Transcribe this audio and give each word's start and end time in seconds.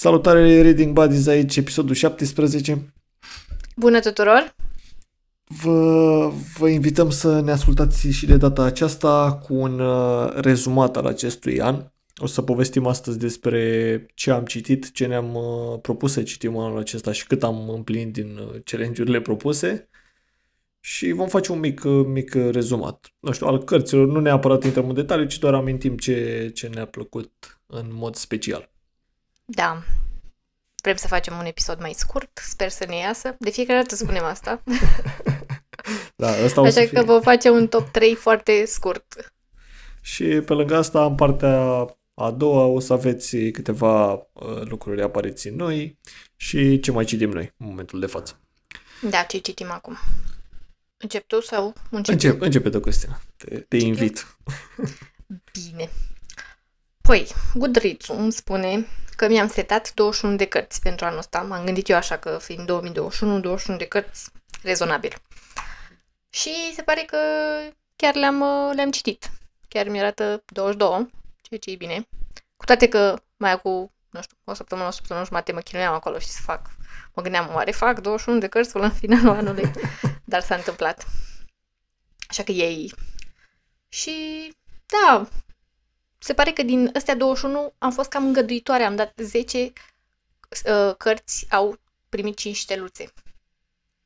Salutare 0.00 0.62
Reading 0.62 0.92
Buddies 0.92 1.26
aici, 1.26 1.56
episodul 1.56 1.94
17. 1.94 2.92
Bună 3.76 4.00
tuturor! 4.00 4.54
Vă, 5.62 6.32
vă 6.58 6.68
invităm 6.68 7.10
să 7.10 7.40
ne 7.40 7.50
ascultați 7.50 8.08
și 8.08 8.26
de 8.26 8.36
data 8.36 8.62
aceasta 8.62 9.38
cu 9.42 9.54
un 9.54 9.80
uh, 9.80 10.32
rezumat 10.34 10.96
al 10.96 11.06
acestui 11.06 11.60
an. 11.60 11.90
O 12.16 12.26
să 12.26 12.42
povestim 12.42 12.86
astăzi 12.86 13.18
despre 13.18 14.06
ce 14.14 14.30
am 14.30 14.44
citit, 14.44 14.92
ce 14.92 15.06
ne-am 15.06 15.34
uh, 15.34 15.80
propus 15.82 16.12
să 16.12 16.22
citim 16.22 16.56
anul 16.56 16.78
acesta 16.78 17.12
și 17.12 17.26
cât 17.26 17.42
am 17.42 17.68
împlinit 17.70 18.12
din 18.12 18.36
uh, 18.36 18.60
challenge-urile 18.64 19.20
propuse. 19.20 19.88
Și 20.80 21.12
vom 21.12 21.28
face 21.28 21.52
un 21.52 21.58
mic, 21.58 21.84
uh, 21.84 22.06
mic 22.06 22.34
rezumat, 22.34 23.14
nu 23.20 23.32
știu, 23.32 23.46
al 23.46 23.64
cărților. 23.64 24.06
Nu 24.06 24.20
neapărat 24.20 24.64
intrăm 24.64 24.88
în 24.88 24.94
detaliu, 24.94 25.26
ci 25.26 25.38
doar 25.38 25.54
amintim 25.54 25.96
ce, 25.96 26.50
ce 26.54 26.66
ne-a 26.66 26.86
plăcut 26.86 27.60
în 27.66 27.86
mod 27.92 28.14
special. 28.14 28.76
Da. 29.50 29.82
Vrem 30.82 30.96
să 30.96 31.06
facem 31.06 31.38
un 31.38 31.44
episod 31.44 31.80
mai 31.80 31.92
scurt, 31.92 32.40
sper 32.42 32.68
să 32.68 32.84
ne 32.88 32.96
iasă. 32.96 33.36
De 33.38 33.50
fiecare 33.50 33.80
dată 33.80 33.94
spunem 33.94 34.24
asta. 34.24 34.62
da, 36.16 36.28
asta 36.28 36.60
o 36.60 36.64
Așa 36.64 36.80
să 36.80 36.88
că 36.92 37.02
vom 37.02 37.20
face 37.20 37.50
un 37.50 37.68
top 37.68 37.88
3 37.88 38.14
foarte 38.14 38.64
scurt. 38.66 39.32
Și 40.00 40.24
pe 40.24 40.52
lângă 40.52 40.76
asta, 40.76 41.04
în 41.04 41.14
partea 41.14 41.86
a 42.14 42.30
doua, 42.30 42.64
o 42.64 42.80
să 42.80 42.92
aveți 42.92 43.36
câteva 43.36 44.12
uh, 44.12 44.60
lucruri 44.62 45.02
apariții 45.02 45.50
noi 45.50 45.98
și 46.36 46.80
ce 46.80 46.90
mai 46.90 47.04
citim 47.04 47.30
noi 47.30 47.54
în 47.56 47.66
momentul 47.66 48.00
de 48.00 48.06
față. 48.06 48.40
Da, 49.10 49.22
ce 49.22 49.38
citim 49.38 49.70
acum? 49.70 49.96
Încep 50.96 51.26
tu 51.26 51.40
sau 51.40 51.72
încep? 51.90 52.14
Încep, 52.14 52.40
începe 52.40 52.70
tu, 52.70 52.80
Cristina. 52.80 53.20
Te, 53.36 53.58
te 53.58 53.76
invit. 53.76 54.38
Bine. 55.52 55.90
Păi, 57.00 57.26
Goodreads 57.54 58.08
îmi 58.08 58.32
spune 58.32 58.86
că 59.18 59.28
mi-am 59.28 59.48
setat 59.48 59.94
21 59.94 60.36
de 60.36 60.44
cărți 60.44 60.80
pentru 60.80 61.04
anul 61.04 61.18
ăsta. 61.18 61.40
M-am 61.42 61.64
gândit 61.64 61.88
eu 61.88 61.96
așa 61.96 62.16
că 62.18 62.38
fiind 62.40 62.66
2021, 62.66 63.40
21 63.40 63.78
de 63.78 63.84
cărți, 63.86 64.30
rezonabil. 64.62 65.14
Și 66.30 66.72
se 66.74 66.82
pare 66.82 67.02
că 67.02 67.18
chiar 67.96 68.14
le-am, 68.14 68.40
uh, 68.40 68.74
le-am 68.74 68.90
citit. 68.90 69.30
Chiar 69.68 69.88
mi 69.88 69.98
arată 69.98 70.42
22, 70.46 71.10
ceea 71.40 71.60
ce 71.60 71.70
e 71.70 71.76
bine. 71.76 72.08
Cu 72.56 72.64
toate 72.64 72.88
că 72.88 73.22
mai 73.36 73.50
acum, 73.50 73.92
nu 74.10 74.22
știu, 74.22 74.36
o 74.44 74.54
săptămână, 74.54 74.88
o 74.88 74.90
săptămână 74.90 75.26
jumate 75.26 75.52
mă 75.52 75.60
chinuiam 75.60 75.94
acolo 75.94 76.18
și 76.18 76.26
să 76.26 76.40
fac. 76.42 76.70
Mă 77.14 77.22
gândeam, 77.22 77.54
oare 77.54 77.70
fac 77.70 78.00
21 78.00 78.38
de 78.38 78.46
cărți 78.46 78.72
până 78.72 78.84
în 78.84 78.92
finalul 78.92 79.36
anului? 79.36 79.70
Dar 80.32 80.42
s-a 80.42 80.54
întâmplat. 80.54 81.06
Așa 82.28 82.42
că 82.42 82.52
ei. 82.52 82.92
Și 83.88 84.12
da, 84.86 85.28
se 86.18 86.32
pare 86.32 86.50
că 86.50 86.62
din 86.62 86.90
astea 86.94 87.16
21 87.16 87.72
am 87.78 87.92
fost 87.92 88.08
cam 88.08 88.24
îngăduitoare. 88.26 88.82
Am 88.82 88.96
dat 88.96 89.12
10 89.16 89.58
uh, 89.58 90.94
cărți, 90.96 91.46
au 91.50 91.78
primit 92.08 92.36
5 92.36 92.56
steluțe. 92.56 93.12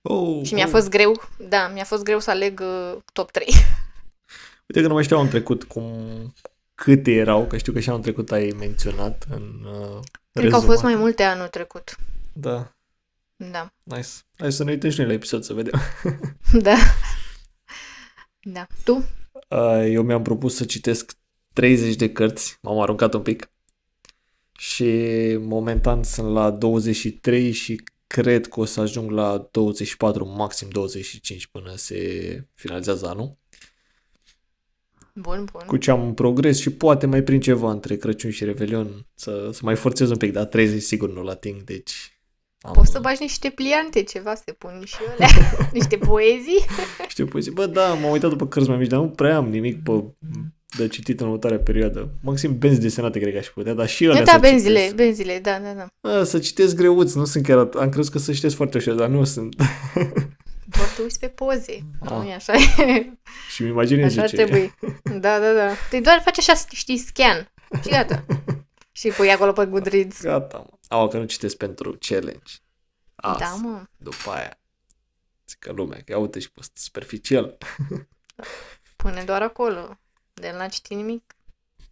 Oh, 0.02 0.44
Și 0.46 0.54
mi-a 0.54 0.64
oh. 0.64 0.70
fost 0.70 0.88
greu, 0.88 1.22
da, 1.48 1.68
mi-a 1.68 1.84
fost 1.84 2.02
greu 2.02 2.18
să 2.18 2.30
aleg 2.30 2.60
uh, 2.60 2.96
top 3.12 3.30
3. 3.30 3.46
Uite 4.66 4.80
că 4.80 4.86
nu 4.86 4.94
mai 4.94 5.04
știu 5.04 5.16
anul 5.16 5.28
trecut 5.30 5.64
cum, 5.64 5.84
câte 6.74 7.10
erau, 7.10 7.46
că 7.46 7.56
știu 7.56 7.72
că 7.72 7.80
și 7.80 7.88
anul 7.88 8.02
trecut 8.02 8.32
ai 8.32 8.54
menționat 8.58 9.26
în 9.30 9.66
uh, 9.66 10.00
Cred 10.32 10.48
că 10.48 10.54
au 10.54 10.60
fost 10.60 10.70
rezumat. 10.70 10.82
mai 10.92 10.94
multe 10.94 11.22
anul 11.22 11.46
trecut. 11.48 11.96
Da, 12.32 12.72
Da, 13.36 13.72
nice. 13.82 14.08
Hai 14.38 14.52
să 14.52 14.64
ne 14.64 14.70
uităm 14.70 14.90
și 14.90 14.98
noi 14.98 15.06
la 15.06 15.12
episod 15.12 15.42
să 15.42 15.52
vedem. 15.52 15.80
da. 16.66 16.74
Da. 18.44 18.66
Tu? 18.84 19.04
Uh, 19.48 19.84
Eu 19.88 20.02
mi-am 20.02 20.22
propus 20.22 20.56
să 20.56 20.64
citesc 20.64 21.12
30 21.52 21.94
de 21.94 22.12
cărți, 22.12 22.58
m-am 22.62 22.80
aruncat 22.80 23.14
un 23.14 23.22
pic 23.22 23.50
și 24.58 24.92
momentan 25.40 26.02
sunt 26.02 26.32
la 26.32 26.50
23 26.50 27.52
și 27.52 27.82
cred 28.06 28.48
că 28.48 28.60
o 28.60 28.64
să 28.64 28.80
ajung 28.80 29.10
la 29.10 29.48
24, 29.50 30.26
maxim 30.26 30.68
25 30.68 31.46
până 31.46 31.72
se 31.76 32.46
finalizează 32.54 33.06
anul. 33.06 33.36
Bun, 35.14 35.44
bun. 35.52 35.62
Cu 35.66 35.76
ce 35.76 35.90
am 35.90 36.06
în 36.06 36.14
progres 36.14 36.58
și 36.60 36.70
poate 36.70 37.06
mai 37.06 37.22
prin 37.22 37.40
ceva 37.40 37.70
între 37.70 37.96
Crăciun 37.96 38.30
și 38.30 38.44
Revelion 38.44 39.06
să, 39.14 39.50
să 39.52 39.60
mai 39.62 39.76
forțez 39.76 40.10
un 40.10 40.16
pic, 40.16 40.32
dar 40.32 40.44
30 40.44 40.82
sigur 40.82 41.12
nu-l 41.12 41.28
ating, 41.28 41.62
deci 41.62 41.92
am, 42.60 42.72
Poți 42.72 42.90
să 42.90 42.98
bagi 43.00 43.22
niște 43.22 43.50
pliante, 43.50 44.02
ceva, 44.02 44.34
să 44.34 44.54
pun 44.58 44.82
și 44.84 44.96
alea. 45.12 45.28
niște 45.72 45.96
poezii. 45.96 46.64
știu 47.08 47.26
poezii. 47.26 47.52
Bă, 47.52 47.66
da, 47.66 47.94
m-am 47.94 48.10
uitat 48.10 48.30
după 48.30 48.46
cărți 48.46 48.68
mai 48.68 48.78
mici, 48.78 48.88
dar 48.88 49.00
nu 49.00 49.08
prea 49.08 49.36
am 49.36 49.48
nimic 49.48 49.82
pe 49.82 50.04
de 50.76 50.88
citit 50.88 51.20
în 51.20 51.26
următoarea 51.26 51.58
perioadă. 51.58 52.10
Maxim 52.22 52.58
benzi 52.58 52.80
desenate 52.80 53.18
cred 53.18 53.32
că 53.32 53.38
aș 53.38 53.46
putea, 53.46 53.74
dar 53.74 53.88
și 53.88 54.06
alea 54.06 54.22
Da, 54.24 54.32
să 54.32 54.38
benzile, 54.38 54.74
citesc. 54.78 54.94
benzile, 54.94 55.38
da, 55.38 55.58
da, 55.58 55.72
da. 56.00 56.10
A, 56.18 56.24
să 56.24 56.38
citesc 56.38 56.76
greuți, 56.76 57.16
nu 57.16 57.24
sunt 57.24 57.44
chiar 57.46 57.66
at- 57.68 57.80
Am 57.80 57.88
crezut 57.88 58.12
că 58.12 58.18
să 58.18 58.32
citesc 58.32 58.56
foarte 58.56 58.76
ușor, 58.76 58.94
dar 58.94 59.08
nu 59.08 59.24
sunt. 59.24 59.54
Doar 60.66 60.88
te 60.96 61.02
uiți 61.02 61.18
pe 61.18 61.28
poze. 61.28 61.78
Ah. 62.00 62.10
Nu 62.10 62.24
e 62.28 62.34
așa. 62.34 62.52
și 63.54 63.60
îmi 63.62 63.70
imaginez 63.70 64.16
Așa 64.16 64.26
ce 64.26 64.34
trebuie. 64.36 64.74
Da, 65.04 65.38
da, 65.38 65.52
da. 65.52 65.68
Te 65.90 66.00
doar 66.00 66.20
faci 66.24 66.38
așa, 66.38 66.54
știi, 66.72 66.98
scan. 66.98 67.52
Și 67.82 67.88
gata. 67.90 68.24
și 68.92 69.08
pui 69.08 69.30
acolo 69.30 69.52
pe 69.52 69.64
Goodreads. 69.66 70.22
Gata, 70.22 70.58
mă. 70.58 70.76
Au, 70.88 71.08
că 71.08 71.18
nu 71.18 71.24
citesc 71.24 71.56
pentru 71.56 71.96
challenge. 72.00 72.52
Asta, 73.14 73.38
Da, 73.44 73.54
mă. 73.68 73.82
după 73.96 74.30
aia. 74.30 74.58
Zic 75.48 75.58
că 75.58 75.72
lumea, 75.72 75.96
că 75.98 76.04
ia 76.12 76.18
uite 76.18 76.38
și 76.38 76.50
post 76.52 76.70
superficial. 76.74 77.58
Pune 78.96 79.22
doar 79.26 79.42
acolo. 79.42 79.98
De 80.32 80.54
la 80.56 80.68
citit 80.68 80.96
nimic. 80.96 81.34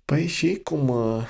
Păi 0.04 0.26
și 0.26 0.60
cum, 0.64 0.88
uh, 0.88 1.24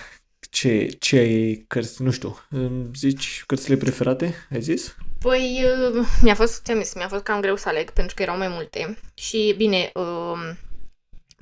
ce, 0.51 0.87
ce 0.87 1.17
ai 1.17 1.65
cărți, 1.69 2.03
nu 2.03 2.11
știu, 2.11 2.39
îmi 2.51 2.91
zici 2.95 3.45
cărțile 3.47 3.77
preferate, 3.77 4.35
ai 4.51 4.61
zis? 4.61 4.97
Păi, 5.19 5.65
uh, 5.65 6.07
mi-a 6.23 6.35
fost, 6.35 6.65
ți-am 6.65 6.83
zis, 6.83 6.95
mi-a 6.95 7.09
fost 7.09 7.23
cam 7.23 7.41
greu 7.41 7.57
să 7.57 7.69
aleg, 7.69 7.91
pentru 7.91 8.15
că 8.15 8.23
erau 8.23 8.37
mai 8.37 8.49
multe. 8.49 8.99
Și, 9.15 9.55
bine, 9.57 9.91
um, 9.95 10.59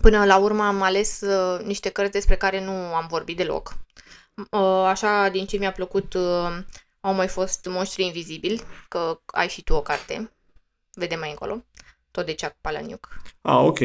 până 0.01 0.25
la 0.25 0.37
urmă 0.37 0.65
am 0.65 0.83
ales 0.83 1.21
uh, 1.21 1.65
niște 1.65 1.89
cărți 1.89 2.13
despre 2.13 2.37
care 2.37 2.65
nu 2.65 2.73
am 2.73 3.07
vorbit 3.09 3.37
deloc. 3.37 3.79
Uh, 4.51 4.85
Așa, 4.87 5.29
din 5.29 5.47
ce 5.47 5.57
mi-a 5.57 5.73
plăcut, 5.73 6.15
uh, 6.15 6.59
au 7.01 7.15
mai 7.15 7.29
fost 7.29 7.67
Monștri 7.71 8.05
Invizibili, 8.05 8.63
că 8.89 9.21
ai 9.27 9.49
și 9.49 9.63
tu 9.63 9.75
o 9.75 9.83
carte. 9.83 10.33
Vedem 10.93 11.19
mai 11.19 11.31
încolo. 11.31 11.65
Tot 12.11 12.27
de 12.27 12.35
Chuck 12.35 12.57
Palahniuk. 12.61 13.23
Ah, 13.41 13.59
ok. 13.65 13.79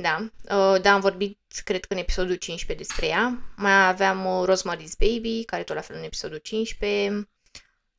Da, 0.00 0.28
uh, 0.56 0.80
da, 0.82 0.92
am 0.92 1.00
vorbit, 1.00 1.38
cred 1.64 1.84
că 1.84 1.92
în 1.92 1.98
episodul 1.98 2.34
15 2.34 2.86
despre 2.86 3.06
ea. 3.06 3.38
Mai 3.56 3.88
aveam 3.88 4.24
uh, 4.24 4.48
Rosemary's 4.48 4.96
Baby, 4.98 5.44
care 5.44 5.62
tot 5.62 5.74
la 5.74 5.80
fel 5.80 5.96
în 5.96 6.04
episodul 6.04 6.36
15. 6.36 7.28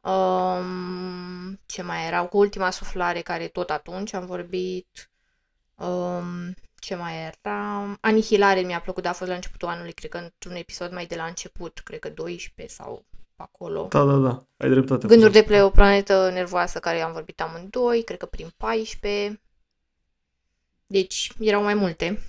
Um, 0.02 1.60
ce 1.66 1.82
mai 1.82 2.08
erau? 2.08 2.28
Cu 2.28 2.38
Ultima 2.38 2.70
Suflare, 2.70 3.22
care 3.22 3.48
tot 3.48 3.70
atunci 3.70 4.14
am 4.14 4.26
vorbit. 4.26 5.12
Um, 5.76 6.54
ce 6.80 6.96
mai 6.96 7.14
era? 7.26 7.98
Anihilare 8.02 8.60
mi-a 8.60 8.82
plăcut, 8.82 9.04
dar 9.04 9.12
a 9.12 9.16
fost 9.16 9.30
la 9.30 9.36
începutul 9.36 9.68
anului, 9.68 9.92
cred 9.92 10.10
că 10.10 10.18
într-un 10.18 10.56
episod 10.56 10.92
mai 10.92 11.06
de 11.06 11.16
la 11.16 11.26
început, 11.26 11.80
cred 11.80 12.00
că 12.00 12.10
12 12.10 12.76
sau 12.76 13.06
acolo. 13.36 13.88
Da, 13.90 14.04
da, 14.04 14.16
da, 14.16 14.46
ai 14.58 14.70
dreptate. 14.70 15.08
Gânduri 15.08 15.32
de 15.32 15.44
pe 15.44 15.62
o 15.62 15.70
planetă 15.70 16.30
nervoasă, 16.34 16.80
care 16.80 17.02
am 17.02 17.12
vorbit 17.12 17.42
amândoi, 17.42 18.04
cred 18.04 18.18
că 18.18 18.26
prin 18.26 18.54
14. 18.58 19.42
Deci, 20.88 21.32
erau 21.40 21.64
mai 21.64 21.74
multe. 21.74 22.22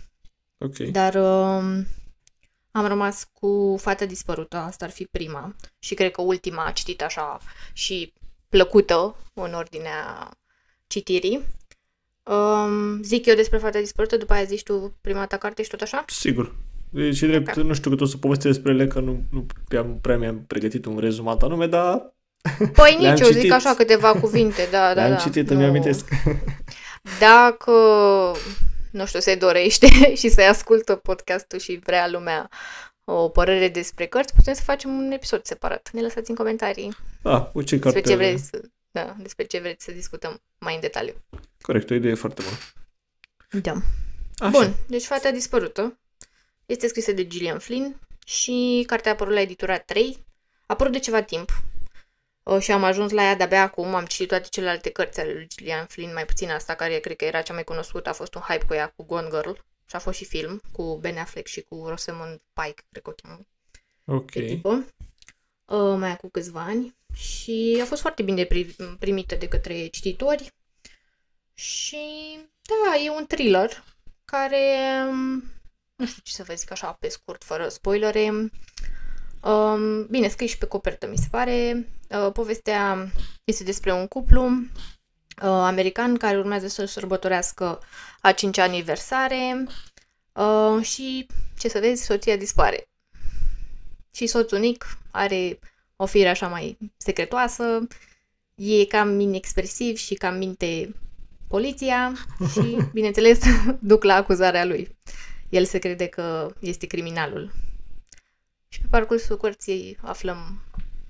Ok. 0.59 0.77
Dar 0.77 1.15
um, 1.15 1.87
am 2.71 2.87
rămas 2.87 3.29
cu 3.33 3.77
Fata 3.81 4.05
dispărută, 4.05 4.57
asta 4.57 4.85
ar 4.85 4.91
fi 4.91 5.05
prima. 5.05 5.55
Și 5.79 5.95
cred 5.95 6.11
că 6.11 6.23
ultima 6.23 6.71
citit 6.71 7.03
așa 7.03 7.39
și 7.73 8.13
plăcută 8.49 9.17
în 9.35 9.55
ordinea 9.55 10.31
citirii. 10.87 11.45
Um, 12.23 13.03
zic 13.03 13.27
eu 13.27 13.35
despre 13.35 13.59
Fata 13.59 13.79
dispărută, 13.79 14.17
după 14.17 14.33
aia 14.33 14.45
zici 14.45 14.63
tu 14.63 14.99
prima 15.01 15.27
ta 15.27 15.37
carte 15.37 15.63
și 15.63 15.69
tot 15.71 15.81
așa? 15.81 16.05
Sigur. 16.07 16.55
E 16.95 17.13
și 17.13 17.27
drept, 17.27 17.49
Ok. 17.49 17.55
nu 17.65 17.75
știu 17.75 17.91
cât 17.91 18.01
o 18.01 18.05
să 18.05 18.17
povestesc 18.17 18.55
despre 18.55 18.73
ele, 18.73 18.87
că 18.87 19.01
nu, 19.01 19.23
nu 19.31 19.47
prea, 19.69 19.85
prea 20.01 20.19
mi-am 20.19 20.45
pregătit 20.47 20.85
un 20.85 20.99
rezumat 20.99 21.43
anume, 21.43 21.67
dar 21.67 22.17
Păi 22.73 22.97
Le-am 23.01 23.13
nici 23.15 23.21
eu 23.21 23.27
zic 23.27 23.37
citit. 23.37 23.53
așa 23.53 23.75
câteva 23.75 24.13
cuvinte, 24.21 24.69
da, 24.71 24.79
da, 24.87 24.93
le-am 24.93 25.11
da. 25.11 25.17
citit, 25.17 25.49
Nu- 25.49 25.57
îmi 25.57 25.65
amintesc. 25.65 26.09
Dacă, 27.19 27.73
nu 28.91 29.07
știu, 29.07 29.21
se 29.21 29.35
dorește 29.35 29.87
și 30.21 30.29
se 30.29 30.43
ascultă 30.43 30.97
podcastul 30.97 31.59
și 31.59 31.81
vrea 31.85 32.09
lumea 32.09 32.49
o 33.05 33.29
părere 33.29 33.69
despre 33.69 34.07
cărți, 34.07 34.35
putem 34.35 34.55
să 34.55 34.63
facem 34.63 34.91
un 34.99 35.11
episod 35.11 35.45
separat. 35.45 35.91
Ne 35.93 36.01
lăsați 36.01 36.31
în 36.31 36.37
comentarii 36.37 36.97
Ah, 37.23 37.43
cu 37.53 37.63
ce 37.63 37.77
despre 37.77 37.93
carte... 37.93 38.09
ce 38.09 38.17
vreți 38.17 38.45
să, 38.45 38.61
da, 38.91 39.17
despre 39.19 39.45
ce 39.45 39.59
vreți 39.59 39.85
să 39.85 39.93
discutăm 39.93 40.41
mai 40.59 40.75
în 40.75 40.81
detaliu. 40.81 41.15
Corect, 41.61 41.91
o 41.91 41.95
idee 41.95 42.15
foarte 42.15 42.43
bună. 42.43 42.57
Da. 43.63 43.73
Așa. 44.37 44.51
Bun, 44.51 44.75
deci 44.87 45.05
Fata 45.05 45.31
dispărută 45.31 45.99
este 46.67 46.89
scrisă 46.89 47.13
de 47.13 47.27
Gillian 47.27 47.59
Flynn 47.59 48.01
și 48.27 48.85
cartea 48.87 49.11
a 49.11 49.15
apărut 49.15 49.35
la 49.35 49.41
editura 49.41 49.79
3. 49.79 50.25
A 50.61 50.65
apărut 50.67 50.93
de 50.93 50.99
ceva 50.99 51.23
timp 51.23 51.49
uh, 51.51 51.78
și 52.61 52.73
am 52.73 52.85
ajuns 52.85 53.13
la 53.13 53.23
ea 53.23 53.35
de-abia 53.37 53.63
acum. 53.63 53.95
Am 53.95 54.05
citit 54.07 54.29
toate 54.29 54.49
celelalte 54.51 54.91
cărți 54.91 55.21
ale 55.21 55.33
lui 55.33 55.47
Gillian 55.49 55.87
Flynn, 55.87 56.13
mai 56.13 56.25
puțin 56.25 56.51
asta, 56.51 56.75
care 56.75 56.99
cred 56.99 57.17
că 57.17 57.25
era 57.25 57.43
cea 57.43 57.55
mai 57.55 57.65
cunoscută. 57.65 58.09
A 58.09 58.13
fost 58.13 58.35
un 58.35 58.41
hype 58.41 58.67
cu 58.67 58.75
ea, 58.75 58.93
cu 58.97 59.05
Gone 59.05 59.29
Girl. 59.29 59.51
Și 59.87 59.97
a 59.97 59.99
fost 59.99 60.19
și 60.19 60.25
film 60.25 60.61
cu 60.73 60.97
Ben 61.01 61.19
Affleck 61.19 61.47
și 61.47 61.61
cu 61.61 61.85
Rosamund 61.89 62.41
Pike, 62.53 62.83
cred 62.91 63.03
că 63.03 63.11
o 63.11 63.13
cheamă 63.23 63.41
Ok. 64.05 64.31
pe 64.31 64.45
tipă. 64.45 64.71
uh, 65.65 65.97
mai 65.99 66.11
acum 66.11 66.29
câțiva 66.29 66.61
ani 66.61 66.97
și 67.15 67.79
a 67.83 67.85
fost 67.85 68.01
foarte 68.01 68.23
bine 68.23 68.45
pri- 68.45 68.99
primită 68.99 69.35
de 69.35 69.49
către 69.49 69.87
cititori 69.87 70.53
și 71.55 71.99
da, 72.63 72.97
e 72.97 73.11
un 73.11 73.27
thriller 73.27 73.85
care 74.25 74.77
um, 75.09 75.43
nu 75.97 76.07
știu 76.07 76.23
ce 76.25 76.33
să 76.33 76.43
vă 76.43 76.55
zic 76.55 76.71
așa 76.71 76.93
pe 76.93 77.09
scurt, 77.09 77.45
fără 77.45 77.69
spoilere. 77.69 78.51
Um, 79.41 80.07
bine, 80.07 80.29
scris 80.29 80.51
și 80.51 80.59
pe 80.59 80.67
copertă, 80.67 81.07
mi 81.07 81.17
se 81.17 81.27
pare. 81.31 81.89
Uh, 82.11 82.33
povestea 82.33 83.11
este 83.45 83.65
despre 83.65 83.93
un 83.93 84.07
cuplu 84.07 84.45
uh, 84.47 84.63
american 85.43 86.17
care 86.17 86.39
urmează 86.39 86.67
să 86.67 86.85
sărbătorească 86.85 87.81
a 88.21 88.33
5 88.33 88.59
aniversare 88.59 89.67
uh, 90.33 90.85
și, 90.85 91.27
ce 91.59 91.69
să 91.69 91.79
vezi, 91.79 92.05
soția 92.05 92.37
dispare. 92.37 92.89
Și 94.15 94.27
soțul 94.27 94.59
unic 94.59 94.99
are 95.11 95.59
o 95.97 96.07
fire 96.07 96.29
așa 96.29 96.49
mai 96.49 96.79
secretoasă, 96.97 97.87
e 98.55 98.85
cam 98.85 99.21
inexpresiv 99.21 99.97
și 99.97 100.15
cam 100.15 100.37
minte 100.37 100.95
poliția 101.49 102.13
și, 102.53 102.77
bineînțeles, 102.93 103.39
duc 103.81 104.05
la 104.05 104.15
acuzarea 104.15 104.65
lui. 104.65 104.97
El 105.49 105.65
se 105.65 105.79
crede 105.79 106.07
că 106.07 106.53
este 106.61 106.87
criminalul. 106.87 107.53
Și 108.69 108.81
pe 108.81 108.87
parcursul 108.91 109.37
curții 109.37 109.99
aflăm 110.03 110.63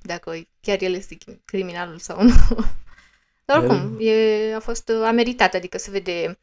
dacă 0.02 0.40
chiar 0.60 0.82
el 0.82 0.94
este 0.94 1.18
criminalul 1.44 1.98
sau 1.98 2.22
nu. 2.22 2.32
Dar 3.44 3.58
oricum, 3.58 3.96
e, 4.00 4.54
a 4.54 4.60
fost 4.60 4.88
a 4.88 5.10
meritat, 5.10 5.54
adică 5.54 5.78
se 5.78 5.90
vede 5.90 6.38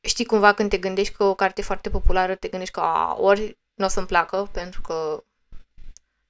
știi 0.00 0.24
cumva 0.24 0.52
când 0.52 0.70
te 0.70 0.78
gândești 0.78 1.14
că 1.14 1.24
o 1.24 1.34
carte 1.34 1.62
foarte 1.62 1.90
populară, 1.90 2.34
te 2.34 2.48
gândești 2.48 2.74
că 2.74 2.80
a, 2.80 3.16
ori 3.18 3.58
nu 3.74 3.84
o 3.84 3.88
să-mi 3.88 4.06
placă 4.06 4.48
pentru 4.52 4.80
că 4.80 5.24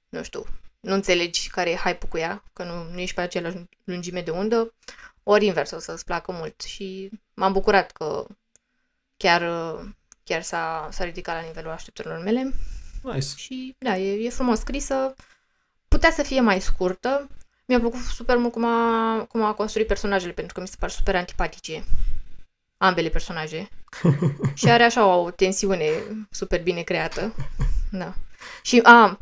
nu 0.09 0.23
știu, 0.23 0.45
nu 0.79 0.93
înțelegi 0.93 1.49
care 1.49 1.69
e 1.69 1.75
hype 1.75 2.07
cu 2.07 2.17
ea, 2.17 2.43
că 2.53 2.63
nu, 2.63 2.83
nu 2.91 2.99
ești 2.99 3.15
pe 3.15 3.21
același 3.21 3.57
lungime 3.83 4.21
de 4.21 4.31
undă, 4.31 4.73
ori 5.23 5.45
invers, 5.45 5.71
o 5.71 5.79
să-ți 5.79 6.05
placă 6.05 6.31
mult. 6.31 6.61
Și 6.61 7.09
m-am 7.33 7.51
bucurat 7.51 7.91
că 7.91 8.25
chiar, 9.17 9.41
chiar 10.23 10.41
s-a, 10.41 10.89
s-a 10.91 11.03
ridicat 11.03 11.35
la 11.35 11.47
nivelul 11.47 11.71
așteptărilor 11.71 12.23
mele. 12.23 12.53
Nice. 13.01 13.27
Și 13.35 13.75
da, 13.77 13.97
e, 13.97 14.25
e 14.25 14.29
frumos 14.29 14.59
scrisă. 14.59 15.13
Putea 15.87 16.11
să 16.11 16.23
fie 16.23 16.41
mai 16.41 16.61
scurtă. 16.61 17.29
Mi-a 17.65 17.79
plăcut 17.79 17.99
super 17.99 18.37
mult 18.37 18.51
cum 18.51 18.65
a, 18.65 19.23
cum 19.29 19.43
a 19.43 19.53
construit 19.53 19.87
personajele, 19.87 20.31
pentru 20.31 20.53
că 20.53 20.61
mi 20.61 20.67
se 20.67 20.75
par 20.79 20.89
super 20.89 21.15
antipatice 21.15 21.83
ambele 22.77 23.09
personaje. 23.09 23.69
și 24.53 24.69
are 24.69 24.83
așa 24.83 25.15
o 25.15 25.31
tensiune 25.31 25.89
super 26.31 26.61
bine 26.61 26.81
creată. 26.81 27.35
Da. 27.91 28.13
Și 28.61 28.79
a, 28.83 29.19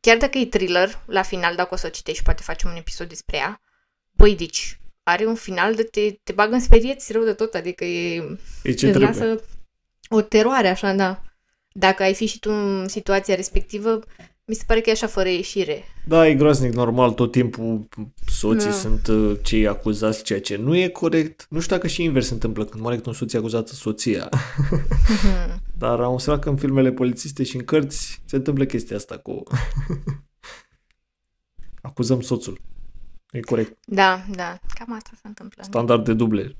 chiar 0.00 0.16
dacă 0.16 0.38
e 0.38 0.46
thriller, 0.46 1.02
la 1.06 1.22
final, 1.22 1.54
dacă 1.54 1.74
o 1.74 1.76
să 1.76 1.86
o 1.86 1.90
citești, 1.90 2.22
poate 2.22 2.42
facem 2.42 2.70
un 2.70 2.76
episod 2.76 3.08
despre 3.08 3.36
ea, 3.36 3.60
băi, 4.10 4.36
deci, 4.36 4.80
are 5.02 5.26
un 5.26 5.34
final 5.34 5.74
de 5.74 5.82
te, 5.82 6.10
te 6.22 6.32
bagă 6.32 6.54
în 6.54 6.60
sperieți 6.60 7.12
rău 7.12 7.24
de 7.24 7.32
tot, 7.32 7.54
adică 7.54 7.84
e... 7.84 8.38
E 8.62 8.72
ce 8.72 8.88
trebuie. 8.88 9.06
lasă 9.06 9.42
o 10.08 10.20
teroare, 10.20 10.68
așa, 10.68 10.92
da. 10.92 11.22
Dacă 11.72 12.02
ai 12.02 12.14
fi 12.14 12.26
și 12.26 12.38
tu 12.38 12.50
în 12.50 12.88
situația 12.88 13.34
respectivă, 13.34 14.00
mi 14.44 14.54
se 14.54 14.62
pare 14.66 14.80
că 14.80 14.88
e 14.88 14.92
așa 14.92 15.06
fără 15.06 15.28
ieșire. 15.28 15.84
Da, 16.06 16.28
e 16.28 16.34
groaznic, 16.34 16.72
normal, 16.72 17.12
tot 17.12 17.32
timpul 17.32 17.88
soții 18.26 18.68
Da. 18.68 18.74
sunt 18.74 19.06
uh, 19.06 19.38
cei 19.42 19.66
acuzați, 19.66 20.22
ceea 20.22 20.40
ce 20.40 20.56
nu 20.56 20.76
e 20.76 20.88
corect. 20.88 21.46
Nu 21.50 21.60
știu 21.60 21.76
dacă 21.76 21.88
și 21.88 22.02
invers 22.02 22.26
se 22.26 22.32
întâmplă, 22.32 22.64
când 22.64 22.82
moare 22.82 23.00
un 23.04 23.12
soț 23.12 23.32
e 23.32 23.36
acuzată 23.36 23.72
soția. 23.72 24.28
Dar 25.78 26.00
am 26.00 26.12
observat 26.12 26.42
că 26.42 26.48
în 26.48 26.56
filmele 26.56 26.92
polițiste 26.92 27.42
și 27.42 27.56
în 27.56 27.64
cărți 27.64 28.22
se 28.24 28.36
întâmplă 28.36 28.64
chestia 28.64 28.96
asta 28.96 29.18
cu... 29.18 29.42
Acuzăm 31.82 32.20
soțul. 32.20 32.60
E 33.30 33.40
corect. 33.40 33.78
Da, 33.86 34.24
da, 34.30 34.58
cam 34.74 34.92
asta 34.92 35.10
se 35.14 35.28
întâmplă. 35.28 35.62
Standard 35.62 36.04
de 36.04 36.14
duble. 36.14 36.56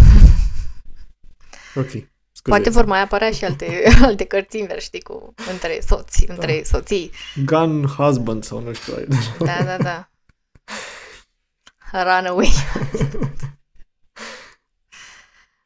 ok. 1.82 2.08
Scuze. 2.38 2.56
Poate 2.56 2.70
vor 2.70 2.84
mai 2.84 3.00
apărea 3.00 3.30
și 3.30 3.44
alte, 3.44 3.82
alte 4.02 4.24
cărți 4.24 4.58
invers, 4.58 4.84
știi, 4.84 5.00
cu 5.00 5.34
între 5.52 5.80
soți, 5.86 6.26
Da. 6.26 6.34
între 6.34 6.62
soții. 6.64 7.10
Gun 7.44 7.86
husband 7.86 8.44
sau 8.44 8.60
nu 8.60 8.72
știu. 8.72 8.94
Da, 9.38 9.62
da, 9.64 9.76
da. 9.76 10.10
Runaway. 11.92 12.48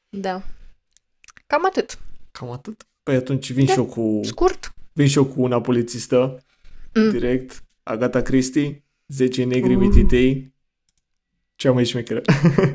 da. 0.09 0.43
Cam 1.47 1.67
atât. 1.67 1.99
Cam 2.31 2.51
atât. 2.51 2.87
Păi 3.03 3.15
atunci 3.15 3.53
vin 3.53 3.67
Da. 3.67 3.73
și 3.73 3.79
eu 3.79 3.85
cu... 3.85 4.21
Scurt. 4.25 4.75
Vin 4.93 5.09
și 5.09 5.17
eu 5.17 5.25
cu 5.25 5.43
una 5.43 5.61
polițistă. 5.61 6.45
Mm. 6.95 7.11
Direct. 7.11 7.65
Agata 7.83 8.23
Christie. 8.23 8.85
10 9.09 9.45
negri 9.45 9.75
Uh. 9.75 9.81
mititei. 9.81 10.52
Cea 11.63 11.73
mai 11.73 11.85
șmecheră. 11.85 12.23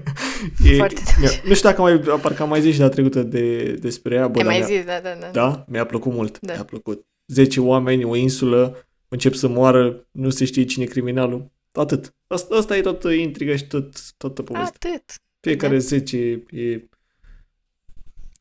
e, 0.65 0.75
Foarte 0.75 1.01
mi-a, 1.19 1.29
nu 1.45 1.53
știu 1.53 1.69
dacă 1.69 1.81
am 1.81 1.87
mai, 1.87 2.19
parcă 2.19 2.41
am 2.41 2.49
mai 2.49 2.61
zis 2.61 2.73
și 2.73 2.79
data 2.79 2.93
trecută 2.93 3.23
de, 3.23 3.71
despre 3.71 4.15
ea. 4.15 4.27
Bă, 4.27 4.39
Ai 4.39 4.43
dar 4.43 4.53
mai 4.53 4.57
mi-a- 4.57 4.77
zis, 4.77 4.85
da, 4.85 4.99
da, 5.03 5.09
da. 5.19 5.29
Da? 5.31 5.65
Mi-a 5.67 5.85
plăcut 5.85 6.13
mult. 6.13 6.39
Da. 6.39 6.53
Mi-a 6.53 6.63
plăcut. 6.63 7.05
10 7.25 7.61
oameni, 7.61 8.03
o 8.03 8.15
insulă, 8.15 8.87
încep 9.07 9.33
să 9.33 9.47
moară, 9.47 10.07
nu 10.11 10.29
se 10.29 10.45
știe 10.45 10.65
cine 10.65 10.83
e 10.83 10.87
criminalul. 10.87 11.51
Atât. 11.71 12.15
Asta, 12.27 12.55
asta 12.55 12.77
e 12.77 12.81
toată 12.81 13.11
intriga 13.11 13.55
și 13.55 13.67
tot, 13.67 14.11
toată 14.17 14.43
povestea. 14.43 14.89
Atât. 14.89 15.03
Fiecare 15.39 15.73
Da. 15.73 15.79
10 15.79 16.17
e... 16.49 16.83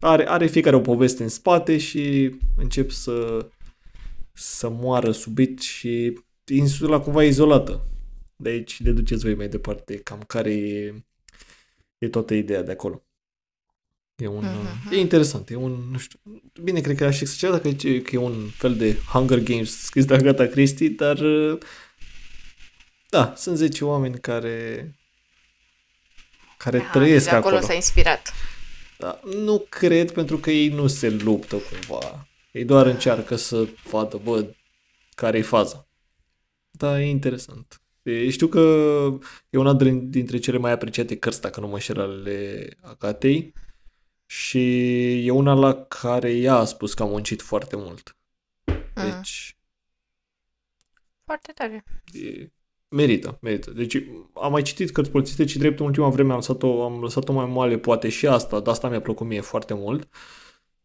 Are, 0.00 0.28
are 0.28 0.46
fiecare 0.46 0.76
o 0.76 0.80
poveste 0.80 1.22
în 1.22 1.28
spate 1.28 1.78
și 1.78 2.34
încep 2.56 2.90
să 2.90 3.46
să 4.32 4.68
moară 4.68 5.10
subit 5.10 5.60
și 5.60 6.20
insula 6.52 7.00
cumva 7.00 7.24
e 7.24 7.26
izolată. 7.26 7.86
De 8.36 8.48
aici 8.48 8.80
deduceți 8.80 9.24
voi 9.24 9.34
mai 9.34 9.48
departe 9.48 9.96
cam 9.96 10.22
care 10.26 10.52
e, 10.52 11.04
e 11.98 12.08
toată 12.08 12.34
ideea 12.34 12.62
de 12.62 12.72
acolo. 12.72 13.06
E 14.16 14.26
un... 14.26 14.44
Mhm. 14.44 14.92
E 14.92 14.96
interesant, 14.96 15.50
e 15.50 15.54
un, 15.54 15.72
nu 15.90 15.98
știu, 15.98 16.18
bine, 16.62 16.80
cred 16.80 16.96
că 16.96 17.04
aș 17.04 17.20
exagera 17.20 17.52
dacă 17.52 17.68
zice 17.68 18.02
că 18.02 18.14
e 18.14 18.18
un 18.18 18.48
fel 18.48 18.76
de 18.76 18.96
Hunger 19.12 19.38
Games 19.38 19.78
scris 19.78 20.04
de 20.04 20.14
Agatha 20.14 20.46
Christie, 20.46 20.88
dar 20.88 21.18
da, 23.08 23.32
sunt 23.36 23.56
10 23.56 23.84
oameni 23.84 24.20
care 24.20 24.90
care 26.56 26.78
Aha, 26.78 26.90
trăiesc 26.90 27.24
de 27.24 27.30
acolo 27.30 27.54
acolo. 27.54 27.66
s-a 27.66 27.74
inspirat. 27.74 28.32
Da, 28.98 29.20
nu 29.24 29.66
cred 29.68 30.12
pentru 30.12 30.38
că 30.38 30.50
ei 30.50 30.68
nu 30.68 30.86
se 30.86 31.10
luptă 31.10 31.56
cumva. 31.56 32.28
Ei 32.52 32.64
doar 32.64 32.86
încearcă 32.86 33.36
să 33.36 33.68
vadă, 33.90 34.16
bă, 34.16 34.54
care 35.14 35.38
e 35.38 35.42
faza. 35.42 35.88
Da, 36.70 37.00
e 37.00 37.08
interesant. 37.08 37.80
E, 38.10 38.30
știu 38.30 38.46
că 38.46 38.60
e 39.50 39.58
una 39.58 39.74
din- 39.74 40.10
dintre 40.10 40.38
cele 40.38 40.58
mai 40.58 40.72
apreciate 40.72 41.16
cărți, 41.16 41.40
dacă 41.40 41.60
nu 41.60 41.66
mă 41.66 41.72
înșel, 41.72 42.00
ale 42.00 42.68
Agatei. 42.80 43.52
Și 44.26 44.60
e 45.26 45.30
una 45.30 45.54
la 45.54 45.74
care 45.74 46.32
ea 46.36 46.54
a 46.54 46.64
spus 46.64 46.94
că 46.94 47.02
a 47.02 47.06
muncit 47.06 47.42
foarte 47.42 47.76
mult. 47.76 48.16
Mm. 48.66 48.74
Deci, 48.94 49.56
Foarte 51.24 51.52
tare. 51.54 51.84
e, 52.12 52.50
merită, 52.88 53.38
merită. 53.40 53.70
Deci 53.70 53.96
am 54.34 54.52
mai 54.52 54.62
citit 54.62 54.90
cărți 54.90 55.10
polițiste, 55.10 55.44
ci 55.44 55.56
drept 55.56 55.78
în 55.80 55.86
ultima 55.86 56.08
vreme 56.08 56.30
am 56.30 56.36
lăsat-o, 56.36 56.84
am 56.84 57.00
lăsat-o 57.00 57.32
mai 57.32 57.46
moale, 57.46 57.78
poate 57.78 58.08
și 58.08 58.26
asta, 58.26 58.60
dar 58.60 58.72
asta 58.74 58.88
mi-a 58.88 59.00
plăcut 59.00 59.26
mie 59.26 59.40
foarte 59.40 59.74
mult. 59.74 60.08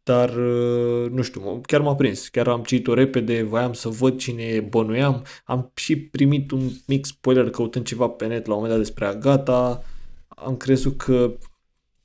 Dar, 0.03 0.29
uh, 0.29 1.10
nu 1.10 1.22
știu, 1.22 1.41
mă- 1.41 1.60
chiar 1.62 1.81
m-a 1.81 1.96
prins. 1.96 2.27
Chiar 2.27 2.48
am 2.48 2.63
citit-o 2.63 2.93
repede, 2.93 3.43
voiam 3.43 3.74
să 3.74 3.89
văd 3.89 4.20
cine 4.20 4.60
bănuiam. 4.60 5.25
Am 5.46 5.72
și 5.75 5.96
primit 5.98 6.51
un 6.51 6.70
mic 6.88 7.05
spoiler 7.05 7.50
căutând 7.50 7.86
ceva 7.86 8.08
pe 8.08 8.25
net 8.25 8.46
la 8.46 8.53
un 8.53 8.62
moment 8.62 8.77
dat 8.77 8.86
despre 8.86 9.05
Agata. 9.05 9.84
Am 10.27 10.58
crezut 10.58 10.98
că 10.98 11.34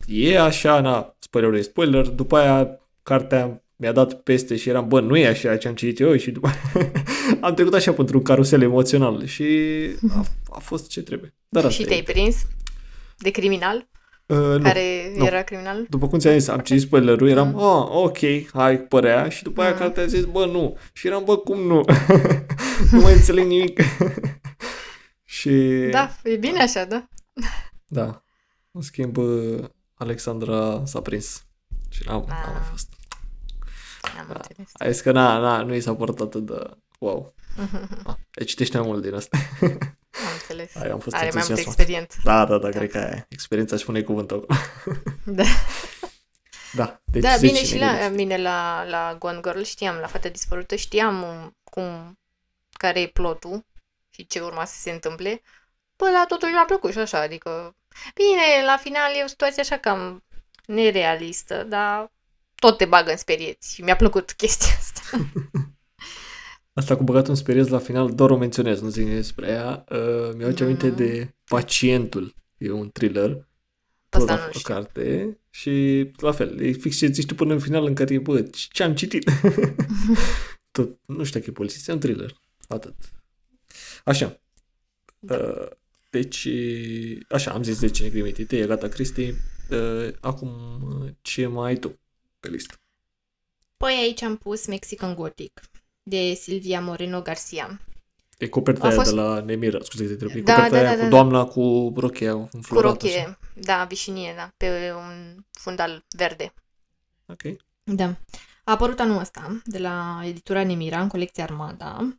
e 0.06 0.40
așa, 0.40 0.80
na, 0.80 1.16
spoilerul 1.18 1.56
e 1.56 1.62
spoiler. 1.62 2.08
După 2.08 2.36
aia, 2.36 2.80
cartea 3.02 3.64
mi-a 3.76 3.92
dat 3.92 4.22
peste 4.22 4.56
și 4.56 4.68
eram, 4.68 4.88
bă, 4.88 5.00
nu 5.00 5.16
e 5.16 5.26
așa 5.26 5.56
ce 5.56 5.68
am 5.68 5.74
citit 5.74 6.00
eu 6.00 6.16
și 6.22 6.30
după 6.30 6.50
am 7.40 7.54
trecut 7.54 7.74
așa 7.74 7.92
pentru 7.92 8.16
un 8.16 8.22
carusel 8.22 8.62
emoțional 8.62 9.26
și 9.26 9.44
a, 10.10 10.24
a 10.50 10.58
fost 10.58 10.88
ce 10.88 11.02
trebuie. 11.02 11.34
Dar 11.48 11.64
asta 11.64 11.76
și 11.76 11.82
e. 11.82 11.86
te-ai 11.86 12.02
prins 12.02 12.46
de 13.18 13.30
criminal? 13.30 13.88
Uh, 14.26 14.37
nu. 14.37 14.59
care 14.62 15.12
nu. 15.16 15.25
era 15.25 15.42
criminal? 15.42 15.87
După 15.88 16.09
cum 16.09 16.18
ți-am 16.18 16.38
zis, 16.38 16.49
am 16.49 16.59
citit 16.61 16.83
spoilerul, 16.83 17.28
eram, 17.28 17.49
Mm. 17.49 17.56
ah, 17.56 17.88
ok, 17.90 18.18
hai, 18.52 18.78
părea, 18.78 19.28
și 19.28 19.42
după 19.42 19.61
aia 19.62 19.71
Mm. 19.71 19.76
cartea 19.78 20.02
a 20.02 20.06
zis, 20.06 20.25
bă, 20.25 20.45
nu. 20.47 20.76
Și 20.92 21.06
eram, 21.06 21.25
bă, 21.25 21.37
cum 21.37 21.61
nu? 21.61 21.85
nu 22.92 23.00
mai 23.00 23.12
înțeleg 23.12 23.47
nimic. 23.47 23.80
și... 25.25 25.50
Da, 25.90 26.16
e 26.23 26.37
bine 26.37 26.62
așa, 26.62 26.85
da. 26.85 27.09
Da. 27.87 28.23
În 28.71 28.80
schimb, 28.80 29.12
bă, 29.12 29.56
Alexandra 29.95 30.83
s-a 30.85 31.00
prins. 31.00 31.45
Și 31.88 32.02
n-am, 32.06 32.25
n-am 32.28 32.38
mai 32.52 32.61
Ah. 32.61 32.66
fost. 32.71 32.88
Am 34.18 34.25
Da. 34.28 34.35
înțeles. 34.35 34.71
A 34.73 34.90
zis 34.90 35.00
că, 35.00 35.12
na, 35.12 35.38
na, 35.38 35.62
nu 35.62 35.75
i 35.75 35.80
s-a 35.80 35.95
părut 35.95 36.21
atât 36.21 36.47
de... 36.47 36.71
Wow. 36.99 37.35
Ah, 38.06 38.14
deci 38.30 38.49
citește 38.49 38.78
mai 38.78 38.87
mult 38.87 39.02
din 39.02 39.14
asta. 39.14 39.38
Am 40.26 40.32
înțeles. 40.32 40.75
Ai, 40.75 40.90
am 40.90 40.99
fost 40.99 41.16
Are 41.16 41.25
mai 41.25 41.32
multă 41.35 41.49
entuziasmat. 41.50 41.75
experiență. 41.78 42.18
Da, 42.25 42.44
da, 42.44 42.58
da, 42.58 42.68
Da. 42.70 42.78
cred 42.78 42.90
că 42.90 42.99
aia. 42.99 43.08
e. 43.16 43.26
Experiența 43.28 43.75
își 43.75 43.85
pune 43.85 44.00
cuvântul 44.02 44.46
acolo. 44.49 44.58
Da. 45.25 45.44
Da, 46.73 47.00
deci 47.04 47.23
da, 47.23 47.37
10 47.37 47.46
bine 47.52 47.64
și 47.64 47.78
la 47.78 47.92
negri. 47.92 48.14
mine 48.14 48.37
la, 48.37 48.85
la 48.88 49.16
Gone 49.18 49.40
Girl 49.42 49.62
știam, 49.62 49.96
la 49.96 50.06
Fata 50.06 50.28
Dispărută 50.28 50.76
știam 50.76 51.23
um, 51.23 51.56
cum 51.64 52.18
care 52.73 53.00
e 53.00 53.06
plotul 53.06 53.66
și 54.11 54.26
ce 54.26 54.40
urma 54.40 54.64
să 54.64 54.75
se 54.80 54.90
întâmple, 54.90 55.42
bă, 55.96 56.11
la 56.11 56.25
totuși 56.28 56.52
mi-a 56.52 56.64
plăcut 56.64 56.92
și 56.92 56.99
așa, 56.99 57.20
adică... 57.20 57.76
Bine, 58.14 58.64
la 58.66 58.76
final 58.76 59.14
e 59.14 59.23
o 59.25 59.26
situație 59.26 59.62
așa 59.62 59.76
cam 59.78 60.25
nerealistă, 60.66 61.62
dar 61.62 62.12
tot 62.54 62.76
te 62.76 62.85
bagă 62.85 63.11
în 63.11 63.16
sperieți 63.16 63.75
și 63.75 63.82
mi-a 63.82 63.96
plăcut 63.96 64.32
chestia 64.32 64.68
asta. 64.78 65.00
Asta 66.76 66.97
cu 66.97 67.02
băgatul 67.02 67.30
în 67.30 67.37
speriez 67.37 67.68
la 67.68 67.78
final, 67.78 68.14
doar 68.14 68.30
o 68.30 68.37
menționez, 68.37 68.80
nu 68.80 68.88
zic 68.88 69.09
despre 69.09 69.49
ea. 69.49 69.85
Uh, 69.90 70.35
mi-au 70.37 70.50
mm. 70.50 70.56
aminte 70.61 70.90
de 70.90 71.35
Pacientul, 71.45 72.35
e 72.59 72.71
un 72.71 72.90
thriller, 72.90 73.49
tot 74.09 74.21
Asta 74.21 74.42
o 74.42 74.47
nu 74.47 74.52
știu. 74.52 74.75
carte 74.75 75.38
și 75.50 76.06
la 76.16 76.33
fel, 76.33 76.61
e 76.61 76.73
fix 76.73 76.97
ce 76.97 77.06
zici 77.06 77.26
tu 77.26 77.35
până 77.35 77.52
în 77.52 77.59
final 77.59 77.85
în 77.85 77.95
care 77.95 78.14
e, 78.14 78.18
bă, 78.18 78.42
ce 78.73 78.83
am 78.83 78.95
citit? 78.95 79.30
tot, 80.76 80.99
nu 81.06 81.25
știu 81.25 81.38
dacă 81.38 81.50
e 81.50 81.52
polițist, 81.52 81.88
e 81.88 81.92
un 81.92 81.99
thriller, 81.99 82.40
atât. 82.68 82.95
Așa. 84.04 84.40
Da. 85.18 85.37
Uh, 85.37 85.68
deci, 86.11 86.49
așa, 87.28 87.50
am 87.50 87.62
zis 87.62 87.80
de 87.80 87.90
cine 87.90 88.09
grimitite, 88.09 88.59
e 88.59 88.66
gata, 88.66 88.88
Cristi. 88.88 89.35
Uh, 89.71 90.09
acum, 90.21 90.50
ce 91.23 91.47
mai 91.47 91.68
ai 91.68 91.76
tu 91.76 91.99
pe 92.40 92.49
listă? 92.49 92.75
Păi 93.76 93.95
aici 94.02 94.23
am 94.23 94.37
pus 94.37 94.66
Mexican 94.66 95.14
Gothic 95.14 95.61
de 96.08 96.34
Silvia 96.34 96.80
Moreno 96.80 97.20
Garcia. 97.22 97.80
E 98.38 98.48
coperta 98.48 98.84
A 98.84 98.88
aia 98.88 98.96
fost- 98.96 99.10
de 99.14 99.20
la 99.20 99.40
Nemira, 99.40 99.78
scuze 99.82 100.02
că 100.06 100.14
te 100.14 100.25
întreb. 100.25 100.40
E 100.40 100.44
Da, 100.44 100.54
coperta 100.54 100.76
da, 100.76 100.88
aia 100.88 100.88
da, 100.88 100.94
cu 100.96 101.02
da, 101.02 101.08
doamna 101.08 101.44
cu 101.44 101.92
rochia 101.96 102.32
Cu 102.32 102.48
înflorată. 102.52 103.06
așa. 103.06 103.14
rochie, 103.16 103.38
da, 103.54 103.84
vișinie, 103.88 104.32
da, 104.36 104.52
pe 104.56 104.92
un 104.96 105.36
fundal 105.52 106.04
verde. 106.16 106.54
Ok. 107.26 107.42
Da. 107.82 108.04
A 108.64 108.72
apărut 108.72 109.00
anul 109.00 109.18
ăsta 109.20 109.60
de 109.64 109.78
la 109.78 110.20
editura 110.25 110.64
Nemira 110.64 111.00
în 111.00 111.08
colecția 111.08 111.44
Armada 111.44 112.16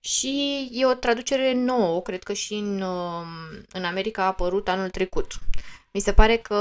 și 0.00 0.68
e 0.72 0.86
o 0.86 0.94
traducere 0.94 1.52
nouă, 1.54 2.02
cred 2.02 2.22
că 2.22 2.32
și 2.32 2.54
în, 2.54 2.80
um, 2.80 3.26
în 3.72 3.84
America 3.84 4.22
a 4.22 4.26
apărut 4.26 4.68
anul 4.68 4.88
trecut. 4.90 5.32
Mi 5.92 6.00
se 6.00 6.12
pare 6.12 6.36
că 6.36 6.54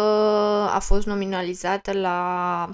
a 0.74 0.79
fost 0.79 1.05
nominalizată 1.05 1.91
la 1.93 2.70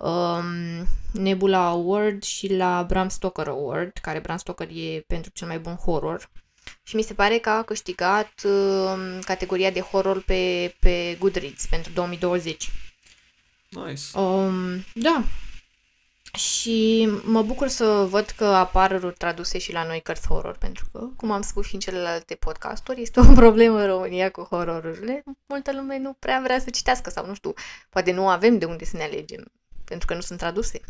um, 0.00 0.86
Nebula 1.12 1.66
Award 1.66 2.22
și 2.22 2.54
la 2.54 2.82
Bram 2.82 3.08
Stoker 3.08 3.48
Award, 3.48 3.92
care 3.92 4.18
Bram 4.18 4.36
Stoker 4.36 4.68
e 4.68 5.04
pentru 5.06 5.30
cel 5.34 5.46
mai 5.46 5.58
bun 5.58 5.74
horror. 5.74 6.30
Și 6.82 6.96
mi 6.96 7.02
se 7.02 7.14
pare 7.14 7.38
că 7.38 7.50
a 7.50 7.62
câștigat 7.62 8.32
um, 8.44 9.20
categoria 9.20 9.70
de 9.70 9.80
horror 9.80 10.22
pe, 10.22 10.74
pe 10.80 11.16
Goodreads 11.18 11.66
pentru 11.66 11.92
2020. 11.92 12.70
Nice. 13.68 14.18
Um, 14.18 14.84
da. 14.94 15.24
Și 16.36 17.08
mă 17.24 17.42
bucur 17.42 17.68
să 17.68 18.06
văd 18.10 18.24
că 18.24 18.44
apar 18.44 18.92
traduse 19.18 19.58
și 19.58 19.72
la 19.72 19.84
noi 19.84 20.00
cărți 20.00 20.28
horror, 20.28 20.56
pentru 20.56 20.88
că, 20.92 21.08
cum 21.16 21.30
am 21.30 21.42
spus 21.42 21.66
și 21.66 21.74
în 21.74 21.80
celelalte 21.80 22.34
podcasturi, 22.34 23.02
este 23.02 23.20
o 23.20 23.32
problemă 23.34 23.80
în 23.80 23.86
România 23.86 24.30
cu 24.30 24.40
hororurile. 24.50 25.22
Multă 25.46 25.72
lume 25.72 25.98
nu 25.98 26.12
prea 26.18 26.40
vrea 26.44 26.60
să 26.60 26.70
citească 26.70 27.10
sau 27.10 27.26
nu 27.26 27.34
știu, 27.34 27.52
poate 27.90 28.12
nu 28.12 28.28
avem 28.28 28.58
de 28.58 28.64
unde 28.64 28.84
să 28.84 28.96
ne 28.96 29.02
alegem, 29.02 29.52
pentru 29.88 30.06
că 30.06 30.14
nu 30.14 30.20
sunt 30.20 30.38
traduse. 30.38 30.80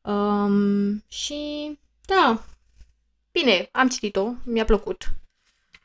Um, 0.00 1.04
și 1.08 1.78
da, 2.00 2.44
bine, 3.32 3.68
am 3.72 3.88
citit-o, 3.88 4.32
mi-a 4.44 4.64
plăcut. 4.64 5.12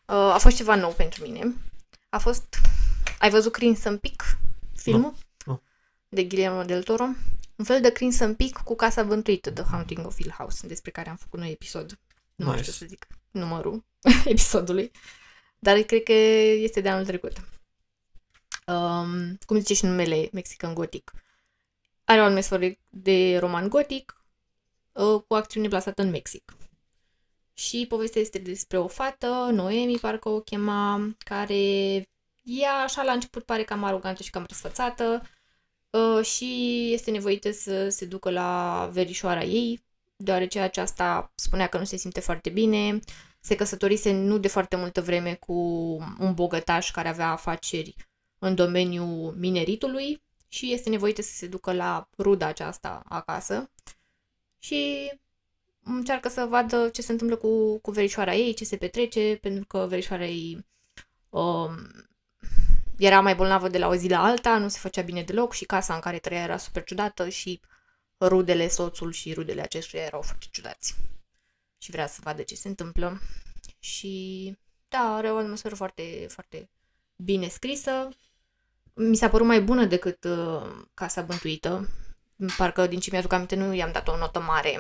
Uh, 0.07 0.15
a 0.15 0.37
fost 0.37 0.55
ceva 0.55 0.75
nou 0.75 0.91
pentru 0.91 1.23
mine. 1.23 1.53
A 2.09 2.17
fost... 2.17 2.55
Ai 3.19 3.29
văzut 3.29 3.51
Crimson 3.51 3.97
Peak, 3.97 4.37
filmul? 4.75 5.13
Nu. 5.45 5.61
De 6.09 6.23
Guillermo 6.23 6.63
del 6.63 6.83
Toro? 6.83 7.03
Un 7.55 7.65
fel 7.65 7.81
de 7.81 7.91
Crimson 7.91 8.35
Peak 8.35 8.63
cu 8.63 8.75
Casa 8.75 9.03
Vântuită, 9.03 9.51
The 9.51 9.63
Haunting 9.63 10.05
of 10.05 10.15
Hill 10.15 10.33
House, 10.37 10.67
despre 10.67 10.91
care 10.91 11.09
am 11.09 11.15
făcut 11.15 11.39
noi 11.39 11.51
episod. 11.51 11.99
Nu 12.35 12.45
mai 12.45 12.55
Nice. 12.55 12.71
știu 12.71 12.85
să 12.85 12.89
zic 12.89 13.07
numărul 13.31 13.85
episodului. 14.25 14.91
Dar 15.59 15.77
cred 15.79 16.03
că 16.03 16.11
este 16.13 16.81
de 16.81 16.89
anul 16.89 17.05
trecut. 17.05 17.33
Um, 18.67 19.37
cum 19.45 19.59
zice 19.59 19.73
și 19.73 19.85
numele 19.85 20.29
Mexican 20.31 20.73
Gothic. 20.73 21.11
Are 22.05 22.21
o 22.21 22.23
atmosferă 22.23 22.71
de 22.89 23.37
roman 23.37 23.69
gotic 23.69 24.25
uh, 24.91 25.21
cu 25.27 25.33
acțiune 25.33 25.67
plasată 25.67 26.01
în 26.01 26.09
Mexic. 26.09 26.57
Și 27.53 27.85
povestea 27.89 28.21
este 28.21 28.37
despre 28.37 28.77
o 28.77 28.87
fată, 28.87 29.49
Noemi, 29.51 29.97
parcă 29.97 30.29
o 30.29 30.39
chema, 30.39 31.15
care 31.17 31.55
ea 32.41 32.73
așa 32.83 33.03
la 33.03 33.11
început 33.11 33.43
pare 33.43 33.63
cam 33.63 33.83
arogantă 33.83 34.23
și 34.23 34.29
cam 34.29 34.45
răsfățată 34.47 35.21
uh, 35.89 36.25
și 36.25 36.89
este 36.93 37.11
nevoită 37.11 37.51
să 37.51 37.89
se 37.89 38.05
ducă 38.05 38.29
la 38.29 38.89
verișoara 38.91 39.43
ei, 39.43 39.83
deoarece 40.15 40.59
aceasta 40.59 41.31
spunea 41.35 41.67
că 41.67 41.77
nu 41.77 41.83
se 41.83 41.97
simte 41.97 42.19
foarte 42.19 42.49
bine, 42.49 42.99
se 43.39 43.55
căsătorise 43.55 44.11
nu 44.11 44.37
de 44.37 44.47
foarte 44.47 44.75
multă 44.75 45.01
vreme 45.01 45.33
cu 45.33 45.53
un 46.19 46.33
bogătaș 46.33 46.91
care 46.91 47.07
avea 47.07 47.31
afaceri 47.31 47.95
în 48.39 48.55
domeniul 48.55 49.35
mineritului 49.37 50.23
și 50.55 50.73
este 50.73 50.89
nevoită 50.89 51.21
să 51.21 51.33
se 51.33 51.47
ducă 51.47 51.73
la 51.73 52.09
ruda 52.17 52.45
aceasta 52.45 53.01
acasă 53.05 53.71
și 54.59 55.11
încearcă 55.83 56.29
să 56.29 56.45
vadă 56.45 56.89
ce 56.89 57.01
se 57.01 57.11
întâmplă 57.11 57.35
cu, 57.35 57.79
cu 57.79 57.91
verișoara 57.91 58.35
ei, 58.35 58.53
ce 58.53 58.65
se 58.65 58.77
petrece, 58.77 59.37
pentru 59.41 59.65
că 59.65 59.85
verișoara 59.89 60.25
ei 60.25 60.65
um, 61.29 61.75
era 62.97 63.21
mai 63.21 63.35
bolnavă 63.35 63.67
de 63.67 63.77
la 63.77 63.87
o 63.87 63.95
zi 63.95 64.09
la 64.09 64.23
alta, 64.23 64.57
nu 64.57 64.67
se 64.67 64.79
făcea 64.79 65.01
bine 65.01 65.23
deloc 65.23 65.53
și 65.53 65.65
casa 65.65 65.93
în 65.93 65.99
care 65.99 66.19
trăia 66.19 66.41
era 66.41 66.57
super 66.57 66.83
ciudată 66.83 67.29
și 67.29 67.61
rudele, 68.19 68.67
soțul 68.67 69.11
și 69.11 69.33
rudele 69.33 69.61
acestuia 69.61 70.01
erau 70.01 70.21
foarte 70.21 70.45
ciudați. 70.51 70.95
Și 71.77 71.91
vrea 71.91 72.07
să 72.07 72.19
vadă 72.23 72.41
ce 72.41 72.55
se 72.55 72.67
întâmplă. 72.67 73.21
Și 73.79 74.55
da, 74.87 75.15
are 75.15 75.31
o 75.31 75.37
atmosferă 75.37 75.75
foarte, 75.75 76.25
foarte 76.29 76.69
bine 77.15 77.47
scrisă. 77.47 78.09
Mi 78.95 79.15
s-a 79.15 79.29
părut 79.29 79.47
mai 79.47 79.61
bună 79.61 79.85
decât 79.85 80.23
uh, 80.23 80.85
Casa 80.93 81.21
Bântuită. 81.21 81.89
Parcă, 82.57 82.87
din 82.87 82.99
ce 82.99 83.09
mi-aduc 83.11 83.33
aminte, 83.33 83.55
nu 83.55 83.73
i-am 83.73 83.91
dat 83.91 84.07
o 84.07 84.17
notă 84.17 84.39
mare. 84.39 84.79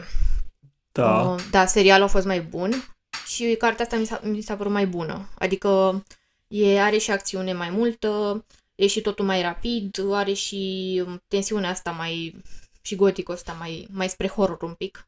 Da. 0.91 1.21
Uh, 1.21 1.43
da, 1.51 1.65
serialul 1.65 2.05
a 2.05 2.09
fost 2.09 2.25
mai 2.25 2.41
bun 2.41 2.95
și 3.25 3.55
cartea 3.57 3.85
asta 3.85 3.97
mi 3.97 4.05
s-a, 4.05 4.19
mi 4.23 4.41
s-a 4.41 4.55
părut 4.55 4.71
mai 4.71 4.87
bună. 4.87 5.29
Adică 5.37 6.03
e, 6.47 6.81
are 6.81 6.97
și 6.97 7.11
acțiune 7.11 7.53
mai 7.53 7.69
multă, 7.69 8.45
e 8.75 8.87
și 8.87 9.01
totul 9.01 9.25
mai 9.25 9.41
rapid, 9.41 9.99
are 10.11 10.33
și 10.33 11.03
um, 11.05 11.23
tensiunea 11.27 11.69
asta 11.69 11.91
mai 11.91 12.41
și 12.81 12.95
goticul 12.95 13.33
ăsta 13.33 13.53
mai, 13.53 13.87
mai 13.91 14.09
spre 14.09 14.27
horror 14.27 14.61
un 14.61 14.73
pic. 14.73 15.07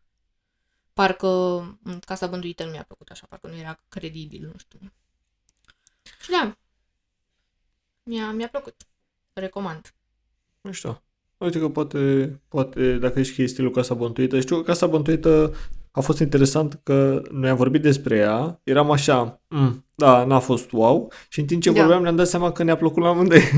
Parcă 0.94 1.28
în 1.84 2.00
Casa 2.06 2.28
Bântuită 2.28 2.64
nu 2.64 2.72
mi-a 2.72 2.84
plăcut 2.84 3.10
așa, 3.10 3.26
parcă 3.30 3.48
nu 3.48 3.56
era 3.56 3.80
credibil, 3.90 4.46
nu 4.46 4.58
știu. 4.58 4.80
Și 6.22 6.30
da, 6.30 6.58
mi-a, 8.04 8.32
mi-a 8.32 8.48
plăcut. 8.50 8.76
Recomand. 9.40 9.94
Nu 10.62 10.72
știu. 10.72 11.02
Uite 11.38 11.60
că 11.60 11.70
poate, 11.70 12.32
poate 12.48 12.92
dacă 12.92 13.20
ești 13.20 13.36
că 13.36 13.42
e 13.42 13.46
stilul 13.46 13.72
Casa 13.72 13.94
Bântuită. 13.94 14.40
Știu 14.40 14.56
că 14.56 14.62
Casa 14.62 14.88
Bântuită 14.88 15.56
a 15.92 16.00
fost 16.02 16.20
interesant 16.20 16.80
că 16.84 17.22
noi 17.32 17.50
am 17.50 17.56
vorbit 17.56 17.82
despre 17.82 18.16
ea, 18.18 18.60
eram 18.64 18.92
așa, 18.92 19.42
mm, 19.48 19.86
da, 19.96 20.24
n-a 20.24 20.40
fost 20.40 20.72
wow, 20.72 21.12
și 21.30 21.40
în 21.40 21.46
timp 21.46 21.62
ce 21.62 21.72
Da. 21.72 21.80
vorbeam 21.80 22.02
ne-am 22.02 22.16
dat 22.16 22.28
seama 22.28 22.52
că 22.52 22.64
ne-a 22.64 22.78
plăcut 22.78 23.04
la 23.04 23.10
amândoi. 23.10 23.42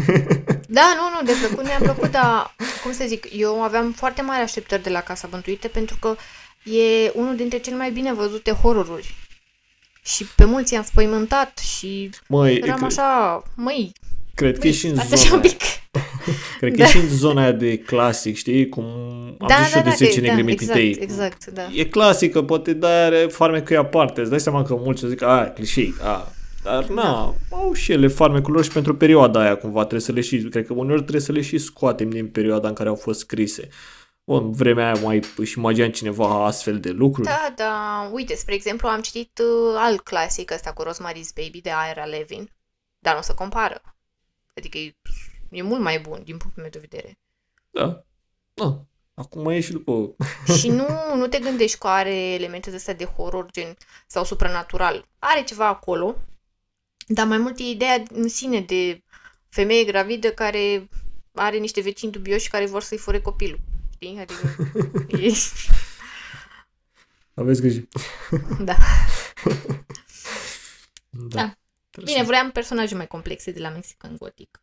Da, 0.71 0.81
nu, 0.95 1.19
nu, 1.19 1.25
de 1.25 1.31
plăcut 1.47 1.65
mi-a 1.65 1.77
plăcut, 1.93 2.11
dar, 2.11 2.55
cum 2.83 2.91
să 2.91 3.03
zic, 3.07 3.27
eu 3.31 3.61
aveam 3.63 3.91
foarte 3.91 4.21
mari 4.21 4.41
așteptări 4.41 4.83
de 4.83 4.89
la 4.89 5.01
Casa 5.01 5.27
Bântuită 5.31 5.67
pentru 5.67 5.97
că 5.99 6.15
e 6.69 7.11
unul 7.15 7.35
dintre 7.35 7.57
cele 7.59 7.75
mai 7.75 7.91
bine 7.91 8.13
văzute 8.13 8.51
horroruri. 8.51 9.15
Și 10.03 10.25
pe 10.35 10.45
mulți 10.45 10.73
i-am 10.73 10.83
spăimântat 10.83 11.57
și 11.57 12.09
Măi, 12.27 12.55
eram 12.55 12.75
cre- 12.75 12.85
așa, 12.85 13.43
măi, 13.55 13.91
cred 14.39 14.57
că 14.57 14.67
e 14.67 14.71
și 14.71 14.87
în 14.87 14.97
asta 14.97 15.15
zona 15.15 15.21
așa 15.21 15.33
un 15.35 15.41
aia. 15.41 15.49
pic. 15.51 15.61
Cred 16.59 16.71
că 16.71 16.77
Da. 16.77 16.83
e 16.83 16.87
și 16.87 16.97
în 16.97 17.07
zona 17.07 17.41
aia 17.41 17.51
de 17.51 17.77
clasic, 17.77 18.35
știi? 18.35 18.69
Cum 18.69 18.83
am 19.39 19.47
Da, 19.47 19.55
zis 19.55 19.65
și 19.67 19.71
da, 19.71 19.77
eu 19.77 19.83
de 19.83 19.89
da, 19.89 19.95
10 19.95 20.19
că- 20.19 20.25
da, 20.25 20.27
negrimititei. 20.27 20.89
exact, 20.89 21.01
exact, 21.01 21.45
da. 21.45 21.67
E 21.73 21.85
clasică, 21.85 22.43
poate 22.43 22.73
da 22.73 23.03
are 23.05 23.17
farmecul 23.31 23.71
ei 23.75 23.77
aparte. 23.77 24.21
Îți 24.21 24.29
dai 24.29 24.39
seama 24.39 24.63
că 24.63 24.75
mulți 24.75 25.05
o 25.05 25.07
zic, 25.07 25.21
a, 25.21 25.51
clișei, 25.55 25.93
a. 26.01 26.31
Dar 26.63 26.85
na, 26.87 27.01
Da. 27.03 27.33
au 27.57 27.73
și 27.73 27.91
ele 27.91 28.07
farmecul 28.07 28.53
lor 28.53 28.63
și 28.63 28.71
pentru 28.71 28.95
perioada 28.95 29.39
aia 29.41 29.55
cumva 29.57 29.79
trebuie 29.79 30.01
să 30.01 30.11
le 30.11 30.21
și, 30.21 30.37
cred 30.37 30.65
că 30.65 30.73
uneori 30.73 31.01
trebuie 31.01 31.21
să 31.21 31.31
le 31.31 31.41
și 31.41 31.57
scoatem 31.57 32.09
din 32.09 32.27
perioada 32.27 32.67
în 32.67 32.73
care 32.73 32.89
au 32.89 32.95
fost 32.95 33.19
scrise. 33.19 33.67
Bun, 34.23 34.43
în 34.43 34.51
vremea 34.51 34.85
aia 34.91 35.01
mai 35.03 35.19
își 35.37 35.57
imagina 35.57 35.87
cineva 35.89 36.45
astfel 36.45 36.79
de 36.79 36.89
lucruri. 36.89 37.27
Da, 37.27 37.53
da, 37.55 38.09
uite, 38.13 38.35
spre 38.35 38.53
exemplu, 38.53 38.87
am 38.87 39.01
citit 39.01 39.39
uh, 39.39 39.75
alt 39.77 39.99
clasic 39.99 40.51
ăsta 40.51 40.71
cu 40.71 40.83
Rosemary's 40.83 41.33
Baby 41.35 41.61
de 41.61 41.69
Ira 41.91 42.03
Levin, 42.05 42.49
dar 42.99 43.15
nu 43.15 43.21
se 43.21 43.33
compară. 43.33 43.81
Adică 44.59 44.77
e, 44.77 44.95
e 45.49 45.61
mult 45.61 45.81
mai 45.81 45.99
bun 45.99 46.21
din 46.23 46.37
punctul 46.37 46.61
meu 46.61 46.71
de 46.71 46.79
vedere. 46.79 47.19
Da. 47.69 48.03
Da. 48.53 48.83
Acum 49.13 49.41
mai 49.41 49.57
e 49.57 49.59
și 49.59 49.71
după... 49.71 50.15
Și 50.59 50.69
nu, 50.69 50.87
nu 51.15 51.27
te 51.27 51.39
gândești 51.39 51.77
că 51.77 51.87
are 51.87 52.15
elemente 52.15 52.69
de 52.69 52.75
astea 52.75 52.93
de 52.93 53.05
horror 53.05 53.51
gen 53.51 53.77
sau 54.07 54.23
supranatural. 54.23 55.07
Are 55.19 55.43
ceva 55.43 55.67
acolo, 55.67 56.15
dar 57.07 57.27
mai 57.27 57.37
mult 57.37 57.59
e 57.59 57.63
ideea 57.63 58.03
în 58.09 58.29
sine 58.29 58.61
de 58.61 59.03
femeie 59.49 59.83
gravidă 59.83 60.31
care 60.31 60.89
are 61.33 61.57
niște 61.57 61.81
vecini 61.81 62.11
dubioși 62.11 62.49
care 62.49 62.65
vor 62.65 62.81
să-i 62.81 62.97
fure 62.97 63.21
copilul. 63.21 63.59
Știi? 63.93 64.19
Adică 64.19 64.55
e... 65.25 65.31
Aveți 67.33 67.61
grijă. 67.61 67.87
Da. 68.59 68.75
Da. 71.11 71.58
Bine, 72.03 72.23
vreau 72.23 72.49
personaje 72.51 72.95
mai 72.95 73.07
complexe 73.07 73.51
de 73.51 73.59
la 73.59 73.69
Mexican 73.69 74.15
Gothic. 74.19 74.61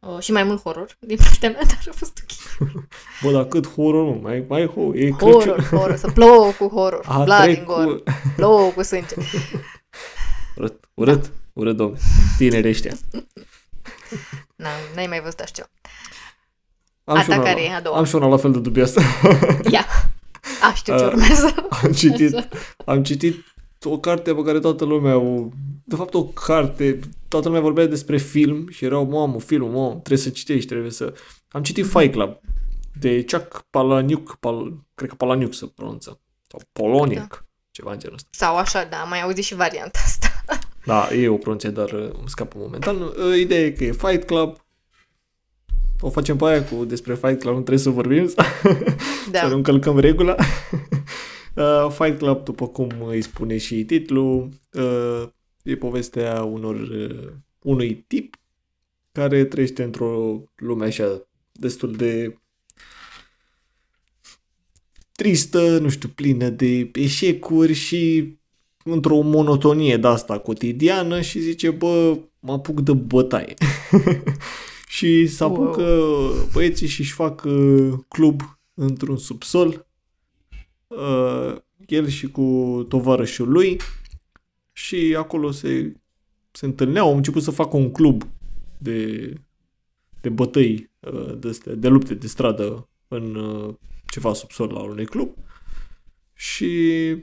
Uh, 0.00 0.18
și 0.20 0.32
mai 0.32 0.42
mult 0.42 0.62
horror 0.62 0.96
din 1.00 1.16
partea 1.16 1.50
mea, 1.50 1.60
dar 1.68 1.78
a 1.88 1.92
fost 1.96 2.22
ok. 2.22 2.58
Bă, 3.22 3.30
dar 3.32 3.44
cât 3.44 3.68
horror, 3.68 4.04
mă, 4.14 4.18
mai, 4.22 4.44
mai 4.48 4.66
ho, 4.66 4.94
e 4.94 5.10
Horror, 5.10 5.42
Crăciun. 5.42 5.64
horror, 5.78 5.96
să 5.96 6.10
plouă 6.10 6.50
cu 6.52 6.68
horror, 6.68 7.04
A 7.06 7.22
blood 7.22 7.40
trecut- 7.42 7.56
and 7.58 7.66
gore, 7.66 8.02
plouă 8.36 8.70
cu 8.70 8.82
sânge. 8.82 9.14
Urât, 10.56 10.84
urât, 10.94 11.32
urât, 11.52 11.76
domnule. 11.76 12.00
Tineri 12.36 12.68
ăștia. 12.68 12.92
Na, 14.56 14.68
n-ai 14.94 15.06
mai 15.06 15.20
văzut 15.20 15.40
așa 15.40 15.52
ceva. 15.52 15.68
Am 17.04 17.16
A 17.16 17.22
și 17.22 17.28
ta 17.28 17.34
una, 17.34 17.44
care 17.44 17.62
e 17.62 17.74
a 17.74 17.80
doua? 17.80 17.96
am 17.98 18.04
și 18.04 18.14
una 18.14 18.26
la 18.26 18.36
fel 18.36 18.52
de 18.52 18.58
dubioasă. 18.58 19.00
Ia, 19.70 19.86
a, 20.62 20.72
știu 20.74 20.96
ce 20.98 21.04
Uh, 21.04 21.10
urmează. 21.12 21.54
am 21.82 21.92
citit, 21.92 22.48
am 22.84 23.02
citit 23.02 23.44
o 23.84 23.98
carte 23.98 24.34
pe 24.34 24.42
care 24.42 24.58
toată 24.58 24.84
lumea 24.84 25.18
o... 25.18 25.48
De 25.84 25.94
fapt, 25.96 26.14
o 26.14 26.24
carte, 26.24 27.00
toată 27.28 27.46
lumea 27.46 27.62
vorbea 27.62 27.86
despre 27.86 28.16
film 28.16 28.68
și 28.70 28.84
erau, 28.84 29.04
mamă, 29.04 29.40
filmul, 29.40 29.70
mamă, 29.70 29.90
trebuie 29.90 30.18
să 30.18 30.30
citești, 30.30 30.68
trebuie 30.68 30.90
să... 30.90 31.14
Am 31.48 31.62
citit 31.62 31.86
Fight 31.86 32.12
Club 32.12 32.36
de 32.92 33.24
Chuck 33.24 33.64
Palahniuk, 33.70 34.36
Pal, 34.40 34.72
cred 34.94 35.08
că 35.08 35.14
Palahniuk 35.14 35.54
se 35.54 35.66
pronunță, 35.74 36.20
sau 36.48 36.60
Polonic, 36.72 37.18
Da. 37.18 37.26
ceva 37.70 37.92
în 37.92 37.98
genul 37.98 38.14
ăsta. 38.14 38.28
Sau 38.30 38.56
așa, 38.56 38.84
da, 38.90 38.96
am 38.96 39.08
mai 39.08 39.22
auzit 39.22 39.44
și 39.44 39.54
varianta 39.54 39.98
asta. 40.04 40.26
Da, 40.84 41.08
e 41.14 41.28
o 41.28 41.36
pronunție, 41.36 41.68
dar 41.68 41.92
uh, 41.92 42.10
îmi 42.18 42.28
scapă 42.28 42.56
momentan. 42.58 43.00
Uh, 43.00 43.38
Ideea 43.38 43.60
e 43.64 43.70
că 43.70 43.84
e 43.84 43.92
Fight 43.92 44.24
Club, 44.24 44.56
o 46.00 46.10
facem 46.10 46.36
pe 46.36 46.44
aia 46.44 46.64
cu 46.64 46.84
despre 46.84 47.14
Fight 47.14 47.40
Club, 47.40 47.54
nu 47.54 47.60
trebuie 47.60 47.78
să 47.78 47.90
vorbim, 47.90 48.28
să 48.34 48.42
nu 48.64 49.30
Da, 49.30 49.46
încălcăm 49.46 49.98
regula. 49.98 50.34
Uh, 51.58 51.90
Fight 51.90 52.18
Club, 52.18 52.44
după 52.44 52.68
cum 52.68 52.90
îi 53.06 53.22
spune 53.22 53.56
și 53.56 53.84
titlul, 53.84 54.48
uh, 54.72 55.28
e 55.62 55.76
povestea 55.76 56.42
unor, 56.42 56.74
uh, 56.74 57.28
unui 57.62 58.04
tip 58.06 58.36
care 59.12 59.44
trăiește 59.44 59.82
într-o 59.82 60.42
lume 60.56 60.84
așa 60.86 61.28
destul 61.52 61.92
de 61.92 62.38
tristă, 65.12 65.78
nu 65.78 65.88
știu, 65.88 66.08
plină 66.08 66.48
de 66.48 66.90
eșecuri 66.94 67.72
și 67.72 68.32
într-o 68.84 69.20
monotonie 69.20 69.96
de 69.96 70.06
asta 70.06 70.38
cotidiană 70.38 71.20
și 71.20 71.40
zice, 71.40 71.70
bă, 71.70 72.18
mă 72.40 72.52
apuc 72.52 72.80
de 72.80 72.92
bătaie. 72.92 73.54
și 74.88 75.26
se 75.26 75.44
Wow. 75.44 75.52
apucă 75.52 76.08
băieții 76.52 76.86
și 76.86 77.00
își 77.00 77.12
fac 77.12 77.42
uh, 77.44 77.92
club 78.08 78.40
într-un 78.74 79.16
subsol 79.16 79.87
uh, 80.88 81.56
el 81.86 82.08
și 82.08 82.30
cu 82.30 82.86
tovarășul 82.88 83.48
lui 83.48 83.80
și 84.72 85.14
acolo 85.18 85.50
se, 85.50 85.92
se 86.50 86.66
întâlneau, 86.66 87.08
au 87.08 87.16
început 87.16 87.42
să 87.42 87.50
facă 87.50 87.76
un 87.76 87.92
club 87.92 88.22
de, 88.78 89.32
de 90.20 90.28
bătăi, 90.28 90.90
uh, 91.00 91.38
de, 91.38 91.48
astea, 91.48 91.74
de 91.74 91.88
lupte 91.88 92.14
de 92.14 92.26
stradă 92.26 92.88
în 93.08 93.34
uh, 93.34 93.74
ceva 94.10 94.32
subsol 94.32 94.72
la 94.72 94.80
unui 94.80 95.06
club. 95.06 95.34
Și 96.34 97.16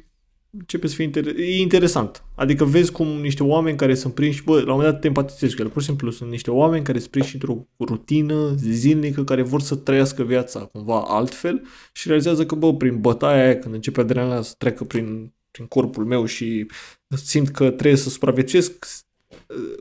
începe 0.58 0.88
să 0.88 0.96
fie 0.96 1.10
inter- 1.10 1.38
e 1.38 1.60
interesant. 1.60 2.24
Adică 2.36 2.66
vezi 2.66 2.92
cum 2.92 3.08
niște 3.08 3.44
oameni 3.44 3.78
care 3.78 3.96
sunt 3.96 4.14
prinși, 4.14 4.44
bă, 4.44 4.54
la 4.56 4.60
un 4.62 4.68
moment 4.68 4.90
dat 4.92 5.00
te 5.02 5.08
empatizezi 5.08 5.56
cu 5.56 5.62
ele. 5.62 5.70
Pur 5.70 5.82
și 5.82 5.88
simplu 5.88 6.12
sunt 6.12 6.30
niște 6.30 6.52
oameni 6.52 6.84
care 6.84 7.00
sunt 7.00 7.12
prinși 7.12 7.34
într-o 7.34 7.68
rutină 7.80 8.56
zilnică, 8.58 9.24
care 9.24 9.42
vor 9.42 9.62
să 9.62 9.76
trăiască 9.76 10.24
viața 10.24 10.60
cumva 10.60 11.02
altfel 11.08 11.62
și 11.94 12.08
realizează 12.08 12.46
că, 12.46 12.56
bă, 12.56 12.74
prin 12.74 13.02
bătaia 13.02 13.44
aia, 13.44 13.60
când 13.60 13.74
începe 13.74 14.00
adrenalina 14.02 14.42
să 14.42 14.54
treacă 14.58 14.84
prin, 14.84 15.34
prin 15.52 15.66
corpul 15.66 16.06
meu 16.06 16.26
și 16.26 16.66
simt 17.08 17.50
că 17.50 17.70
trebuie 17.70 17.96
să 17.98 18.10
supraviețuiesc, 18.10 18.86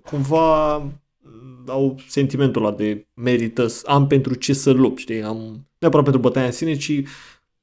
cumva 0.05 0.75
au 1.67 1.97
sentimentul 2.09 2.65
ăla 2.65 2.75
de 2.77 3.07
merită, 3.15 3.67
să- 3.67 3.83
am 3.87 4.07
pentru 4.07 4.35
ce 4.35 4.53
să 4.53 4.71
lupt, 4.71 4.99
știi? 4.99 5.23
Am, 5.23 5.37
nu 5.37 5.65
neapărat 5.79 6.05
pentru 6.05 6.23
bătaia 6.23 6.47
în 6.47 6.53
sine, 6.53 6.77
ci 6.77 7.03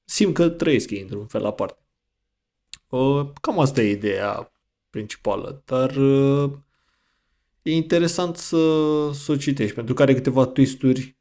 simt 0.05 0.33
că 0.33 0.49
trăiesc 0.49 0.89
ei 0.89 1.01
într-un 1.01 1.25
fel 1.25 1.45
aparte. 1.45 1.80
Uh, 2.91 3.29
cam 3.41 3.59
asta 3.59 3.81
e 3.81 3.89
ideea 3.91 4.51
principală, 4.89 5.61
dar 5.65 5.95
uh, 5.95 6.51
e 7.61 7.71
interesant 7.75 8.37
să, 8.37 8.57
să 9.13 9.31
o 9.31 9.35
citești, 9.35 9.75
pentru 9.75 9.93
că 9.93 10.01
are 10.01 10.13
câteva 10.13 10.45
twisturi. 10.45 11.17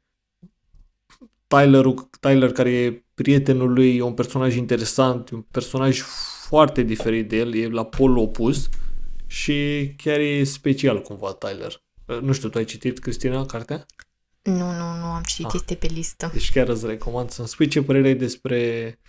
Tyler, 1.47 1.85
Tyler, 2.19 2.51
care 2.51 2.71
e 2.71 3.05
prietenul 3.13 3.73
lui, 3.73 3.97
e 3.97 4.01
un 4.01 4.13
personaj 4.13 4.55
interesant, 4.55 5.29
e 5.29 5.35
un 5.35 5.41
personaj 5.41 5.99
foarte 6.47 6.81
diferit 6.81 7.29
de 7.29 7.37
el, 7.37 7.53
e 7.55 7.67
la 7.67 7.85
polul 7.85 8.17
opus 8.17 8.69
și 9.27 9.89
chiar 9.97 10.19
e 10.19 10.43
special 10.43 11.01
cumva 11.01 11.31
Tyler. 11.33 11.83
Uh, 12.05 12.19
Nu 12.19 12.31
știu, 12.33 12.49
tu 12.49 12.57
ai 12.57 12.65
citit, 12.65 12.99
Cristina, 12.99 13.45
cartea? 13.45 13.85
nu, 14.43 14.53
nu, 14.71 14.97
nu 14.99 15.05
am 15.05 15.21
citit, 15.25 15.45
Ah. 15.45 15.53
este 15.55 15.75
pe 15.75 15.87
listă. 15.87 16.29
Deci 16.33 16.51
chiar 16.51 16.67
îți 16.67 16.85
recomand 16.85 17.29
să-mi 17.29 17.47
spui 17.47 17.67
ce 17.67 17.81
părere 17.83 18.07
ai 18.07 18.15
despre 18.15 18.99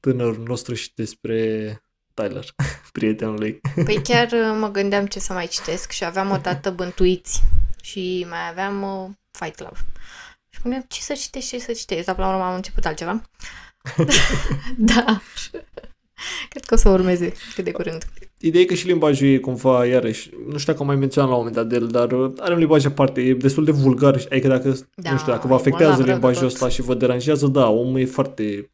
tânărul 0.00 0.44
nostru 0.46 0.74
și 0.74 0.92
despre 0.94 1.82
Tyler, 2.14 2.44
prietenul 2.92 3.38
lui. 3.38 3.60
Păi 3.84 4.00
chiar 4.08 4.26
uh, 4.32 4.56
mă 4.58 4.70
gândeam 4.70 5.06
ce 5.06 5.18
să 5.18 5.32
mai 5.32 5.46
citesc 5.46 5.90
și 5.90 6.04
aveam 6.04 6.30
o 6.30 6.36
dată 6.36 6.70
bântuiți 6.70 7.42
și 7.82 8.26
mai 8.28 8.48
aveam 8.50 8.82
uh, 8.82 9.10
Fight 9.38 9.56
Club. 9.56 9.76
Și 10.48 10.60
mă 10.62 10.62
gândeam 10.62 10.84
ce 10.88 11.00
să 11.00 11.12
citești, 11.12 11.48
ce 11.50 11.58
să 11.58 11.72
citești, 11.72 12.04
dar 12.04 12.14
până 12.14 12.26
la 12.26 12.32
urmă 12.32 12.46
am 12.46 12.54
început 12.54 12.84
altceva. 12.84 13.22
da. 14.92 15.20
Cred 16.48 16.64
că 16.64 16.74
o 16.74 16.76
să 16.76 16.88
urmeze 16.88 17.32
cât 17.54 17.64
de 17.64 17.70
curând. 17.70 18.04
Ideea 18.38 18.62
e 18.62 18.66
că 18.66 18.74
și 18.74 18.86
limbajul 18.86 19.28
e 19.28 19.38
cumva, 19.38 19.86
iarăși, 19.86 20.30
nu 20.46 20.58
știu 20.58 20.72
dacă 20.72 20.78
am 20.82 20.86
mai 20.86 20.96
menționat 20.96 21.28
la 21.28 21.36
un 21.36 21.40
moment 21.44 21.56
dat 21.60 21.68
de 21.68 21.74
el, 21.74 21.86
dar 21.86 22.12
uh, 22.12 22.32
are 22.38 22.52
un 22.52 22.58
limbaj 22.58 22.84
aparte, 22.84 23.20
e 23.20 23.34
destul 23.34 23.64
de 23.64 23.70
vulgar, 23.70 24.14
adică 24.14 24.48
dacă, 24.48 24.76
Da, 24.94 25.10
nu 25.10 25.18
știu, 25.18 25.32
dacă 25.32 25.46
vă 25.46 25.52
e 25.52 25.56
afectează 25.56 25.96
bolnav 25.96 26.06
rău 26.06 26.06
de 26.06 26.12
limbajul 26.12 26.42
tot. 26.42 26.52
ăsta 26.52 26.68
și 26.68 26.82
vă 26.82 26.94
deranjează, 26.94 27.46
da, 27.46 27.68
omul 27.68 28.00
e 28.00 28.04
foarte 28.04 28.70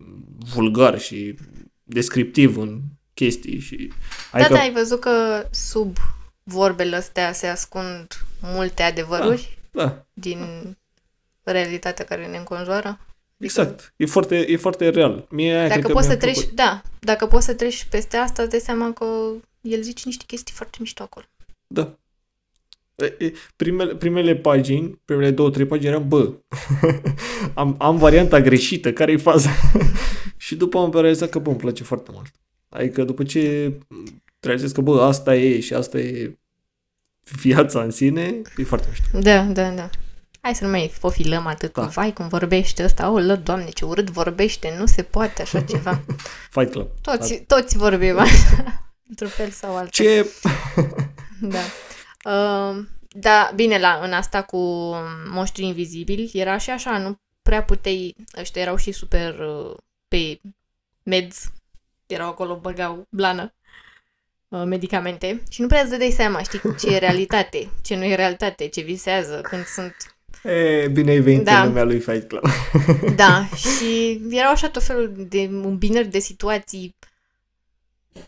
vulgar 0.54 0.98
și 0.98 1.34
descriptiv 1.82 2.56
în 2.56 2.80
chestii 3.16 3.58
și... 3.58 3.92
Da, 4.32 4.38
Adică, 4.38 4.54
da, 4.54 4.60
ai 4.60 4.72
văzut 4.72 5.00
că 5.00 5.46
sub 5.50 5.96
vorbele 6.42 6.96
astea 6.96 7.32
se 7.32 7.46
ascund 7.46 8.06
multe 8.40 8.82
adevăruri 8.82 9.58
da, 9.70 10.04
din 10.12 10.40
realitatea 11.42 12.04
care 12.04 12.26
ne 12.26 12.36
înconjoară. 12.36 12.98
exact, 13.36 13.92
e 13.96 14.06
foarte, 14.06 14.36
e 14.48 14.56
foarte 14.56 14.88
real. 14.88 15.26
Mie 15.30 15.52
aia 15.52 15.68
cred 15.68 15.76
Dacă 15.76 15.86
că 15.86 15.92
poți 15.92 16.06
să 16.06 16.10
mi-a 16.10 16.20
treci, 16.20 16.34
plăcut. 16.34 16.54
da, 16.54 16.82
dacă 17.00 17.26
poți 17.26 17.44
să 17.44 17.54
treci 17.54 17.86
peste 17.90 18.16
asta, 18.16 18.42
îți 18.42 18.50
dai 18.50 18.60
seama 18.60 18.92
că 18.92 19.06
el 19.60 19.82
zice 19.82 20.02
niște 20.06 20.24
chestii 20.26 20.54
foarte 20.54 20.76
mișto 20.80 21.02
acolo. 21.02 21.26
Da. 21.66 21.98
E, 22.94 23.14
e, 23.18 23.32
Primele, 23.56 23.94
primele 23.94 24.36
pagini, 24.36 25.00
primele 25.04 25.30
două, 25.30 25.50
trei 25.50 25.66
pagini 25.66 25.88
eram, 25.88 26.08
bă, 26.08 26.32
am, 27.54 27.74
am 27.78 27.96
varianta 27.96 28.40
greșită, 28.40 28.92
care 28.92 29.12
e 29.12 29.16
faza? 29.16 29.50
și 30.36 30.56
după 30.56 30.78
am 30.78 30.90
realizat 30.92 31.28
că, 31.28 31.38
bă, 31.38 31.50
îmi 31.50 31.58
place 31.58 31.82
foarte 31.82 32.10
mult. 32.14 32.32
Adică 32.68 33.04
după 33.04 33.22
ce 33.22 33.72
realizez 34.40 34.72
că, 34.72 34.80
bă, 34.80 35.02
asta 35.02 35.34
e 35.36 35.60
și 35.60 35.74
asta 35.74 35.98
e 35.98 36.38
viața 37.22 37.82
în 37.82 37.90
sine, 37.90 38.42
e 38.56 38.62
foarte 38.64 38.86
mișto. 38.88 39.18
Da, 39.18 39.42
da, 39.42 39.70
da. 39.70 39.90
Hai 40.40 40.54
să 40.54 40.64
nu 40.64 40.70
mai 40.70 40.90
fofilăm 40.98 41.46
atât 41.46 41.72
Da. 41.72 41.82
cu 41.82 41.88
vai 41.88 42.12
cum 42.12 42.28
vorbește 42.28 42.84
ăsta. 42.84 43.10
O, 43.10 43.18
lă, 43.18 43.34
doamne, 43.36 43.68
ce 43.68 43.84
urât 43.84 44.10
vorbește, 44.10 44.74
nu 44.78 44.86
se 44.86 45.02
poate 45.02 45.42
așa 45.42 45.60
ceva. 45.70 46.04
Fight 46.50 46.70
Club. 46.70 46.88
Toți, 47.00 47.34
toți 47.46 47.76
vorbim 47.76 48.18
așa, 48.26 48.88
într-un 49.08 49.28
fel 49.28 49.50
sau 49.50 49.76
altul. 49.76 49.90
Ce... 49.90 50.26
Da. 51.40 51.58
Uh, 52.30 52.84
da, 53.08 53.52
bine, 53.54 53.78
la, 53.78 54.00
în 54.02 54.12
asta 54.12 54.42
cu 54.42 54.56
monștri 55.30 55.64
invizibili 55.64 56.30
era 56.34 56.58
și 56.58 56.70
așa, 56.70 56.98
nu 56.98 57.18
prea 57.42 57.62
puteai, 57.62 58.14
ăștia 58.40 58.62
erau 58.62 58.76
și 58.76 58.92
super 58.92 59.38
uh, 59.38 59.76
pe 60.08 60.40
meds, 61.02 61.52
erau 62.06 62.28
acolo, 62.28 62.56
băgau 62.56 63.06
blană, 63.10 63.54
uh, 64.48 64.62
medicamente 64.64 65.42
și 65.50 65.60
nu 65.60 65.66
prea 65.66 65.80
îți 65.80 65.90
dădeai 65.90 66.10
seama, 66.10 66.42
știi, 66.42 66.60
ce 66.80 66.94
e 66.94 66.98
realitate, 66.98 67.70
ce 67.82 67.96
nu 67.96 68.04
e 68.04 68.14
realitate, 68.14 68.66
ce 68.68 68.80
visează, 68.80 69.40
când 69.42 69.64
sunt 69.64 69.96
E, 70.42 70.88
bine 70.92 71.10
ai 71.10 71.20
venit 71.20 71.44
Da. 71.44 71.60
în 71.60 71.66
lumea 71.66 71.84
lui 71.84 72.00
Fight 72.00 72.28
Club. 72.28 72.42
Da, 73.16 73.48
și 73.56 74.20
erau 74.30 74.50
așa 74.50 74.68
tot 74.70 74.82
felul 74.82 75.12
de 75.28 75.40
îmbinări 75.40 76.08
de 76.08 76.18
situații, 76.18 76.96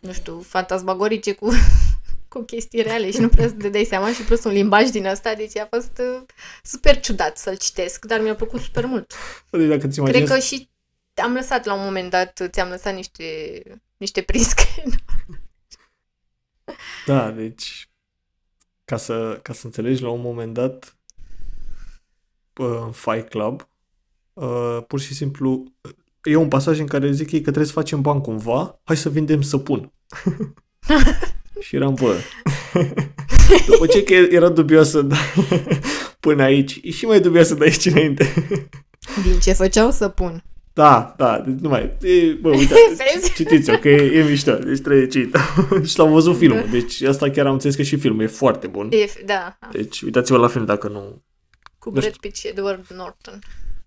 nu 0.01 0.13
știu, 0.13 0.41
fantasmagorice 0.41 1.33
cu, 1.33 1.49
cu 2.29 2.41
chestii 2.43 2.83
reale 2.83 3.11
și 3.11 3.21
nu 3.21 3.29
prea 3.29 3.47
să 3.47 3.55
te 3.59 3.69
dai 3.69 3.85
seama 3.85 4.13
și 4.13 4.23
plus 4.23 4.45
un 4.45 4.53
limbaj 4.53 4.89
din 4.89 5.07
asta, 5.07 5.35
deci 5.35 5.57
a 5.57 5.67
fost 5.71 6.01
uh, 6.01 6.23
super 6.63 7.01
ciudat 7.01 7.39
să-l 7.39 7.57
citesc, 7.57 8.05
dar 8.05 8.21
mi-a 8.21 8.35
plăcut 8.35 8.61
super 8.61 8.85
mult. 8.87 9.13
Deci 9.51 9.69
dacă 9.69 9.87
ți 9.89 10.01
Cred 10.01 10.15
imaginezi... 10.15 10.33
că 10.33 10.39
și 10.39 10.69
am 11.21 11.33
lăsat 11.33 11.65
la 11.65 11.75
un 11.75 11.85
moment 11.85 12.11
dat, 12.11 12.49
ți-am 12.51 12.69
lăsat 12.69 12.95
niște, 12.95 13.63
niște 13.97 14.23
priscreen. 14.23 14.91
Da, 17.07 17.31
deci 17.31 17.89
ca 18.85 18.97
să, 18.97 19.39
ca 19.43 19.53
să 19.53 19.61
înțelegi 19.65 20.03
la 20.03 20.09
un 20.09 20.21
moment 20.21 20.55
dat 20.55 20.97
uh, 22.59 22.81
în 22.85 22.93
Fight 22.93 23.29
Club 23.29 23.69
uh, 24.33 24.79
pur 24.87 25.01
și 25.01 25.15
simplu 25.15 25.65
e 26.23 26.37
un 26.37 26.49
pasaj 26.49 26.79
în 26.79 26.87
care 26.87 27.13
zic 27.13 27.31
ei 27.33 27.39
că 27.39 27.45
trebuie 27.45 27.67
să 27.67 27.73
facem 27.73 28.01
bani 28.01 28.23
cumva, 28.23 28.81
hai 28.85 28.97
să 28.97 29.09
vindem 29.09 29.43
săpun. 29.43 29.93
și 31.61 31.77
eram, 31.77 31.95
bă, 31.95 32.17
după 33.69 33.87
ce 33.87 34.03
că 34.03 34.15
era 34.15 34.49
dubioasă 34.49 35.03
da, 35.03 35.17
până 36.21 36.43
aici, 36.43 36.81
e 36.83 36.91
și 36.91 37.05
mai 37.05 37.21
dubioasă 37.21 37.55
de 37.55 37.65
aici 37.65 37.87
înainte. 37.87 38.35
Din 39.23 39.39
ce 39.41 39.53
făceau 39.53 39.91
să 39.91 40.09
pun. 40.09 40.43
Da, 40.79 41.15
da, 41.17 41.39
deci 41.41 41.59
nu 41.61 41.69
mai, 41.69 41.97
e, 42.01 42.33
bă, 42.41 42.49
uite, 42.49 42.75
Vezi? 43.15 43.33
citiți-o, 43.35 43.79
că 43.79 43.89
e, 43.89 44.19
e 44.19 44.23
mișto, 44.25 44.55
deci 44.55 44.81
trebuie 44.81 45.07
citit. 45.07 45.37
și 45.89 45.99
l-am 45.99 46.13
văzut 46.13 46.37
filmul, 46.37 46.67
deci 46.71 47.03
asta 47.03 47.31
chiar 47.31 47.47
am 47.47 47.53
înțeles 47.53 47.77
că 47.77 47.83
și 47.83 47.97
filmul 47.97 48.23
e 48.23 48.27
foarte 48.27 48.67
bun. 48.67 48.89
E, 48.93 49.07
da, 49.27 49.59
Deci 49.73 50.01
uitați-vă 50.03 50.39
la 50.39 50.49
film 50.49 50.65
dacă 50.65 50.89
nu... 50.89 51.23
cu 51.79 51.91
Nu 51.91 52.01
Brad 52.01 52.17
Pitt 52.17 52.37
și 52.37 52.47
Edward 52.49 52.87
Norton. 52.97 53.39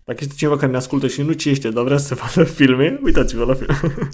Dacă 0.04 0.18
este 0.22 0.34
cineva 0.36 0.56
care 0.56 0.70
ne 0.70 0.76
ascultă 0.76 1.06
și 1.06 1.22
nu 1.22 1.32
citește, 1.32 1.68
dar 1.70 1.84
vrea 1.84 1.98
să 1.98 2.14
vadă 2.14 2.44
filme, 2.44 2.98
uitați-vă 3.02 3.44
la 3.44 3.54
film. 3.54 3.76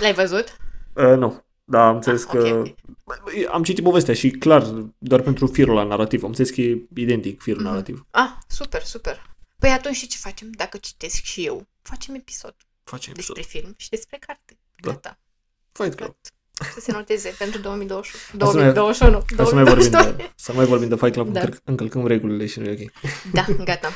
L-ai 0.00 0.14
văzut? 0.14 0.56
uh, 0.94 1.16
nu, 1.18 1.44
dar 1.64 1.86
am 1.88 1.94
înțeles 1.94 2.24
Ah, 2.24 2.30
că... 2.30 2.38
ok, 2.38 2.66
ok. 2.66 2.74
Bă, 3.04 3.14
Am 3.52 3.62
citit 3.62 3.84
povestea 3.84 4.14
și 4.14 4.30
clar, 4.30 4.62
doar 4.98 5.20
pentru 5.20 5.46
firul 5.46 5.74
la 5.74 5.82
narrativ. 5.84 6.22
Am 6.22 6.28
înțeles 6.28 6.50
că 6.50 6.60
e 6.60 6.82
identic 6.94 7.40
firul 7.42 7.60
Mhm. 7.60 7.68
narrativ. 7.68 8.06
Ah, 8.10 8.30
super, 8.48 8.82
super. 8.82 9.28
Păi 9.58 9.70
atunci 9.70 9.96
și 9.96 10.06
ce 10.06 10.16
facem? 10.20 10.48
Dacă 10.56 10.78
citesc 10.80 11.22
și 11.22 11.44
eu, 11.46 11.66
facem 11.82 12.14
episod 12.14 12.54
Facem 12.84 13.12
episod. 13.12 13.36
despre 13.36 13.58
film 13.60 13.74
și 13.76 13.88
despre 13.88 14.16
carte. 14.16 14.58
Da. 14.80 14.90
Gata. 14.92 15.18
Fight 15.72 15.94
Club. 15.94 16.08
Gata. 16.08 16.70
Să 16.74 16.80
se 16.80 16.92
noteze 16.92 17.34
pentru 17.38 17.60
2021. 17.68 18.44
Hai 18.44 18.52
să 18.52 18.58
mai- 18.58 18.72
2021. 18.72 19.24
Hai 19.36 19.46
să 19.46 19.54
mai 19.54 19.64
vorbim 19.64 19.90
2022. 19.90 20.26
de, 20.26 20.32
să 20.36 20.52
mai 20.52 20.64
vorbim 20.66 20.88
de 20.88 20.96
Fight 20.96 21.12
Club, 21.12 21.32
Da. 21.32 21.40
da. 21.44 21.56
încălcăm 21.64 22.06
regulile 22.06 22.46
și 22.46 22.58
nu 22.58 22.68
e 22.68 22.72
ok. 22.82 22.92
Da, 23.32 23.46
gata. 23.64 23.92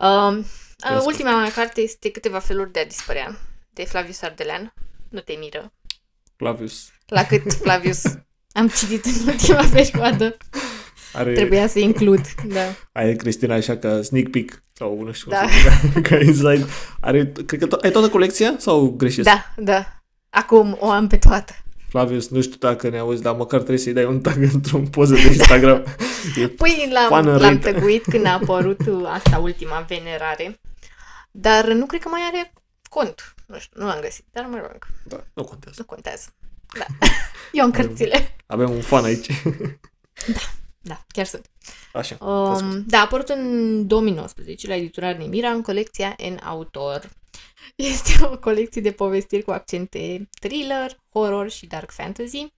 Um, 0.00 0.38
uh, 0.38 0.44
ascult. 0.80 1.04
ultima 1.06 1.40
mea 1.40 1.52
carte 1.52 1.80
este 1.80 2.10
Câteva 2.10 2.38
feluri 2.38 2.72
de 2.72 2.80
a 2.80 2.84
dispărea, 2.86 3.38
de 3.70 3.84
Flavius 3.84 4.22
Ardelean. 4.22 4.74
Nu 5.10 5.20
te 5.20 5.32
miră. 5.32 5.72
Flavius 6.36 6.88
La 7.06 7.24
cât 7.26 7.52
Flavius 7.62 8.02
am 8.52 8.68
citit 8.68 9.04
în 9.04 9.28
ultima 9.28 9.64
perioadă, 9.72 10.36
are, 11.14 11.32
trebuia 11.32 11.66
să 11.66 11.78
includ. 11.78 12.20
Da. 12.46 12.60
are 12.92 13.14
Cristina 13.14 13.54
așa 13.54 13.76
ca 13.76 14.02
sneak 14.02 14.28
peek 14.28 14.62
sau 14.72 15.02
nu 15.02 15.12
știu 15.12 15.30
Da. 15.30 15.38
cum 15.40 15.48
să 15.48 15.88
zic, 15.92 16.02
ca 16.08 16.16
inside. 16.18 16.66
Are, 17.00 17.32
cred 17.46 17.60
că 17.60 17.66
to- 17.66 17.80
ai 17.82 17.90
toată 17.90 18.08
colecția 18.08 18.54
sau 18.58 18.88
greșesc? 18.96 19.28
Da, 19.28 19.54
da. 19.56 20.02
Acum 20.30 20.76
o 20.80 20.90
am 20.90 21.06
pe 21.06 21.16
toată. 21.16 21.52
Flavius, 21.88 22.28
nu 22.28 22.40
știu 22.40 22.56
dacă 22.58 22.88
ne 22.88 22.98
auzi, 22.98 23.22
dar 23.22 23.34
măcar 23.34 23.58
trebuie 23.58 23.78
să-i 23.78 23.92
dai 23.92 24.04
un 24.04 24.20
tag 24.20 24.42
într-un 24.52 24.86
poză 24.86 25.14
de 25.14 25.26
Instagram. 25.26 25.84
e 26.42 26.48
Păi 26.48 26.88
l-am, 26.92 27.08
Fan 27.08 27.24
l-am 27.26 27.34
înrăită. 27.34 27.72
tăguit 27.72 28.04
când 28.04 28.26
a 28.26 28.32
apărut 28.32 28.80
uh, 28.86 29.08
asta 29.12 29.38
ultima 29.38 29.84
venerare. 29.88 30.60
Dar 31.30 31.66
nu 31.72 31.86
cred 31.86 32.00
că 32.00 32.08
mai 32.08 32.20
are 32.32 32.52
cont. 32.90 33.34
Nu 33.46 33.58
știu, 33.58 33.80
nu 33.80 33.86
l-am 33.86 33.98
găsit, 34.02 34.24
dar 34.32 34.46
mă 34.50 34.56
rog, 34.56 34.78
Da, 35.04 35.24
nu 35.34 35.44
contează. 35.44 35.76
nu 35.78 35.84
contează. 35.84 36.24
Da. 36.78 36.84
Eu 37.52 37.64
am 37.64 37.70
cărțile. 37.70 38.36
Avem 38.46 38.70
un 38.70 38.80
fan 38.80 39.04
aici. 39.04 39.26
Da, 40.26 40.40
chiar 41.08 41.26
sunt. 41.26 41.50
Așa. 41.92 42.14
te 42.14 42.24
ascult. 42.24 42.72
Um, 42.72 42.84
da, 42.86 42.98
a 42.98 43.00
apărut 43.00 43.28
în 43.28 43.86
2019 43.86 44.66
la 44.66 44.74
editura 44.74 45.16
Nemira 45.16 45.50
în 45.50 45.62
colecția 45.62 46.16
N 46.18 46.44
Autor. 46.44 47.10
Este 47.76 48.24
o 48.24 48.38
colecție 48.38 48.80
de 48.80 48.92
povestiri 48.92 49.42
cu 49.42 49.50
accente 49.50 50.28
thriller, 50.40 51.00
horror 51.12 51.50
și 51.50 51.66
dark 51.66 51.90
fantasy. 51.90 52.42
Uh, 52.42 52.50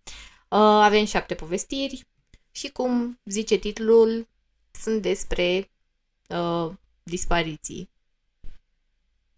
avem 0.59 1.05
șapte 1.05 1.35
povestiri 1.35 2.07
și, 2.51 2.69
cum 2.69 3.21
zice 3.25 3.57
titlul, 3.57 4.29
sunt 4.71 5.03
despre 5.03 5.71
uh, 6.29 6.73
dispariții. 7.03 7.91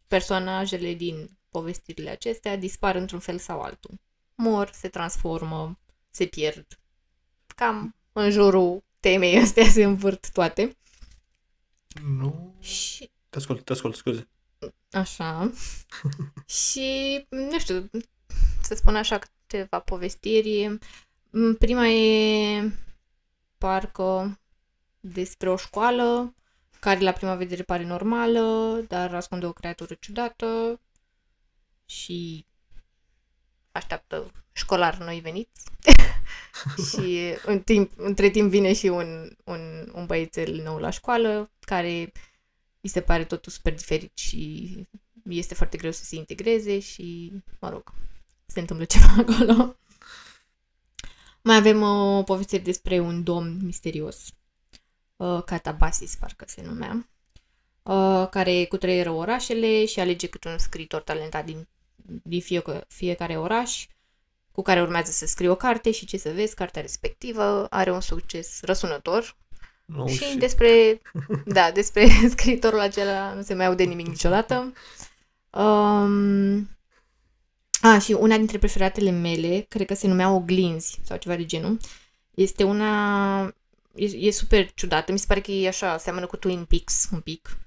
Personajele 0.09 0.94
din 0.94 1.38
povestirile 1.51 2.11
acestea 2.11 2.57
dispar 2.57 2.94
într-un 2.94 3.20
fel 3.20 3.38
sau 3.38 3.61
altul. 3.61 3.94
Mor, 4.35 4.70
se 4.72 4.88
transformă, 4.88 5.79
se 6.11 6.27
pierd. 6.27 6.66
Cam 7.46 7.98
în 8.19 8.31
jurul 8.31 8.85
temei 9.01 9.37
astea 9.43 9.65
se 9.69 9.85
învârt 9.85 10.31
toate. 10.33 10.77
Nu. 12.19 12.57
Și 12.61 13.11
Te 13.29 13.39
ascult, 13.39 13.65
te 13.65 13.73
ascult, 13.73 13.95
scuze. 13.97 14.29
așa. 14.91 15.51
și, 16.71 17.27
nu 17.29 17.59
știu, 17.59 17.91
să 18.63 18.75
spun 18.75 18.97
așa 18.97 19.19
câteva 19.19 19.79
povestiri. 19.81 20.79
Mm, 21.31 21.55
Prima 21.55 21.87
e 21.89 22.73
parcă 23.59 24.41
despre 25.01 25.51
o 25.51 25.57
școală 25.57 26.35
care 26.81 27.01
la 27.01 27.13
prima 27.13 27.35
vedere 27.35 27.63
pare 27.63 27.85
normală, 27.85 28.41
dar 28.89 29.15
ascunde 29.15 29.47
o 29.47 29.53
creatură 29.53 29.95
ciudată 29.95 30.81
și 31.87 32.47
așteaptă 33.73 34.33
școlar 34.53 34.99
noi 34.99 35.21
veniți. 35.21 35.63
și 36.90 37.35
în 37.44 37.61
timp, 37.61 37.92
între 37.97 38.29
timp 38.29 38.51
vine 38.51 38.73
și 38.73 38.87
un, 38.87 39.31
un, 39.44 39.90
un 39.94 40.07
băiețel 40.07 40.62
nou 40.64 40.79
la 40.79 40.90
școală 40.90 41.51
care 41.61 42.12
îi 42.81 42.88
se 42.88 43.01
pare 43.01 43.25
totul 43.25 43.53
super 43.53 43.75
diferit 43.75 44.18
și 44.18 44.73
este 45.29 45.55
foarte 45.55 45.77
greu 45.77 45.90
să 45.90 46.05
se 46.05 46.16
integreze 46.16 46.79
și, 46.79 47.33
mă 47.61 47.71
rog, 47.71 47.94
se 48.47 48.61
întâmplă 48.61 48.85
ceva 48.94 49.14
acolo. 49.18 49.77
Mai 51.42 51.57
avem 51.57 51.83
o 51.83 52.23
poveste 52.23 52.59
despre 52.59 52.99
un 52.99 53.23
domn 53.23 53.59
misterios, 53.62 54.27
uh, 55.16 55.42
Catabasis, 55.44 56.14
parcă 56.16 56.44
se 56.49 56.62
numea, 56.62 57.09
uh, 57.83 58.29
care 58.31 58.64
cutreieră 58.64 59.11
orașele 59.11 59.85
și 59.85 60.01
alege 60.01 60.27
câte 60.27 60.49
un 60.49 60.59
scriitor 60.59 61.03
talentat 61.03 61.44
din, 61.44 61.68
din 62.23 62.40
fie, 62.40 62.62
fiecare 62.88 63.38
oraș, 63.38 63.87
cu 64.59 64.64
care 64.64 64.81
urmează 64.81 65.11
să 65.11 65.27
scrie 65.27 65.49
o 65.49 65.55
carte 65.55 65.90
și 65.90 66.07
ce 66.07 66.16
să 66.16 66.31
vezi, 66.35 66.55
cartea 66.55 66.83
respectivă 66.83 67.66
are 67.71 67.90
un 67.92 68.01
succes 68.01 68.61
răsunător 68.62 69.37
Nu, 69.85 70.09
și 70.09 70.37
despre, 70.38 71.01
da, 71.57 71.71
despre 71.71 72.09
scriitorul 72.35 72.81
acela 72.81 73.33
nu 73.35 73.42
se 73.42 73.55
mai 73.55 73.66
aude 73.66 73.83
nimic 73.85 74.07
niciodată. 74.07 74.73
Um, 75.51 76.68
a, 77.81 77.99
și 77.99 78.12
una 78.12 78.37
dintre 78.37 78.59
preferatele 78.59 79.11
mele, 79.11 79.66
cred 79.68 79.87
că 79.87 79.94
se 79.94 80.07
numea 80.07 80.31
Oglinzi 80.31 81.01
sau 81.05 81.16
ceva 81.16 81.37
de 81.37 81.44
genul, 81.44 81.79
este 82.35 82.64
una, 82.64 83.42
e, 83.94 84.05
e 84.05 84.31
super 84.31 84.71
ciudată, 84.75 85.12
mi 85.12 85.18
se 85.18 85.27
pare 85.29 85.40
că 85.40 85.51
e 85.51 85.68
așa, 85.68 85.99
seamănă 85.99 86.27
cu 86.27 86.37
Twin 86.37 86.64
Peaks 86.64 87.09
un 87.12 87.21
pic. 87.21 87.59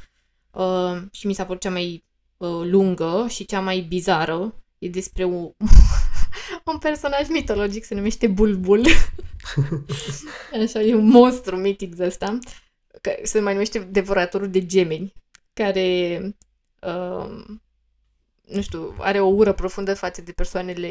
Uh, 0.51 1.01
și 1.11 1.27
mi 1.27 1.33
s-a 1.33 1.45
părut 1.45 1.61
cea 1.61 1.71
mai 1.71 2.03
uh, 2.37 2.61
lungă 2.63 3.25
și 3.29 3.45
cea 3.45 3.59
mai 3.59 3.79
bizară. 3.79 4.55
E 4.77 4.89
despre 4.89 5.23
un, 5.23 5.51
un 6.71 6.77
personaj 6.77 7.27
mitologic, 7.27 7.83
se 7.83 7.95
numește 7.95 8.27
Bulbul. 8.27 8.85
Așa, 10.63 10.81
e 10.81 10.95
un 10.95 11.07
monstru 11.07 11.55
mitic 11.55 11.95
de 11.95 12.05
ăsta, 12.05 12.37
care 13.01 13.19
se 13.23 13.39
mai 13.39 13.53
numește 13.53 13.79
devoratorul 13.79 14.49
de 14.49 14.65
gemeni, 14.65 15.13
care, 15.53 16.19
uh, 16.81 17.45
nu 18.41 18.61
știu, 18.61 18.95
are 18.97 19.19
o 19.19 19.27
ură 19.27 19.53
profundă 19.53 19.93
față 19.93 20.21
de 20.21 20.31
persoanele 20.31 20.89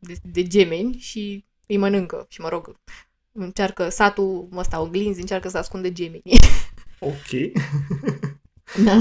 de, 0.00 0.16
de 0.22 0.42
gemeni 0.42 0.96
și 0.98 1.44
îi 1.66 1.76
mănâncă. 1.76 2.26
Și, 2.28 2.40
mă 2.40 2.48
rog, 2.48 2.76
încearcă, 3.32 3.88
satul 3.88 4.48
ăsta 4.56 4.80
oglinzi, 4.80 5.20
încearcă 5.20 5.48
să 5.48 5.58
ascundă 5.58 5.88
gemenii. 5.88 6.38
Ok. 7.00 7.52
Da. 8.84 9.00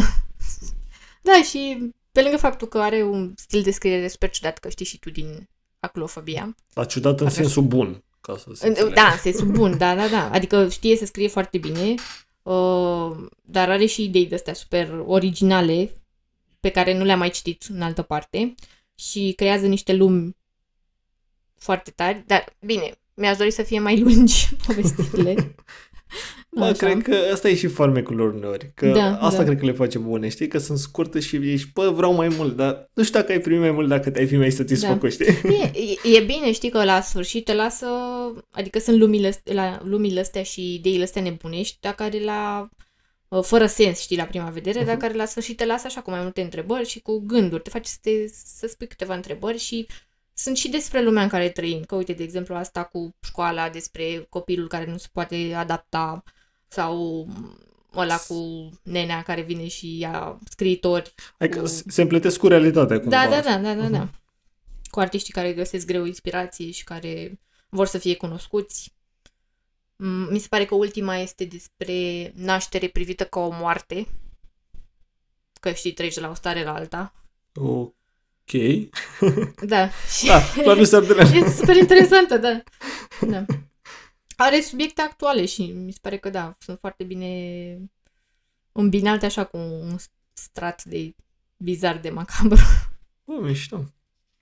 Da, 1.21 1.41
și 1.43 1.91
pe 2.17 2.23
lângă 2.23 2.37
faptul 2.37 2.67
că 2.67 2.77
are 2.79 3.03
un 3.03 3.33
stil 3.35 3.61
de 3.61 3.71
scriere 3.71 4.07
super 4.07 4.29
ciudat, 4.29 4.57
că 4.57 4.69
știi 4.69 4.85
și 4.85 4.99
tu 4.99 5.09
din 5.09 5.49
aclofobia. 5.79 6.55
Dar 6.73 6.85
ciudat 6.85 7.19
în 7.19 7.25
Așa. 7.25 7.35
sensul 7.35 7.63
bun. 7.63 8.03
Ca 8.21 8.37
să 8.37 8.49
se 8.53 8.63
În- 8.63 8.69
înțeleagă. 8.69 8.93
Da, 8.95 9.11
în 9.11 9.17
sensul 9.17 9.47
bun, 9.47 9.77
da, 9.77 9.95
da, 9.95 10.07
da. 10.07 10.29
Adică 10.31 10.69
știe 10.69 10.95
să 10.95 11.05
scrie 11.05 11.27
foarte 11.27 11.57
bine, 11.57 11.93
uh, 12.43 13.15
dar 13.41 13.69
are 13.69 13.85
și 13.85 14.03
idei 14.03 14.25
de-astea 14.25 14.53
super 14.53 15.03
originale 15.05 15.91
pe 16.59 16.69
care 16.69 16.97
nu 16.97 17.03
le-am 17.03 17.19
mai 17.19 17.29
citit 17.29 17.65
în 17.69 17.81
altă 17.81 18.01
parte 18.01 18.53
și 18.95 19.33
creează 19.35 19.65
niște 19.67 19.93
lumi 19.93 20.35
foarte 21.55 21.91
tari, 21.91 22.23
dar 22.25 22.55
bine, 22.59 22.99
mi-aș 23.13 23.37
dori 23.37 23.51
să 23.51 23.63
fie 23.63 23.79
mai 23.79 23.99
lungi 23.99 24.49
povestirile. 24.67 25.35
Bă, 26.57 26.63
Așa. 26.63 26.73
cred 26.73 27.01
că 27.01 27.15
asta 27.33 27.49
e 27.49 27.55
și 27.55 27.67
farmecul 27.67 28.15
lor 28.15 28.33
uneori. 28.33 28.71
Că 28.75 28.87
Da, 28.87 29.17
asta 29.17 29.37
da. 29.39 29.45
cred 29.45 29.59
că 29.59 29.65
le 29.65 29.71
face 29.71 29.97
bune, 29.97 30.29
știi? 30.29 30.47
Că 30.47 30.57
sunt 30.57 30.77
scurte 30.77 31.19
și 31.19 31.35
ești, 31.35 31.69
bă, 31.73 31.89
vreau 31.89 32.13
mai 32.13 32.27
mult, 32.27 32.55
dar 32.55 32.89
nu 32.93 33.03
știu 33.03 33.19
dacă 33.19 33.31
ai 33.31 33.39
primit 33.39 33.59
mai 33.59 33.71
mult 33.71 33.87
dacă 33.87 34.09
te-ai 34.09 34.25
fi 34.27 34.35
mai 34.37 34.51
satisfăcut, 34.51 35.11
știi? 35.11 35.25
E, 35.25 35.71
e, 36.03 36.17
e 36.17 36.23
bine, 36.23 36.51
știi 36.51 36.69
că 36.69 36.83
la 36.83 37.01
sfârșit 37.01 37.45
te 37.45 37.53
lasă, 37.53 37.87
adică 38.51 38.79
sunt 38.79 38.97
lumile, 38.97 39.27
astea- 39.27 39.53
la, 39.53 39.79
lumile 39.83 40.19
astea 40.19 40.43
și 40.43 40.73
ideile 40.73 41.03
astea 41.03 41.21
nebunești, 41.21 41.77
dar 41.81 41.93
care 41.93 42.23
la, 42.23 42.69
uh, 43.27 43.43
fără 43.43 43.65
sens, 43.65 43.99
știi, 43.99 44.17
la 44.17 44.23
prima 44.23 44.49
vedere, 44.49 44.79
dar 44.83 44.93
Mhm. 44.93 44.99
care 45.01 45.13
la 45.13 45.25
sfârșit 45.25 45.57
te 45.57 45.65
lasă 45.65 45.83
așa 45.87 46.01
cu 46.01 46.09
mai 46.09 46.21
multe 46.21 46.41
întrebări 46.41 46.87
și 46.87 46.99
cu 46.99 47.19
gânduri, 47.25 47.61
te 47.61 47.69
face 47.69 47.89
să, 47.89 47.97
te, 48.01 48.11
să 48.57 48.67
spui 48.67 48.87
câteva 48.87 49.15
întrebări 49.15 49.57
și 49.57 49.87
sunt 50.33 50.57
și 50.57 50.69
despre 50.69 51.01
lumea 51.03 51.23
în 51.23 51.29
care 51.29 51.49
trăim, 51.49 51.81
că 51.83 51.95
uite, 51.95 52.13
de 52.13 52.23
exemplu, 52.23 52.55
asta 52.55 52.83
cu 52.83 53.15
școala, 53.25 53.69
despre 53.69 54.25
copilul 54.29 54.67
care 54.67 54.85
nu 54.91 54.97
se 54.97 55.07
poate 55.11 55.53
adapta 55.55 56.23
sau 56.67 57.27
ăla 57.95 58.17
cu 58.17 58.69
nenea 58.83 59.21
care 59.23 59.41
vine 59.41 59.67
și 59.67 59.97
ia 59.97 60.39
scriitori. 60.49 61.13
Adică 61.37 61.59
cu- 61.59 61.65
se 61.65 61.83
se 61.87 62.01
împletesc 62.01 62.39
cu 62.39 62.47
realitatea 62.47 62.99
cumva. 62.99 63.15
Da, 63.25 63.29
da, 63.29 63.41
da, 63.41 63.57
da, 63.57 63.73
da, 63.73 63.87
da. 63.87 64.09
Cu 64.89 64.99
artiștii 64.99 65.33
care 65.33 65.53
găsesc 65.53 65.85
greu 65.85 66.05
inspirație 66.05 66.71
și 66.71 66.83
care 66.83 67.39
vor 67.69 67.87
să 67.87 67.97
fie 67.97 68.15
cunoscuți. 68.15 68.95
Mm, 69.95 70.27
Mi 70.31 70.39
se 70.39 70.47
pare 70.49 70.65
că 70.65 70.75
ultima 70.75 71.17
este 71.17 71.45
despre 71.45 72.31
naștere 72.35 72.87
privită 72.87 73.23
ca 73.25 73.39
o 73.39 73.49
moarte. 73.51 74.07
Că 75.59 75.71
știi, 75.71 75.93
treci 75.93 76.13
de 76.13 76.19
la 76.19 76.29
o 76.29 76.33
stare 76.33 76.63
la 76.63 76.73
alta. 76.73 77.13
Ok. 77.55 78.51
Da. 79.65 79.89
Și 80.17 80.25
Da, 80.25 80.39
Flavius 80.39 80.91
Ardelean. 80.93 81.33
este 81.33 81.49
super 81.51 81.75
interesantă, 81.75 82.37
da. 82.37 82.61
da. 83.27 83.45
Are 84.39 84.61
subiecte 84.61 85.01
actuale 85.01 85.45
și 85.45 85.61
mi 85.65 85.91
se 85.91 85.97
pare 86.01 86.17
că 86.17 86.29
da, 86.29 86.55
sunt 86.59 86.79
foarte 86.79 87.03
bine 87.03 87.31
îmbinate 88.71 89.25
așa 89.25 89.45
cu 89.45 89.57
un 89.57 89.95
strat 90.33 90.83
de 90.83 91.15
bizar 91.57 91.97
de 91.97 92.09
macabru. 92.09 92.61
Bă, 93.25 93.33
mișto. 93.41 93.83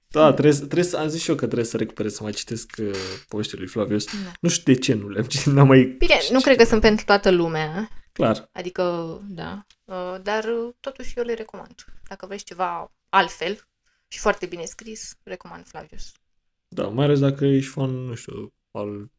Da, 0.08 0.32
trebuie, 0.32 0.54
să- 0.54 0.60
trebuie 0.60 0.84
să, 0.84 0.98
am 0.98 1.08
zis 1.08 1.22
și 1.22 1.30
eu 1.30 1.36
că 1.36 1.46
trebuie 1.46 1.66
să 1.68 1.78
recuperez 1.78 2.14
să 2.14 2.24
mai 2.24 2.32
citesc 2.32 2.72
uh, 2.80 2.92
poveștile 3.28 3.60
lui 3.60 3.70
Flavius. 3.70 4.06
Da. 4.06 4.32
Nu 4.40 4.50
știu 4.50 4.74
de 4.74 4.80
ce 4.80 4.94
nu 4.94 5.10
le-am 5.10 5.26
citit, 5.26 5.46
n-am 5.54 5.68
mai... 5.68 5.84
Bine, 5.84 6.16
nu 6.32 6.40
cred 6.42 6.58
că 6.58 6.64
sunt 6.64 6.82
pentru 6.82 7.06
toată 7.06 7.32
lumea. 7.32 7.90
Clar. 8.12 8.50
Adică, 8.52 8.84
da. 9.30 9.66
Uh, 9.84 10.16
Dar 10.24 10.44
uh, 10.44 10.74
totuși 10.80 11.14
eu 11.18 11.24
le 11.24 11.34
recomand. 11.34 11.86
Dacă 12.08 12.26
vrei 12.26 12.40
ceva 12.40 12.92
altfel 13.10 13.68
și 14.08 14.20
foarte 14.20 14.46
bine 14.46 14.64
scris, 14.66 15.18
recomand 15.24 15.66
Flavius. 15.68 16.12
Da, 16.68 16.88
mai 16.88 17.06
ales 17.06 17.20
dacă 17.20 17.46
ești 17.46 17.72
fan, 17.72 17.90
nu 17.90 18.16
știu, 18.16 18.54
al 18.72 19.12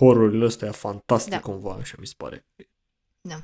horrorilor 0.00 0.46
ăstea 0.46 0.72
fantastic 0.72 1.32
Da. 1.32 1.40
cumva, 1.40 1.72
așa 1.72 1.94
mi 1.98 2.06
se 2.06 2.14
pare. 2.16 2.46
Da. 3.20 3.42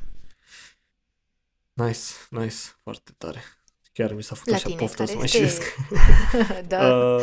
Nice, 1.73 2.01
nice, 2.31 2.57
foarte 2.83 3.15
tare. 3.19 3.41
Chiar 3.93 4.13
mi 4.13 4.23
s-a 4.23 4.35
făcut 4.35 4.51
La 4.51 4.57
așa 4.57 4.67
tine, 4.67 4.79
poftă 4.79 4.97
care 4.97 5.09
să 5.09 5.17
mai 5.17 5.25
este... 5.25 5.37
citesc. 5.39 5.63
da. 6.73 6.97
Uh, 6.97 7.23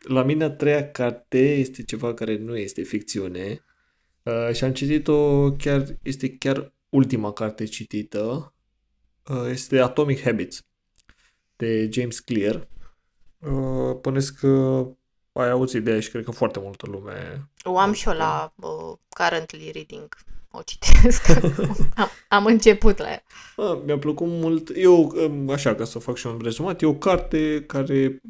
la 0.00 0.22
mine 0.22 0.44
a 0.44 0.50
treia 0.50 0.90
carte 0.90 1.54
este 1.54 1.82
ceva 1.82 2.14
care 2.14 2.36
nu 2.36 2.56
este 2.56 2.82
ficțiune 2.82 3.64
uh, 4.22 4.54
și 4.54 4.64
am 4.64 4.72
citit-o 4.72 5.50
chiar, 5.52 5.98
este 6.02 6.36
chiar 6.36 6.74
ultima 6.88 7.32
carte 7.32 7.64
citită. 7.64 8.54
Uh, 9.28 9.46
este 9.50 9.78
Atomic 9.78 10.22
Habits 10.22 10.66
de 11.56 11.88
James 11.92 12.20
Clear. 12.20 12.68
Uh, 13.38 13.98
pănesc 14.00 14.38
că 14.38 14.86
ai 15.40 15.50
auzit 15.50 15.84
de 15.84 15.90
ea 15.90 16.00
și 16.00 16.10
cred 16.10 16.24
că 16.24 16.30
foarte 16.30 16.58
multă 16.62 16.86
lume. 16.90 17.48
O 17.62 17.78
am 17.78 17.92
și 17.92 18.08
eu 18.08 18.14
la 18.14 18.52
uh, 18.56 18.96
currently 19.08 19.70
reading. 19.72 20.08
O 20.50 20.60
citesc. 20.62 21.28
am, 21.96 22.08
am 22.28 22.44
început 22.44 22.98
la 22.98 23.08
ea. 23.08 23.22
Ah, 23.56 23.78
mi-a 23.84 23.98
plăcut 23.98 24.26
mult. 24.28 24.70
Eu, 24.76 25.12
um, 25.16 25.50
așa, 25.50 25.74
ca 25.74 25.84
să 25.84 25.98
fac 25.98 26.16
și 26.16 26.26
un 26.26 26.40
rezumat, 26.42 26.82
e 26.82 26.86
o 26.86 26.94
carte 26.94 27.64
care 27.66 28.20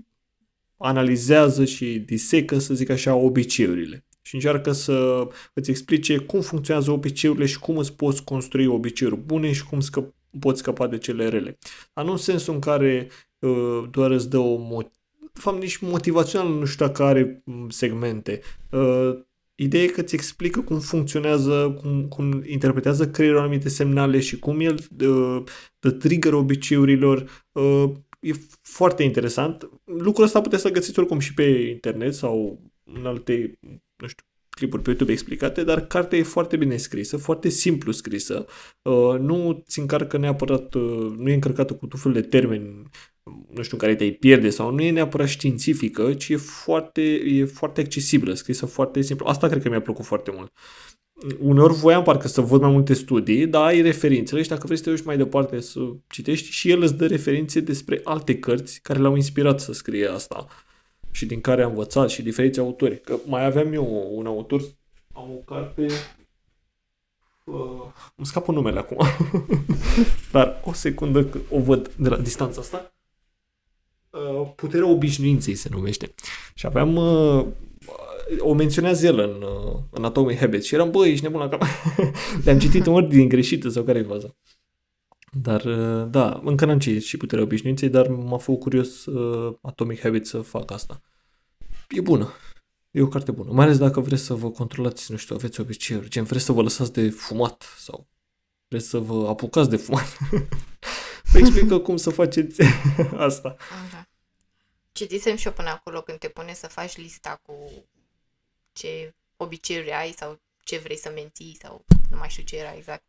analizează 0.76 1.64
și 1.64 1.98
disecă, 1.98 2.58
să 2.58 2.74
zic 2.74 2.90
așa, 2.90 3.14
obiceiurile. 3.14 4.04
Și 4.22 4.34
încearcă 4.34 4.72
să 4.72 5.28
îți 5.52 5.70
explice 5.70 6.18
cum 6.18 6.40
funcționează 6.40 6.90
obiceiurile 6.90 7.46
și 7.46 7.58
cum 7.58 7.78
îți 7.78 7.92
poți 7.92 8.24
construi 8.24 8.66
obiceiuri 8.66 9.16
bune 9.16 9.52
și 9.52 9.64
cum 9.64 9.80
scăp- 9.80 10.14
poți 10.40 10.58
scăpa 10.58 10.86
de 10.86 10.98
cele 10.98 11.28
rele. 11.28 11.58
Dar 11.94 12.04
nu 12.04 12.10
în 12.10 12.16
sensul 12.16 12.54
în 12.54 12.60
care 12.60 13.08
uh, 13.38 13.84
doar 13.90 14.10
îți 14.10 14.30
dă 14.30 14.38
o 14.38 14.58
mo- 14.58 14.90
de 15.34 15.40
fapt, 15.40 15.60
nici 15.60 15.76
motivațional 15.76 16.48
nu 16.48 16.64
știu 16.64 16.86
dacă 16.86 17.02
are 17.02 17.42
m, 17.44 17.68
segmente. 17.68 18.40
Uh, 18.70 19.18
Ideea 19.56 19.82
e 19.82 19.86
că 19.86 20.00
îți 20.00 20.14
explică 20.14 20.60
cum 20.60 20.80
funcționează, 20.80 21.78
cum, 21.80 22.08
cum 22.08 22.42
interpretează 22.46 23.08
creierul 23.08 23.40
anumite 23.40 23.68
semnale 23.68 24.20
și 24.20 24.38
cum 24.38 24.60
el 24.60 24.88
uh, 25.00 25.42
dă 25.78 25.90
trigger 25.90 26.32
obiceiurilor. 26.32 27.44
Uh, 27.52 27.90
e 28.20 28.32
foarte 28.62 29.02
interesant. 29.02 29.70
Lucrul 29.84 30.24
ăsta 30.24 30.40
puteți 30.40 30.62
să 30.62 30.70
găsiți 30.70 30.98
oricum 30.98 31.18
și 31.18 31.34
pe 31.34 31.42
internet 31.72 32.14
sau 32.14 32.60
în 32.84 33.06
alte, 33.06 33.58
nu 33.96 34.06
știu, 34.06 34.24
clipuri 34.48 34.82
pe 34.82 34.88
YouTube 34.88 35.12
explicate, 35.12 35.64
dar 35.64 35.86
cartea 35.86 36.18
e 36.18 36.22
foarte 36.22 36.56
bine 36.56 36.76
scrisă, 36.76 37.16
foarte 37.16 37.48
simplu 37.48 37.92
scrisă. 37.92 38.46
Uh, 38.82 39.18
nu 39.18 39.64
ți 39.66 39.78
încarcă 39.80 40.16
neapărat, 40.16 40.74
uh, 40.74 41.14
nu 41.16 41.30
e 41.30 41.34
încărcată 41.34 41.74
cu 41.74 41.86
tot 41.86 42.00
felul 42.00 42.20
de 42.20 42.26
termeni 42.26 42.90
nu 43.24 43.62
știu, 43.62 43.76
în 43.76 43.78
care 43.78 43.94
te-ai 43.94 44.10
pierde 44.10 44.50
sau 44.50 44.70
nu 44.70 44.82
e 44.82 44.90
neapărat 44.90 45.28
științifică, 45.28 46.14
ci 46.14 46.28
e 46.28 46.36
foarte, 46.36 47.02
e 47.12 47.44
foarte 47.44 47.80
accesibilă, 47.80 48.34
scrisă 48.34 48.66
foarte 48.66 49.00
simplu. 49.00 49.26
Asta 49.26 49.48
cred 49.48 49.62
că 49.62 49.68
mi-a 49.68 49.80
plăcut 49.80 50.04
foarte 50.04 50.30
mult. 50.34 50.52
Uneori 51.38 51.74
voiam 51.74 52.02
parcă 52.02 52.28
să 52.28 52.40
văd 52.40 52.60
mai 52.60 52.70
multe 52.70 52.94
studii, 52.94 53.46
dar 53.46 53.64
ai 53.64 53.80
referințele 53.80 54.42
și 54.42 54.48
dacă 54.48 54.62
vrei 54.64 54.76
să 54.76 54.82
te 54.84 54.90
duci 54.90 55.04
mai 55.04 55.16
departe 55.16 55.60
să 55.60 55.80
citești 56.08 56.50
și 56.50 56.70
el 56.70 56.82
îți 56.82 56.94
dă 56.94 57.06
referințe 57.06 57.60
despre 57.60 58.00
alte 58.04 58.38
cărți 58.38 58.80
care 58.82 58.98
l-au 58.98 59.14
inspirat 59.14 59.60
să 59.60 59.72
scrie 59.72 60.06
asta 60.06 60.46
și 61.10 61.26
din 61.26 61.40
care 61.40 61.62
am 61.62 61.70
învățat 61.70 62.10
și 62.10 62.22
diferiți 62.22 62.58
autori. 62.58 63.00
Că 63.00 63.16
mai 63.26 63.44
aveam 63.44 63.72
eu 63.72 64.10
un 64.14 64.26
autor, 64.26 64.60
am 65.12 65.30
o 65.30 65.54
carte 65.54 65.86
Uh, 67.44 67.82
îmi 68.16 68.26
scapă 68.26 68.52
numele 68.52 68.78
acum. 68.78 69.06
Dar 70.32 70.60
o 70.64 70.72
secundă 70.72 71.24
că 71.24 71.38
o 71.50 71.60
văd 71.60 71.88
de 71.88 72.08
la 72.08 72.16
distanța 72.16 72.60
asta. 72.60 72.93
Uh, 74.14 74.52
Puterea 74.56 74.88
obișnuinței 74.88 75.54
se 75.54 75.68
numește. 75.72 76.14
Și 76.54 76.66
aveam... 76.66 76.96
Uh, 76.96 77.46
o 78.38 78.54
menționează 78.54 79.06
el 79.06 79.18
în, 79.18 79.42
uh, 79.42 79.80
în 79.90 80.04
Atomic 80.04 80.38
Habits 80.38 80.66
și 80.66 80.74
eram, 80.74 80.90
băi, 80.90 81.10
ești 81.10 81.24
nebun 81.24 81.40
la 81.40 81.48
cap. 81.48 81.62
Le-am 82.44 82.58
citit 82.58 82.86
în 82.86 82.92
ordine 82.92 83.26
greșită 83.26 83.68
sau 83.68 83.82
care 83.82 83.98
e 83.98 84.02
faza. 84.02 84.36
Dar, 85.32 85.64
uh, 85.64 86.06
da, 86.10 86.40
încă 86.44 86.64
n-am 86.64 86.78
citit 86.78 87.02
și 87.02 87.16
Puterea 87.16 87.44
obișnuinței, 87.44 87.88
dar 87.88 88.08
m-a 88.08 88.38
făcut 88.38 88.60
curios 88.60 89.06
uh, 89.06 89.56
Atomic 89.62 90.00
Habits 90.00 90.28
să 90.28 90.40
fac 90.40 90.70
asta. 90.70 91.02
E 91.88 92.00
bună. 92.00 92.32
E 92.90 93.02
o 93.02 93.08
carte 93.08 93.30
bună. 93.30 93.50
Mai 93.52 93.64
ales 93.64 93.78
dacă 93.78 94.00
vreți 94.00 94.22
să 94.22 94.34
vă 94.34 94.50
controlați, 94.50 95.10
nu 95.10 95.16
știu, 95.16 95.34
aveți 95.34 95.60
obiceiuri, 95.60 96.08
gen 96.08 96.24
vreți 96.24 96.44
să 96.44 96.52
vă 96.52 96.62
lăsați 96.62 96.92
de 96.92 97.10
fumat 97.10 97.64
sau 97.78 98.08
vreți 98.68 98.88
să 98.88 98.98
vă 98.98 99.26
apucați 99.28 99.70
de 99.70 99.76
fumat. 99.76 100.18
vă 101.32 101.38
explică 101.38 101.78
cum 101.78 101.96
să 101.96 102.10
faceți 102.10 102.62
asta. 103.16 103.56
Așa. 103.84 104.03
Citisem 104.94 105.36
și 105.36 105.46
eu 105.46 105.52
până 105.52 105.70
acolo 105.70 106.00
când 106.00 106.18
te 106.18 106.28
pune 106.28 106.54
să 106.54 106.66
faci 106.66 106.96
lista 106.96 107.40
cu 107.42 107.84
ce 108.72 109.14
obiceiuri 109.36 109.92
ai 109.92 110.14
sau 110.18 110.40
ce 110.64 110.78
vrei 110.78 110.96
să 110.96 111.10
menții 111.14 111.58
sau 111.62 111.84
nu 112.10 112.16
mai 112.16 112.28
știu 112.28 112.42
ce 112.42 112.56
era 112.56 112.74
exact. 112.74 113.02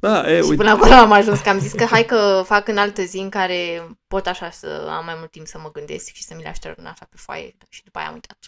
Da, 0.00 0.32
e, 0.32 0.36
și 0.36 0.42
uite, 0.42 0.56
până 0.56 0.70
acolo 0.70 0.92
am 0.92 1.12
ajuns 1.12 1.40
că 1.40 1.48
am 1.48 1.58
zis 1.58 1.72
că 1.72 1.84
hai 1.84 2.04
că 2.04 2.42
fac 2.46 2.68
în 2.68 2.78
altă 2.78 3.02
zi 3.02 3.18
în 3.18 3.30
care 3.30 3.88
pot 4.06 4.26
așa 4.26 4.50
să 4.50 4.86
am 4.90 5.04
mai 5.04 5.14
mult 5.18 5.30
timp 5.30 5.46
să 5.46 5.58
mă 5.58 5.70
gândesc 5.70 6.12
și 6.12 6.22
să 6.22 6.34
mi 6.34 6.42
le 6.42 6.48
aștern 6.48 6.86
așa 6.86 7.04
pe 7.10 7.16
foaie 7.16 7.56
și 7.68 7.84
după 7.84 7.98
aia 7.98 8.06
am 8.08 8.14
uitat. 8.14 8.38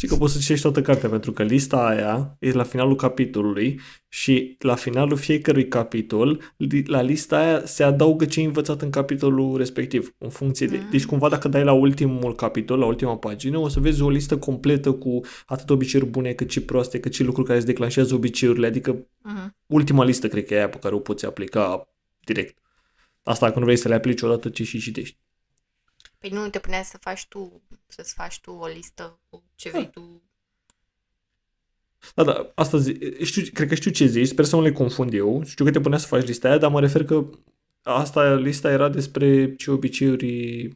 Știi 0.00 0.12
că 0.12 0.18
poți 0.18 0.32
să 0.32 0.38
citești 0.38 0.62
toată 0.62 0.82
cartea 0.82 1.08
pentru 1.08 1.32
că 1.32 1.42
lista 1.42 1.86
aia 1.86 2.36
e 2.38 2.52
la 2.52 2.62
finalul 2.62 2.94
capitolului 2.94 3.80
și 4.08 4.56
la 4.58 4.74
finalul 4.74 5.16
fiecărui 5.16 5.68
capitol, 5.68 6.42
li- 6.56 6.84
la 6.86 7.00
lista 7.00 7.38
aia 7.38 7.62
se 7.64 7.82
adaugă 7.82 8.24
ce 8.24 8.40
ai 8.40 8.46
învățat 8.46 8.82
în 8.82 8.90
capitolul 8.90 9.56
respectiv, 9.56 10.14
în 10.18 10.28
funcție 10.28 10.66
de... 10.66 10.80
Deci 10.90 11.06
cumva 11.06 11.28
dacă 11.28 11.48
dai 11.48 11.64
la 11.64 11.72
ultimul 11.72 12.34
capitol, 12.34 12.78
la 12.78 12.86
ultima 12.86 13.16
pagină, 13.16 13.58
o 13.58 13.68
să 13.68 13.80
vezi 13.80 14.02
o 14.02 14.10
listă 14.10 14.38
completă 14.38 14.92
cu 14.92 15.20
atât 15.46 15.70
obiceiuri 15.70 16.10
bune 16.10 16.32
cât 16.32 16.50
și 16.50 16.60
proaste, 16.60 17.00
cât 17.00 17.14
și 17.14 17.22
lucruri 17.22 17.46
care 17.46 17.58
îți 17.58 17.68
declanșează 17.68 18.14
obiceiurile, 18.14 18.66
adică 18.66 19.06
Uh-huh. 19.20 19.48
ultima 19.66 20.04
listă 20.04 20.28
cred 20.28 20.46
că 20.46 20.54
e 20.54 20.56
aia 20.56 20.68
pe 20.68 20.78
care 20.78 20.94
o 20.94 20.98
poți 20.98 21.26
aplica 21.26 21.88
direct. 22.24 22.58
Asta 23.22 23.46
dacă 23.46 23.58
nu 23.58 23.64
vrei 23.64 23.76
să 23.76 23.88
le 23.88 23.94
aplici 23.94 24.22
odată, 24.22 24.48
ci 24.48 24.66
și 24.66 24.80
citești. 24.80 25.18
Păi 26.20 26.30
nu 26.30 26.48
te 26.48 26.58
punea 26.58 26.82
să 26.82 26.98
faci 26.98 27.26
tu, 27.28 27.62
să-ți 27.86 28.14
faci 28.14 28.40
tu 28.40 28.50
o 28.50 28.66
listă 28.66 29.18
cu 29.28 29.42
ce 29.54 29.70
vrei 29.70 29.90
tu. 29.90 30.22
Da, 32.14 32.24
da, 32.24 32.52
asta 32.54 32.78
zi, 32.78 32.98
știu, 33.24 33.42
cred 33.52 33.68
că 33.68 33.74
știu 33.74 33.90
ce 33.90 34.06
zici, 34.06 34.26
sper 34.26 34.44
să 34.44 34.56
nu 34.56 34.62
le 34.62 34.72
confund 34.72 35.14
eu. 35.14 35.42
Știu 35.44 35.64
că 35.64 35.70
te 35.70 35.80
punea 35.80 35.98
să 35.98 36.06
faci 36.06 36.26
lista 36.26 36.48
aia, 36.48 36.58
dar 36.58 36.70
mă 36.70 36.80
refer 36.80 37.04
că 37.04 37.28
asta, 37.82 38.34
lista 38.34 38.70
era 38.70 38.88
despre 38.88 39.54
ce 39.54 39.70
obiceiuri... 39.70 40.68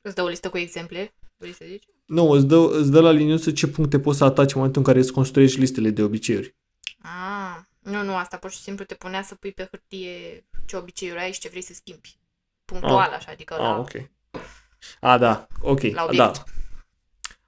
Îți 0.00 0.14
dă 0.14 0.22
o 0.22 0.28
listă 0.28 0.48
cu 0.48 0.58
exemple, 0.58 1.14
vrei 1.36 1.52
să 1.52 1.64
zici? 1.68 1.84
Nu, 2.06 2.30
îți 2.30 2.46
dă, 2.46 2.56
îți 2.56 2.90
dă 2.90 3.00
la 3.00 3.10
liniuță 3.10 3.52
ce 3.52 3.66
puncte 3.66 4.00
poți 4.00 4.18
să 4.18 4.24
ataci 4.24 4.52
în 4.52 4.56
momentul 4.56 4.80
în 4.80 4.86
care 4.86 4.98
îți 4.98 5.12
construiești 5.12 5.58
listele 5.58 5.90
de 5.90 6.02
obiceiuri. 6.02 6.56
Ah, 7.02 7.56
nu, 7.78 8.02
nu, 8.02 8.16
asta 8.16 8.36
pur 8.36 8.50
și 8.50 8.58
simplu 8.58 8.84
te 8.84 8.94
punea 8.94 9.22
să 9.22 9.34
pui 9.34 9.52
pe 9.52 9.68
hârtie 9.70 10.44
ce 10.66 10.76
obiceiuri 10.76 11.20
ai 11.20 11.32
și 11.32 11.40
ce 11.40 11.48
vrei 11.48 11.62
să 11.62 11.74
schimbi. 11.74 12.18
Punctual, 12.64 13.10
așa, 13.12 13.30
adică 13.30 13.56
la, 13.56 13.72
Ah, 13.72 13.78
ok. 13.78 14.10
A, 15.00 15.18
da, 15.18 15.46
ok, 15.60 15.82
la 15.82 15.90
da. 15.92 16.04
obiect. 16.04 16.44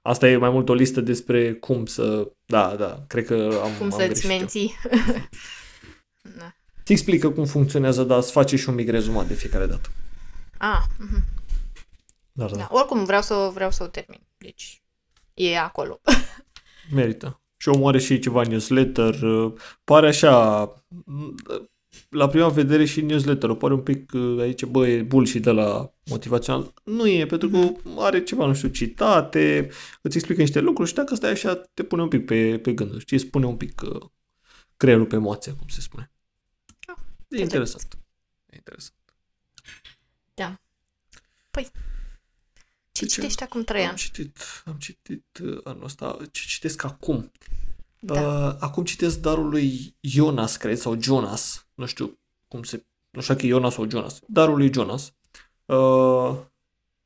Asta 0.01 0.27
e 0.29 0.37
mai 0.37 0.49
mult 0.49 0.69
o 0.69 0.73
listă 0.73 1.01
despre 1.01 1.53
cum 1.53 1.85
să... 1.85 2.31
Da, 2.45 2.75
da, 2.75 3.03
cred 3.07 3.25
că 3.25 3.33
am, 3.63 3.71
Cum 3.77 3.85
am 3.85 3.89
să-ți 3.89 4.07
greșit 4.07 4.29
eu. 4.29 4.37
menții. 4.37 4.75
da. 6.39 6.53
Ți 6.85 6.91
explică 6.91 7.29
cum 7.29 7.45
funcționează, 7.45 8.03
dar 8.03 8.17
îți 8.17 8.31
face 8.31 8.55
și 8.55 8.69
un 8.69 8.75
mic 8.75 8.89
rezumat 8.89 9.27
de 9.27 9.33
fiecare 9.33 9.65
dată. 9.65 9.89
Ah, 10.57 10.81
mhm. 10.97 11.23
Dar 12.31 12.49
da, 12.49 12.57
da. 12.57 12.67
Oricum 12.71 13.05
vreau 13.05 13.21
să, 13.21 13.49
vreau 13.53 13.71
să 13.71 13.83
o 13.83 13.87
termin. 13.87 14.21
Deci 14.37 14.81
e 15.33 15.59
acolo. 15.59 16.01
merită. 16.95 17.41
Și 17.57 17.69
omul 17.69 17.87
are 17.87 17.99
și 17.99 18.19
ceva 18.19 18.41
newsletter. 18.41 19.21
uh, 19.21 19.53
Pare 19.83 20.07
așa... 20.07 20.63
m, 22.09 22.17
La 22.17 22.27
prima 22.27 22.49
vedere 22.49 22.85
și 22.85 23.01
newsletter 23.01 23.53
pare 23.53 23.73
un 23.73 23.81
pic 23.81 24.11
uh, 24.13 24.39
aici, 24.39 24.65
bă, 24.65 24.87
e 24.87 25.01
bullshit 25.01 25.41
de 25.41 25.51
la 25.51 25.93
motivațional. 26.05 26.73
Nu 26.83 27.07
e, 27.07 27.25
pentru 27.25 27.49
că 27.49 27.71
are 27.97 28.23
ceva, 28.23 28.45
nu 28.45 28.53
știu, 28.53 28.67
citate, 28.67 29.69
îți 30.01 30.17
explică 30.17 30.41
niște 30.41 30.59
lucruri 30.59 30.89
și 30.89 30.95
dacă 30.95 31.15
stai 31.15 31.31
așa, 31.31 31.55
te 31.73 31.83
pune 31.83 32.01
un 32.01 32.07
pic 32.07 32.25
pe, 32.25 32.59
pe 32.59 32.73
gânduri. 32.73 33.01
Știi, 33.01 33.17
îți 33.17 33.25
pune 33.25 33.45
un 33.45 33.57
pic 33.57 33.81
uh, 33.81 34.01
creierul 34.77 35.05
pe 35.05 35.17
moație, 35.17 35.51
cum 35.51 35.67
se 35.67 35.81
spune. 35.81 36.11
Ah, 36.87 36.95
E 37.29 37.41
interesant. 37.41 37.97
E 38.45 38.55
interesant. 38.55 38.95
Da. 40.33 40.59
Păi, 41.51 41.63
ce 42.91 43.01
De 43.03 43.05
ce? 43.05 43.05
citești 43.05 43.43
acum, 43.43 43.63
Traian? 43.63 43.89
Am 43.89 43.95
citit, 43.95 44.37
am 44.65 44.75
citit 44.79 45.39
uh, 45.43 45.57
anul 45.63 45.83
ăsta, 45.83 46.17
ce 46.31 46.43
citesc 46.47 46.83
acum? 46.83 47.31
Da. 48.03 48.21
Uh, 48.21 48.55
acum 48.59 48.83
citesc 48.83 49.19
darul 49.19 49.49
lui 49.49 49.95
Jonas, 49.99 50.55
cred, 50.57 50.77
sau 50.77 51.01
Jonas, 51.01 51.67
nu 51.73 51.85
știu 51.85 52.19
cum 52.47 52.63
se, 52.63 52.85
nu 53.09 53.21
știu 53.21 53.33
dacă 53.33 53.45
e 53.45 53.49
Jonas 53.49 53.73
sau 53.73 53.89
Jonas, 53.89 54.19
darul 54.27 54.57
lui 54.57 54.73
Jonas. 54.73 55.13
Uh, 55.65 56.35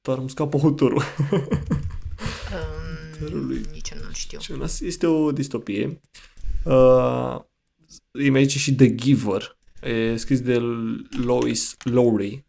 dar 0.01 0.17
îmi 0.17 0.29
scapă 0.29 0.60
autorul. 0.63 1.01
Um, 3.31 3.47
nici 3.71 3.89
eu 3.89 3.97
nu 4.08 4.12
știu. 4.13 4.39
Jonas 4.41 4.79
este 4.79 5.08
o 5.08 5.31
distopie. 5.31 5.99
Uh, 6.63 7.39
e 8.12 8.29
mai 8.29 8.39
aici 8.39 8.58
și 8.58 8.75
The 8.75 8.95
Giver, 8.95 9.58
e 9.81 10.15
scris 10.15 10.41
de 10.41 10.58
Lois 11.23 11.75
Lowry. 11.84 12.45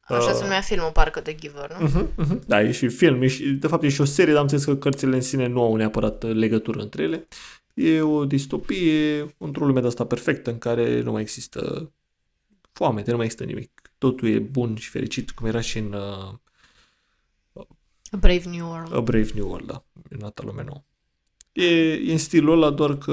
Așa 0.00 0.30
Uh. 0.30 0.34
se 0.34 0.42
numea 0.42 0.60
filmul, 0.60 0.90
parcă, 0.92 1.20
The 1.20 1.34
Giver, 1.34 1.76
nu? 1.80 1.88
Uh-huh, 1.88 2.06
uh-huh. 2.24 2.38
Da, 2.46 2.62
e 2.62 2.72
și 2.72 2.88
film, 2.88 3.22
e 3.22 3.26
și, 3.26 3.44
de 3.50 3.66
fapt 3.66 3.82
e 3.82 3.88
și 3.88 4.00
o 4.00 4.04
serie, 4.04 4.32
dar 4.32 4.42
am 4.42 4.48
înțeles 4.50 4.64
că 4.64 4.76
cărțile 4.76 5.14
în 5.14 5.22
sine 5.22 5.46
nu 5.46 5.62
au 5.62 5.76
neapărat 5.76 6.22
uh, 6.22 6.34
legătură 6.34 6.80
între 6.80 7.02
ele. 7.02 7.26
E 7.74 8.00
o 8.00 8.24
distopie 8.24 9.34
într-o 9.38 9.66
lume 9.66 9.80
de 9.80 9.86
asta 9.86 10.06
perfectă 10.06 10.50
în 10.50 10.58
care 10.58 11.00
nu 11.00 11.12
mai 11.12 11.22
există 11.22 11.92
foame, 12.72 13.02
nu 13.06 13.16
mai 13.16 13.24
există 13.24 13.44
nimic. 13.44 13.92
Totul 13.98 14.28
e 14.28 14.38
bun 14.38 14.76
și 14.76 14.88
fericit, 14.88 15.30
cum 15.30 15.46
era 15.46 15.60
și 15.60 15.78
în 15.78 15.92
uh, 15.92 16.34
A 18.10 18.16
Brave 18.16 18.48
New 18.48 18.68
World. 18.68 18.94
A 18.94 19.00
Brave 19.00 19.30
New 19.34 19.48
World, 19.48 19.66
da, 19.66 19.84
în 20.08 20.22
altă 20.22 20.42
lume 20.44 20.62
nouă. 20.62 20.84
E, 21.52 21.92
e 21.92 22.12
în 22.12 22.18
stilul 22.18 22.52
ăla, 22.52 22.70
doar 22.70 22.98
că 22.98 23.12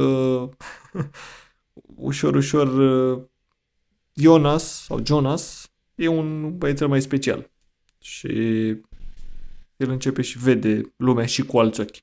ușor, 2.11 2.35
ușor 2.35 2.67
uh, 2.67 3.23
Jonas 4.13 4.83
sau 4.83 5.05
Jonas 5.05 5.71
e 5.95 6.07
un 6.07 6.57
băiețel 6.57 6.87
mai 6.87 7.01
special 7.01 7.51
și 8.01 8.27
el 9.77 9.89
începe 9.89 10.21
și 10.21 10.37
vede 10.37 10.93
lumea 10.95 11.25
și 11.25 11.41
cu 11.41 11.59
alți 11.59 11.79
ochi. 11.79 11.95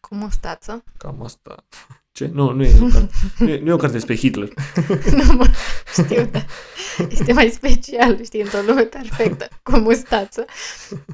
Cu 0.00 0.14
mustață. 0.14 0.84
Cam 0.96 1.22
asta. 1.22 1.64
Ce? 2.12 2.26
Nu, 2.32 2.50
nu 2.50 2.64
e, 2.64 2.72
o 2.80 2.86
carte, 2.86 3.10
nu 3.38 3.48
e, 3.48 3.58
nu 3.60 3.68
e 3.68 3.72
o 3.72 3.76
carte 3.76 3.94
despre 3.96 4.16
Hitler. 4.16 4.48
nu 5.16 5.32
mă 5.32 5.46
știu, 5.92 6.24
dar 6.24 6.46
este 7.08 7.32
mai 7.32 7.48
special, 7.48 8.24
știi, 8.24 8.40
într-o 8.40 8.60
lume 8.66 8.82
perfectă, 8.82 9.48
cu 9.62 9.76
mustață. 9.76 10.44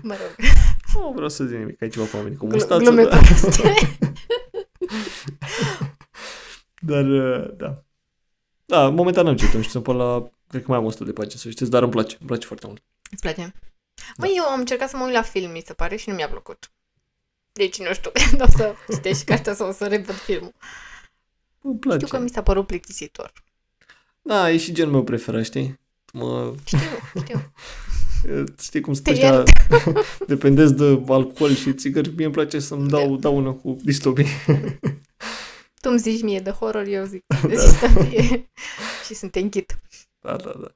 Mă 0.03 0.16
rog, 0.20 0.46
Nu 0.94 1.12
vreau 1.14 1.29
să 1.29 1.44
zic 1.44 1.57
nimic, 1.57 1.83
ai 1.83 1.88
ceva 1.88 2.05
cu 2.07 2.16
oamenii 2.16 2.38
cu 2.38 2.46
gl- 2.46 2.51
mustață, 2.53 2.83
glume 2.83 3.03
dar, 3.05 3.18
proaste. 3.18 3.72
dar, 6.90 7.05
uh, 7.05 7.57
da. 7.57 7.85
Da, 8.64 8.88
momentan 8.88 9.25
n-am 9.25 9.37
citit, 9.37 9.55
nu 9.55 9.61
știu, 9.61 9.72
sunt 9.72 9.83
până 9.83 10.05
la, 10.05 10.31
cred 10.49 10.62
că 10.62 10.68
mai 10.70 10.79
am 10.79 10.85
100 10.85 11.05
de 11.05 11.12
pagini 11.12 11.40
să 11.40 11.51
știți, 11.51 11.70
dar 11.70 11.83
îmi 11.83 11.90
place, 11.92 12.16
îmi 12.18 12.29
place 12.29 12.46
foarte 12.46 12.66
mult. 12.66 12.83
Îți 13.11 13.20
place? 13.20 13.55
Măi, 14.16 14.33
eu 14.37 14.44
am 14.44 14.59
încercat 14.59 14.88
să 14.88 14.96
mă 14.96 15.05
uit 15.05 15.14
la 15.14 15.22
film, 15.22 15.51
mi 15.51 15.62
se 15.66 15.72
pare, 15.72 15.96
și 15.96 16.09
nu 16.09 16.14
mi-a 16.14 16.29
plăcut. 16.29 16.70
Deci, 17.57 17.79
nu 17.79 17.92
știu, 17.95 18.11
când 18.31 18.42
o 18.42 18.47
să 18.57 18.75
citești 18.90 19.25
cartea 19.25 19.55
sau 19.55 19.69
o 19.69 19.73
să 19.73 19.87
revăd 19.87 20.14
filmul. 20.14 20.53
Îmi 21.61 21.79
place. 21.79 22.05
Știu 22.05 22.19
că 22.19 22.23
mi 22.25 22.31
s-a 22.31 22.42
părut 22.42 22.66
plictisitor. 22.66 23.33
Da, 24.23 24.51
e 24.51 24.57
și 24.57 24.73
genul 24.73 24.92
meu 24.92 25.05
preferat, 25.05 25.45
știi? 25.45 25.81
Mă, 26.12 26.55
Știu, 26.64 26.79
știu. 27.23 27.53
știi 28.66 28.81
cum 28.81 28.92
sunt 28.92 29.05
Te 29.05 29.11
ăștia 29.11 29.33
iert. 29.35 29.49
dependenți 30.29 30.75
de 30.75 31.03
alcool 31.09 31.55
și 31.55 31.75
țigări, 31.75 32.12
mie 32.16 32.25
îmi 32.25 32.35
place 32.35 32.59
să-mi 32.59 32.88
dau, 32.88 33.16
dau 33.16 33.37
una 33.37 33.53
cu 33.53 33.77
distopii. 33.83 34.27
Tu 35.81 35.88
îmi 35.90 35.99
zici 35.99 36.23
mie 36.23 36.40
de 36.40 36.51
horror, 36.51 36.87
eu 36.87 37.05
zic 37.05 37.25
de 37.42 37.55
Da. 37.55 37.62
distopie 37.62 38.51
și 39.07 39.14
sunt 39.14 39.31
te 39.31 39.38
închid. 39.38 39.81
Da, 40.21 40.37
da, 40.37 40.53
da. 40.61 40.75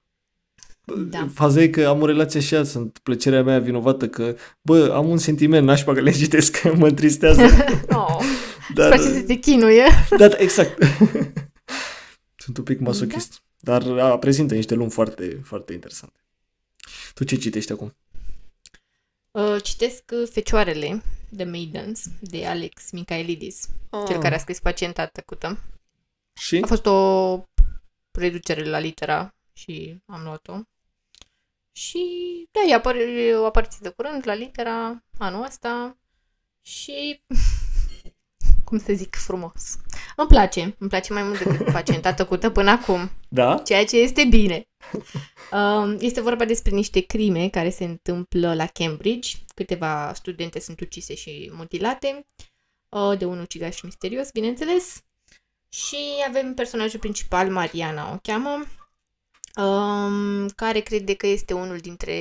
Da. 0.85 1.29
Faza 1.35 1.63
e 1.63 1.69
că 1.69 1.87
am 1.87 2.01
o 2.01 2.07
relație 2.07 2.41
și 2.41 2.55
ea, 2.55 2.65
sunt 2.65 2.99
plăcerea 3.03 3.43
mea 3.43 3.59
vinovată 3.59 4.09
că, 4.09 4.37
bă, 4.63 4.93
am 4.95 5.09
un 5.09 5.19
sentiment 5.19 5.67
nașpa 5.67 5.93
că 5.93 6.01
le 6.01 6.11
citesc, 6.11 6.63
mă 6.79 6.87
întristează. 6.87 7.43
Oh, 7.89 8.21
Dar, 8.75 8.93
îți 8.93 9.01
place 9.03 9.19
să 9.19 9.23
te 9.27 9.35
chinuie. 9.35 9.85
da, 10.17 10.29
da, 10.29 10.37
exact. 10.39 10.83
sunt 12.37 12.59
un 12.59 12.65
pic 12.65 12.81
masochist. 12.81 13.43
Dar 13.59 13.83
a, 13.83 14.19
prezintă 14.19 14.55
niște 14.55 14.75
lumi 14.75 14.91
foarte, 14.91 15.41
foarte 15.45 15.73
interesante. 15.73 16.21
Tu 17.15 17.25
ce 17.25 17.37
citești 17.37 17.73
acum? 17.73 17.97
Uh, 19.31 19.57
citesc 19.63 20.03
uh, 20.13 20.29
Fecioarele, 20.31 21.03
The 21.37 21.45
Maidens, 21.45 22.05
de 22.21 22.47
Alex 22.47 22.91
Michaelidis, 22.91 23.69
cel 24.07 24.19
care 24.19 24.35
a 24.35 24.39
scris 24.39 24.61
Pacienta 24.61 25.07
tăcută. 25.07 25.59
Și? 26.33 26.59
A 26.63 26.67
fost 26.67 26.87
o 26.87 27.39
reducere 28.11 28.65
la 28.65 28.79
litera 28.79 29.35
și 29.61 30.03
am 30.07 30.23
luat-o. 30.23 30.55
Și, 31.73 31.99
da, 32.51 32.61
e 32.69 32.75
apar, 32.75 32.97
o 33.41 33.45
apariție 33.45 33.79
de 33.83 33.89
curând 33.89 34.23
la 34.27 34.35
litera 34.35 35.05
anul 35.19 35.45
ăsta 35.45 35.99
și, 36.61 37.23
cum 38.65 38.79
să 38.79 38.93
zic 38.93 39.17
frumos, 39.17 39.77
îmi 40.17 40.29
place, 40.29 40.75
îmi 40.79 40.89
place 40.89 41.13
mai 41.13 41.23
mult 41.23 41.45
decât 41.45 41.73
Pacienta 41.73 42.15
tăcută 42.15 42.51
până 42.51 42.71
acum. 42.71 43.11
Da? 43.29 43.59
ceea 43.59 43.85
ce 43.85 43.97
este 43.97 44.25
bine. 44.25 44.69
Um, 45.53 45.97
Este 46.01 46.21
vorba 46.21 46.45
despre 46.45 46.75
niște 46.75 47.01
crime 47.01 47.49
care 47.49 47.71
se 47.71 47.85
întâmplă 47.85 48.55
la 48.55 48.67
Cambridge. 48.67 49.37
Câteva 49.55 50.13
studente 50.15 50.61
sunt 50.61 50.81
ucise 50.81 51.15
și 51.15 51.51
mutilate 51.55 52.27
uh, 52.89 53.19
de 53.19 53.25
un 53.25 53.39
ucigaș 53.39 53.81
misterios, 53.81 54.31
bineînțeles. 54.31 55.05
Și 55.69 55.97
avem 56.29 56.55
personajul 56.55 56.99
principal, 56.99 57.51
Mariana 57.51 58.13
o 58.13 58.17
cheamă, 58.23 58.65
um, 59.57 60.49
care 60.49 60.81
crede 60.81 61.15
că 61.15 61.27
este 61.27 61.55
unul 61.55 61.79
dintre 61.79 62.15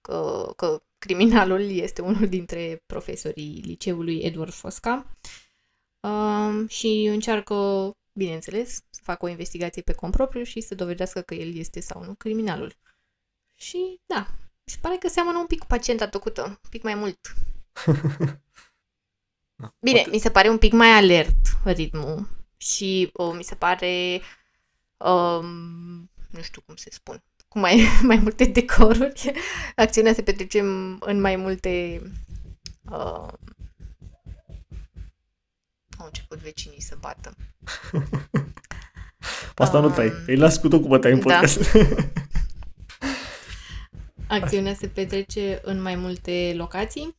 că, 0.00 0.52
că 0.56 0.82
criminalul 0.98 1.70
este 1.70 2.02
unul 2.02 2.28
dintre 2.28 2.82
profesorii 2.86 3.62
liceului 3.64 4.18
Edward 4.18 4.52
Fosca 4.52 5.06
um, 6.00 6.66
și 6.68 7.08
încearcă, 7.12 7.90
bineînțeles, 8.12 8.84
să 8.90 9.00
facă 9.02 9.24
o 9.24 9.28
investigație 9.28 9.82
pe 9.82 9.92
cont 9.92 10.12
propriu 10.12 10.42
și 10.42 10.60
să 10.60 10.74
dovedească 10.74 11.20
că 11.20 11.34
el 11.34 11.56
este 11.56 11.80
sau 11.80 12.04
nu 12.04 12.14
criminalul. 12.14 12.76
Și 13.54 14.00
da, 14.06 14.26
mi 14.64 14.72
se 14.72 14.78
pare 14.80 14.96
că 14.96 15.08
seamănă 15.08 15.38
un 15.38 15.46
pic 15.46 15.58
cu 15.58 15.66
pacienta 15.66 16.08
tăcută, 16.08 16.42
un 16.42 16.70
pic 16.70 16.82
mai 16.82 16.94
mult. 16.94 17.18
Da, 19.56 19.74
Bine, 19.80 19.96
poate- 19.96 20.10
mi 20.10 20.18
se 20.18 20.30
pare 20.30 20.48
un 20.48 20.58
pic 20.58 20.72
mai 20.72 20.88
alert 20.88 21.36
ritmul 21.64 22.28
și 22.56 23.10
uh, 23.12 23.32
mi 23.36 23.42
se 23.42 23.54
pare, 23.54 24.20
um, 24.96 26.10
nu 26.34 26.42
știu 26.42 26.62
cum 26.66 26.76
se 26.76 26.88
spun, 26.92 27.22
cu 27.48 27.58
mai, 27.58 27.80
mai 28.10 28.16
multe 28.16 28.44
decoruri. 28.44 29.32
Acțiunea 29.76 30.12
se 30.12 30.22
petrece 30.22 30.60
în- 30.60 30.96
în 31.00 31.20
mai 31.20 31.36
multe... 31.36 32.02
Uh, 32.90 33.28
au 35.98 36.06
început 36.06 36.38
vecinii 36.38 36.80
să 36.80 36.96
bată. 37.00 37.36
Pe 39.54 39.62
asta 39.62 39.80
nu 39.80 39.86
Um, 39.86 39.92
tai. 39.92 40.12
Îi 40.26 40.36
las 40.36 40.56
cu 40.58 40.68
tot 40.68 40.82
cu 40.82 40.88
bătaie 40.88 41.14
în 41.14 41.20
da. 41.20 41.24
podcast. 41.24 41.60
Acțiunea 44.28 44.74
se 44.74 44.88
petrece 44.88 45.60
în 45.62 45.82
mai 45.82 45.94
multe 45.94 46.52
locații, 46.56 47.16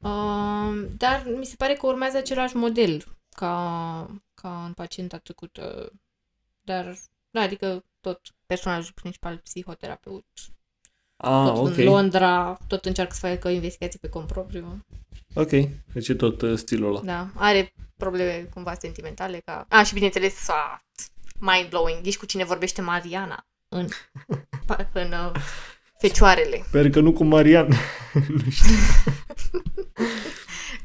uh, 0.00 0.86
dar 0.96 1.24
mi 1.38 1.44
se 1.44 1.54
pare 1.56 1.72
că 1.74 1.86
urmează 1.86 2.16
același 2.16 2.56
model 2.56 3.04
ca, 3.34 4.20
ca 4.34 4.64
în 4.64 4.72
pacienta 4.72 5.18
trecută. 5.18 5.92
Dar, 6.60 6.96
da, 7.30 7.40
adică 7.40 7.84
tot 8.00 8.20
personajul 8.46 8.92
principal, 8.94 9.36
psihoterapeut, 9.38 10.26
Ah, 11.16 11.44
tot 11.54 11.56
ok. 11.56 11.76
în 11.76 11.84
Londra, 11.84 12.58
tot 12.66 12.84
încearcă 12.84 13.14
să 13.14 13.26
facă 13.26 13.48
investigații 13.48 13.98
pe 13.98 14.08
cont 14.08 14.26
propriu. 14.26 14.86
Ok. 15.34 15.48
Deci 15.92 16.08
e 16.08 16.14
tot 16.14 16.40
uh, 16.40 16.58
stilul 16.58 16.88
ăla. 16.96 17.00
Da, 17.04 17.28
are 17.34 17.72
probleme 17.96 18.48
cumva 18.54 18.74
sentimentale 18.74 19.38
ca... 19.44 19.66
A, 19.68 19.82
și 19.82 19.94
bineînțeles, 19.94 20.48
a, 20.48 20.84
mind-blowing, 21.38 22.06
ești 22.06 22.18
cu 22.18 22.26
cine 22.26 22.44
vorbește 22.44 22.80
Mariana 22.80 23.46
în, 23.68 23.86
pa- 24.72 24.88
în 24.92 25.12
uh, 25.12 25.32
Fecioarele. 25.98 26.62
Sper 26.66 26.90
că 26.90 27.00
nu 27.00 27.12
cu 27.12 27.24
Marian. 27.24 27.68
nu 28.28 28.50
știu. 28.50 28.74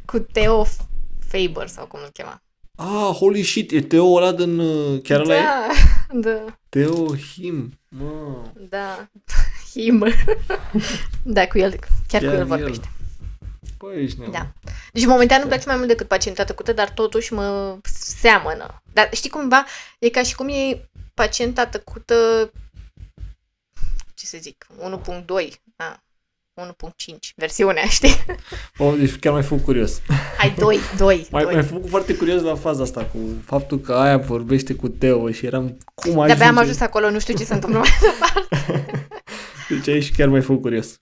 Cu 0.06 0.20
Theo 0.20 0.64
Faber 1.20 1.68
sau 1.68 1.88
cum 1.88 2.00
îl 2.04 2.10
chema. 2.10 2.42
Ah, 2.76 3.14
holy 3.14 3.44
shit, 3.44 3.72
e 3.72 3.82
Teo 3.82 4.16
ăla 4.16 4.32
din... 4.32 4.60
uh, 4.60 5.02
Chiar 5.02 5.20
ăla 5.20 5.36
e? 5.36 5.42
da, 5.42 5.68
da, 6.30 6.60
Teo 6.70 7.16
Him. 7.16 7.80
Mă. 7.88 8.52
da, 8.70 9.10
him. 9.74 10.06
da, 11.24 11.48
cu 11.48 11.58
el, 11.58 11.80
chiar, 12.08 12.22
cu 12.22 12.28
el 12.28 12.46
vorbește. 12.46 12.90
Păi, 13.78 14.04
ești 14.04 14.20
nebun. 14.20 14.34
Da. 14.34 14.54
Deci 14.92 15.06
momentan 15.06 15.40
îmi 15.40 15.50
place 15.50 15.68
mai 15.68 15.76
mult 15.76 15.88
decât 15.88 16.08
pacienta 16.08 16.44
tăcută, 16.44 16.74
dar 16.74 16.90
totuși 16.90 17.34
mă 17.34 17.78
seamănă. 17.94 18.82
Dar 18.94 19.10
știi 19.14 19.30
cumva, 19.30 19.66
e 20.00 20.10
ca 20.10 20.24
și 20.24 20.36
cum 20.36 20.48
e 20.50 20.90
pacienta 21.14 21.66
tăcută, 21.66 22.52
ce 24.14 24.26
să 24.26 24.38
zic, 24.42 24.68
1.2, 25.26 25.50
a, 25.76 26.04
1.5, 26.62 27.34
versiunea, 27.36 27.86
știi? 27.98 28.16
Oh, 28.78 28.94
deci 28.98 29.16
chiar 29.16 29.34
mai 29.34 29.44
făcut 29.44 29.64
curios. 29.64 30.02
Hai, 30.38 30.54
2, 30.58 30.80
2, 30.98 31.28
Mai, 31.32 31.44
2. 31.44 31.54
mai 31.54 31.64
făcut 31.64 31.90
foarte 31.90 32.16
curios 32.16 32.42
la 32.42 32.56
faza 32.56 32.84
asta 32.84 33.06
cu 33.06 33.18
faptul 33.46 33.80
că 33.80 33.94
aia 33.94 34.18
vorbește 34.18 34.76
cu 34.76 34.88
Teo 34.88 35.32
și 35.32 35.46
eram 35.46 35.78
cum 35.94 36.12
ajunge. 36.12 36.28
De-abia 36.28 36.48
am 36.48 36.58
ajuns 36.58 36.80
acolo, 36.80 37.10
nu 37.10 37.20
știu 37.20 37.36
ce 37.38 37.44
se 37.44 37.54
întâmplă 37.54 37.80
mai 37.86 37.98
departe. 38.02 39.00
Deci 39.70 39.88
aici 39.88 40.12
chiar 40.16 40.28
mai 40.28 40.42
făcut 40.42 40.62
curios. 40.62 41.00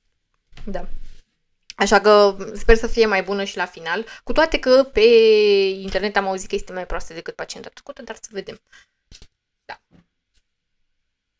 Da. 0.64 0.88
Așa 1.76 2.00
că 2.00 2.36
sper 2.54 2.76
să 2.76 2.88
fie 2.88 3.06
mai 3.06 3.24
bună 3.24 3.44
și 3.44 3.58
la 3.58 3.66
final, 3.66 4.06
cu 4.24 4.32
toate 4.32 4.60
că 4.60 4.90
pe 4.94 5.02
internet 5.82 6.18
am 6.18 6.28
auzit 6.28 6.50
că 6.50 6.56
este 6.56 6.74
mai 6.74 6.86
proastă 6.86 7.14
decât 7.14 7.36
pacienta 7.36 7.70
trecută, 7.70 8.02
dar 8.02 8.16
să 8.22 8.30
vedem. 8.32 8.60
Da. 9.66 9.82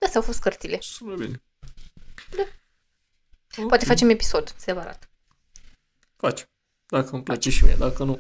Astea 0.06 0.20
au 0.20 0.26
fost 0.26 0.40
cărțile. 0.40 0.78
Sună 0.82 1.16
bine. 1.16 1.42
Da. 2.36 2.44
Ok. 3.58 3.68
Poate 3.68 3.86
facem 3.86 4.10
episod 4.10 4.54
separat. 4.58 5.10
Faci. 6.18 6.46
Dacă 6.86 7.10
îmi 7.12 7.24
place 7.24 7.50
și 7.50 7.64
mie, 7.64 7.76
dacă 7.80 8.04
nu, 8.04 8.20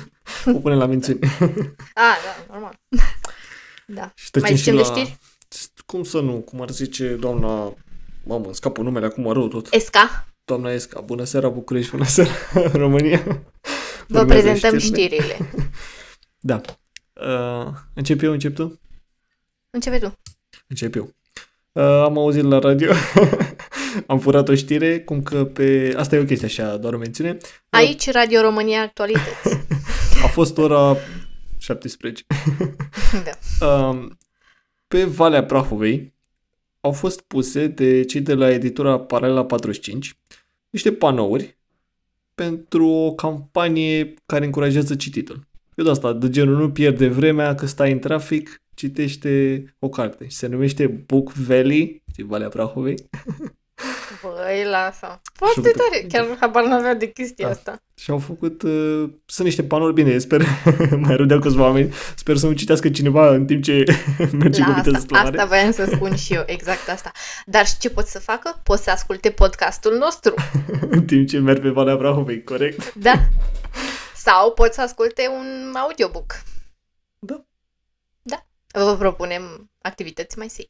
o 0.56 0.58
punem 0.60 0.78
la 0.78 0.86
mențiuni. 0.86 1.18
Ah, 1.94 2.16
da, 2.24 2.44
normal. 2.52 2.78
Da. 3.86 4.12
Și 4.14 4.30
trecem 4.30 4.48
Mai 4.48 4.58
și 4.58 4.62
zicem 4.64 4.76
de 4.76 4.80
la... 4.82 4.86
știri? 4.88 5.18
Cum 5.86 6.02
să 6.02 6.20
nu? 6.20 6.40
Cum 6.40 6.60
ar 6.60 6.70
zice 6.70 7.14
doamna... 7.14 7.74
Mamă, 8.24 8.44
îmi 8.44 8.54
scapă 8.54 8.82
numele 8.82 9.06
acum 9.06 9.32
rău 9.32 9.48
tot. 9.48 9.72
Esca, 9.72 10.26
Doamna 10.44 10.70
Esca, 10.70 11.00
bună 11.00 11.24
seara 11.24 11.48
București, 11.48 11.90
bună 11.90 12.04
seara 12.04 12.30
România. 12.72 13.22
vă 14.08 14.18
Urmează 14.20 14.42
prezentăm 14.48 14.78
știrile. 14.78 15.16
știrile. 15.22 15.50
Da. 16.38 16.60
Uh, 17.12 17.72
încep 17.94 18.22
eu, 18.22 18.32
încep 18.32 18.54
tu? 18.54 18.80
Începe 19.70 19.98
tu. 19.98 20.12
Încep 20.66 20.94
eu. 20.94 21.14
Uh, 21.72 21.82
am 21.82 22.18
auzit 22.18 22.42
la 22.42 22.58
radio, 22.58 22.92
am 24.06 24.18
furat 24.18 24.48
o 24.48 24.54
știre, 24.54 25.00
cum 25.00 25.22
că 25.22 25.44
pe... 25.44 25.94
Asta 25.96 26.16
e 26.16 26.20
o 26.20 26.24
chestie 26.24 26.46
așa, 26.46 26.76
doar 26.76 26.94
o 26.94 26.98
mențiune. 26.98 27.36
Aici, 27.68 28.10
Radio 28.10 28.40
România 28.40 28.82
Actualități. 28.82 29.66
A 30.24 30.26
fost 30.26 30.58
ora 30.58 30.96
17. 31.58 32.24
da. 33.58 33.66
Um, 33.66 34.18
pe 34.88 35.04
Valea 35.04 35.44
Prahovei 35.44 36.14
au 36.80 36.92
fost 36.92 37.20
puse 37.20 37.66
de 37.66 38.04
cei 38.04 38.20
de 38.20 38.34
la 38.34 38.50
editura 38.50 39.00
Paralela 39.00 39.44
45 39.44 40.16
niște 40.70 40.92
panouri 40.92 41.58
pentru 42.34 42.86
o 42.86 43.14
campanie 43.14 44.14
care 44.26 44.44
încurajează 44.44 44.94
cititul. 44.94 45.48
Eu 45.74 45.84
de 45.84 45.90
asta, 45.90 46.12
de 46.12 46.28
genul 46.28 46.56
nu 46.56 46.70
pierde 46.70 47.08
vremea 47.08 47.54
că 47.54 47.66
stai 47.66 47.92
în 47.92 47.98
trafic, 47.98 48.62
citește 48.74 49.64
o 49.78 49.88
carte. 49.88 50.28
Și 50.28 50.36
se 50.36 50.46
numește 50.46 50.86
Book 50.86 51.32
Valley, 51.32 52.02
din 52.14 52.26
Valea 52.26 52.48
Prahovei. 52.48 52.94
Băi, 54.22 54.64
lasă. 54.64 55.20
Foarte 55.34 55.60
uite- 55.64 55.78
tare. 55.78 56.06
Chiar 56.08 56.36
habar 56.40 56.64
n-avea 56.64 56.94
de 56.94 57.10
chestia 57.12 57.46
Da. 57.46 57.52
asta. 57.52 57.82
Și 57.94 58.10
au 58.10 58.18
făcut, 58.18 58.62
uh, 58.62 59.10
sunt 59.26 59.46
niște 59.46 59.62
panouri 59.64 59.92
bine, 59.94 60.18
sper, 60.18 60.42
mai 61.06 61.16
râdeau 61.16 61.38
câțiva 61.40 61.62
oameni, 61.62 61.94
sper 62.16 62.36
să 62.36 62.46
nu 62.46 62.52
citească 62.52 62.90
cineva 62.90 63.28
în 63.28 63.46
timp 63.46 63.62
ce 63.62 63.84
merge 64.42 64.60
La 64.60 64.66
cu 64.66 64.72
viteză 64.72 64.96
asta, 64.96 65.06
slăbare. 65.08 65.28
asta 65.36 65.44
voiam 65.48 65.72
să 65.72 65.84
spun 65.94 66.16
și 66.16 66.34
eu, 66.34 66.42
exact 66.46 66.88
asta. 66.88 67.10
Dar 67.46 67.66
și 67.66 67.78
ce 67.78 67.90
pot 67.90 68.06
să 68.06 68.18
facă? 68.18 68.60
Pot 68.62 68.78
să 68.78 68.90
asculte 68.90 69.30
podcastul 69.30 69.96
nostru. 69.98 70.34
în 70.90 71.04
timp 71.04 71.28
ce 71.28 71.38
merg 71.38 71.62
pe 71.62 71.68
Valea 71.68 71.96
Prahovei, 71.96 72.44
corect? 72.44 72.94
Da. 72.94 73.12
Sau 74.16 74.52
pot 74.52 74.72
să 74.72 74.80
asculte 74.80 75.22
un 75.38 75.74
audiobook. 75.74 76.42
Da. 77.18 77.44
Da. 78.22 78.46
Vă 78.84 78.96
propunem 78.96 79.70
activități 79.82 80.38
mai 80.38 80.48
safe. 80.48 80.68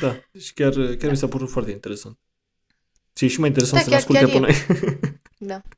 Da, 0.00 0.16
deci 0.30 0.52
chiar, 0.52 0.72
chiar 0.72 1.10
mi 1.10 1.16
s-a 1.16 1.28
părut 1.28 1.50
foarte 1.50 1.70
interesant. 1.70 2.18
Și 3.14 3.24
e 3.24 3.28
și 3.28 3.40
mai 3.40 3.48
interesant 3.48 3.88
Da, 3.88 3.98
să 3.98 4.08
ne 4.10 4.16
chiar- 4.16 4.24
asculte 4.24 4.48
chiar 4.48 4.56
pe 4.56 4.78
noi. 4.78 5.16
Da. 5.38 5.60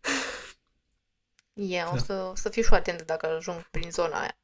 Eu 1.55 1.87
o 1.93 1.95
Da. 1.95 1.99
să, 1.99 2.29
o 2.31 2.35
să 2.35 2.49
fiu 2.49 2.63
și 2.63 2.69
atent 2.73 3.03
dacă 3.05 3.27
ajung 3.37 3.69
prin 3.71 3.91
zona 3.91 4.21
aia. 4.21 4.37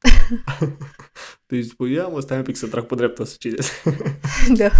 Deci 1.46 1.64
spui, 1.64 1.92
ia 1.92 2.06
mă, 2.06 2.20
stai 2.20 2.36
un 2.36 2.42
pic 2.42 2.56
să 2.56 2.66
trag 2.66 2.84
pe 2.86 2.94
dreapta 2.94 3.24
să 3.24 3.36
citesc. 3.38 3.82
da. 4.60 4.70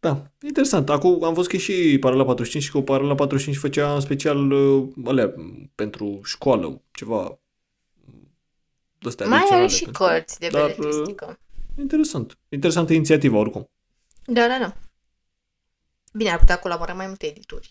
Da, 0.00 0.30
interesant. 0.42 0.88
Acum 0.90 1.24
am 1.24 1.34
văzut 1.34 1.50
că 1.50 1.56
e 1.56 1.58
și 1.58 1.96
Paralela 2.00 2.24
45 2.24 2.62
și 2.64 2.70
că 2.70 2.80
Paralela 2.80 3.14
45 3.14 3.60
făcea 3.60 3.94
în 3.94 4.00
special 4.00 4.50
uh, 4.50 4.88
alea 5.04 5.34
pentru 5.74 6.20
școală, 6.24 6.82
ceva 6.92 7.38
de-astea 8.98 9.26
Mai 9.26 9.36
are 9.36 9.44
adiționale 9.44 9.68
și 9.68 9.82
pentru- 9.84 10.04
cărți 10.04 10.38
de 10.38 10.48
Dar, 10.48 10.74
beletristică. 10.76 11.38
Interesant. 11.78 12.38
Interesantă 12.48 12.92
inițiativa 12.92 13.36
oricum. 13.36 13.70
Da, 14.24 14.46
da, 14.46 14.58
da. 14.58 14.76
Bine, 16.12 16.30
ar 16.30 16.38
putea 16.38 16.58
colabora 16.58 16.94
mai 16.94 17.06
multe 17.06 17.26
edituri 17.26 17.70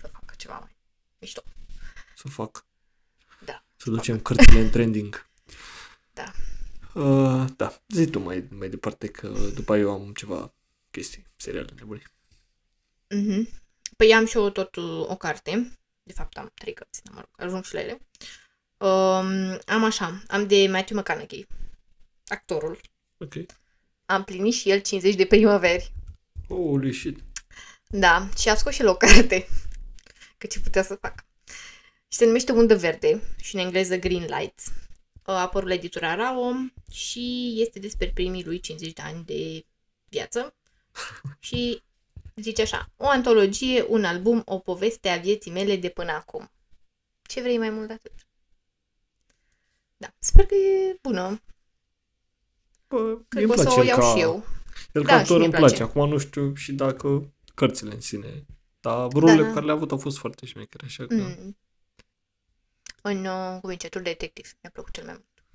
să 0.00 0.06
facă 0.06 0.34
ceva 0.36 0.58
mai 0.58 0.76
mișto. 1.18 1.42
Să 2.16 2.28
fac. 2.28 2.66
Da. 3.44 3.64
Să 3.76 3.90
ducem 3.90 4.20
cărțile 4.20 4.60
în 4.60 4.70
trending. 4.70 5.28
Da. 6.12 6.32
Uh, 7.00 7.44
da. 7.56 7.82
Zi 7.88 8.06
tu 8.06 8.18
mai, 8.18 8.48
mai 8.50 8.68
departe 8.68 9.08
că 9.08 9.28
după 9.54 9.72
aia 9.72 9.82
eu 9.82 9.90
am 9.90 10.12
ceva 10.12 10.54
chestii, 10.90 11.26
seriale 11.36 11.72
nebune. 11.76 12.02
Mhm. 13.08 13.48
Păi 13.96 14.14
am 14.14 14.26
și 14.26 14.36
eu 14.36 14.50
tot 14.50 14.76
uh, 14.76 15.08
o 15.08 15.16
carte. 15.16 15.78
De 16.02 16.12
fapt 16.12 16.36
am 16.36 16.50
trei 16.54 16.72
cărți, 16.72 17.02
dar 17.02 17.14
mă 17.14 17.20
rog, 17.20 17.46
ajung 17.46 17.64
și 17.64 17.74
la 17.74 17.80
ele. 17.80 17.98
Um, 18.78 19.60
am 19.66 19.84
așa, 19.84 20.22
am 20.26 20.46
de 20.46 20.68
Matthew 20.70 20.98
McConaughey, 20.98 21.46
actorul. 22.26 22.80
Ok. 23.18 23.34
Am 24.06 24.24
plinit 24.24 24.54
și 24.54 24.70
el 24.70 24.80
50 24.80 25.14
de 25.14 25.26
primăveri. 25.26 25.92
Holy 26.48 26.92
shit. 26.92 27.18
Da, 27.88 28.28
și 28.38 28.48
a 28.48 28.54
scos 28.54 28.74
și 28.74 28.80
el 28.80 28.88
o 28.88 28.96
carte. 28.96 29.46
Că 30.38 30.46
ce 30.46 30.60
putea 30.60 30.82
să 30.82 30.94
fac. 30.94 31.24
Și 32.08 32.18
se 32.18 32.24
numește 32.24 32.52
Undă 32.52 32.76
Verde 32.76 33.22
și 33.36 33.54
în 33.54 33.60
engleză 33.60 33.98
Green 33.98 34.26
Lights. 34.38 34.72
A 35.22 35.40
apărut 35.40 35.68
la 35.68 35.74
editura 35.74 36.14
Rao 36.14 36.52
și 36.90 37.54
este 37.56 37.78
despre 37.78 38.10
primii 38.10 38.44
lui 38.44 38.60
50 38.60 38.92
de 38.92 39.02
ani 39.02 39.24
de 39.24 39.64
viață. 40.08 40.54
și 41.46 41.82
zice 42.34 42.62
așa, 42.62 42.90
o 42.96 43.08
antologie, 43.08 43.84
un 43.88 44.04
album, 44.04 44.42
o 44.44 44.58
poveste 44.58 45.08
a 45.08 45.16
vieții 45.16 45.50
mele 45.50 45.76
de 45.76 45.88
până 45.88 46.12
acum. 46.12 46.50
Ce 47.22 47.40
vrei 47.40 47.58
mai 47.58 47.70
mult 47.70 47.86
de 47.86 47.92
atât? 47.92 48.12
Da, 49.96 50.14
sper 50.18 50.46
că 50.46 50.54
e 50.54 50.98
bună. 51.02 51.42
Bă, 52.94 53.18
Cred 53.28 53.42
îmi 53.42 53.52
că 53.54 53.60
o 53.60 53.62
să 53.62 53.68
place 53.68 53.80
o 53.80 53.82
el 53.82 53.88
iau 53.88 53.98
ca, 53.98 54.14
și 54.14 54.20
eu. 54.20 54.44
El 54.92 55.02
Da, 55.02 55.08
ca 55.08 55.14
și 55.14 55.20
actor 55.20 55.36
mie 55.36 55.46
îmi 55.46 55.54
place. 55.54 55.74
place. 55.74 55.90
Acum 55.90 56.08
nu 56.08 56.18
știu 56.18 56.54
și 56.54 56.72
dacă 56.72 57.32
cărțile 57.54 57.94
în 57.94 58.00
sine. 58.00 58.46
Dar 58.80 59.08
rolele 59.12 59.40
Da. 59.42 59.46
pe 59.46 59.52
care 59.52 59.64
le-a 59.64 59.74
avut 59.74 59.90
au 59.90 59.98
fost 59.98 60.18
foarte 60.18 60.46
șmechere, 60.46 60.84
așa 60.86 61.06
că... 61.06 61.14
Mm. 61.14 61.56
În 63.02 63.24
uh, 63.24 63.58
Cuvincetul 63.60 64.02
Detectiv 64.02 64.52
mi-a 64.62 64.70
plăcut 64.72 64.92
cel 64.92 65.04
mai 65.04 65.12
mult. 65.12 65.46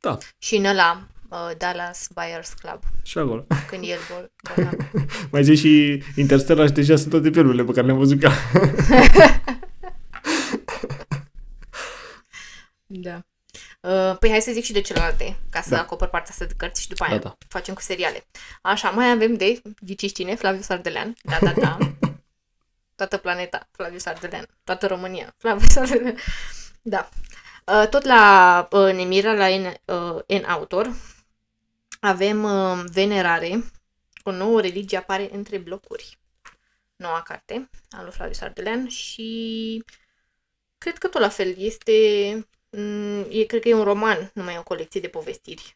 Da. 0.00 0.18
Și 0.38 0.56
în 0.56 0.64
ăla, 0.64 1.08
uh, 1.28 1.50
Dallas 1.58 2.08
Buyers 2.14 2.52
Club, 2.52 2.80
Și 3.02 3.18
acolo. 3.18 3.46
când 3.68 3.82
el 3.84 3.98
bol, 4.12 4.30
bolnav. 4.54 4.74
Mai 5.30 5.44
zici 5.44 5.58
și 5.58 6.02
Interstellar 6.16 6.66
și 6.66 6.72
deja 6.72 6.96
sunt 6.96 7.10
toate 7.10 7.30
filmele 7.30 7.64
pe 7.64 7.72
care 7.72 7.86
le-am 7.86 7.98
văzut 7.98 8.20
ca... 8.20 8.32
da. 13.06 13.22
Uh, 13.80 14.16
păi 14.18 14.30
hai 14.30 14.40
să 14.40 14.52
zic 14.52 14.64
și 14.64 14.72
de 14.72 14.80
celelalte, 14.80 15.38
ca 15.50 15.60
să 15.60 15.70
Da. 15.70 15.80
acopăr 15.80 16.08
partea 16.08 16.30
asta 16.30 16.44
de 16.44 16.54
cărți 16.56 16.80
și 16.80 16.88
după 16.88 17.04
aia 17.04 17.18
Da, 17.18 17.22
da. 17.22 17.36
facem 17.48 17.74
cu 17.74 17.80
seriale. 17.80 18.26
Așa, 18.62 18.90
mai 18.90 19.10
avem 19.10 19.34
de 19.34 19.62
ghiciți 19.80 20.14
cine, 20.14 20.34
Flaviu 20.34 20.60
Sardelean. 20.62 21.14
Da, 21.22 21.38
da, 21.40 21.52
da. 21.52 21.78
Toată 22.96 23.16
planeta, 23.16 23.68
Flaviu 23.70 23.98
Sardelean. 23.98 24.46
Toată 24.64 24.86
România, 24.86 25.34
Flaviu 25.36 25.66
Sardelean. 25.74 26.16
Da. 26.82 27.08
Uh, 27.66 27.88
tot 27.88 28.04
la 28.04 28.68
uh, 28.70 28.92
Nemira, 28.94 29.32
la 29.32 29.48
N, 29.56 29.64
uh, 29.84 30.40
N 30.40 30.44
Autor, 30.44 30.90
avem 32.00 32.42
uh, 32.44 32.84
Venerare, 32.92 33.64
o 34.22 34.30
nouă 34.30 34.60
religie 34.60 34.98
apare 34.98 35.28
între 35.32 35.58
blocuri. 35.58 36.18
Noua 36.96 37.22
carte 37.22 37.70
a 37.90 38.02
lui 38.02 38.12
Flaviu 38.12 38.32
Sardelean 38.32 38.88
și 38.88 39.84
cred 40.78 40.98
că 40.98 41.08
tot 41.08 41.20
la 41.20 41.28
fel 41.28 41.54
este, 41.58 41.92
mm, 42.34 42.48
e, 43.28 43.44
cred 43.44 43.60
că 43.62 43.68
e 43.68 43.74
un 43.74 43.84
roman, 43.84 44.30
nu 44.34 44.42
mai 44.42 44.54
e 44.54 44.58
o 44.58 44.62
colecție 44.62 45.00
de 45.00 45.08
povestiri. 45.08 45.74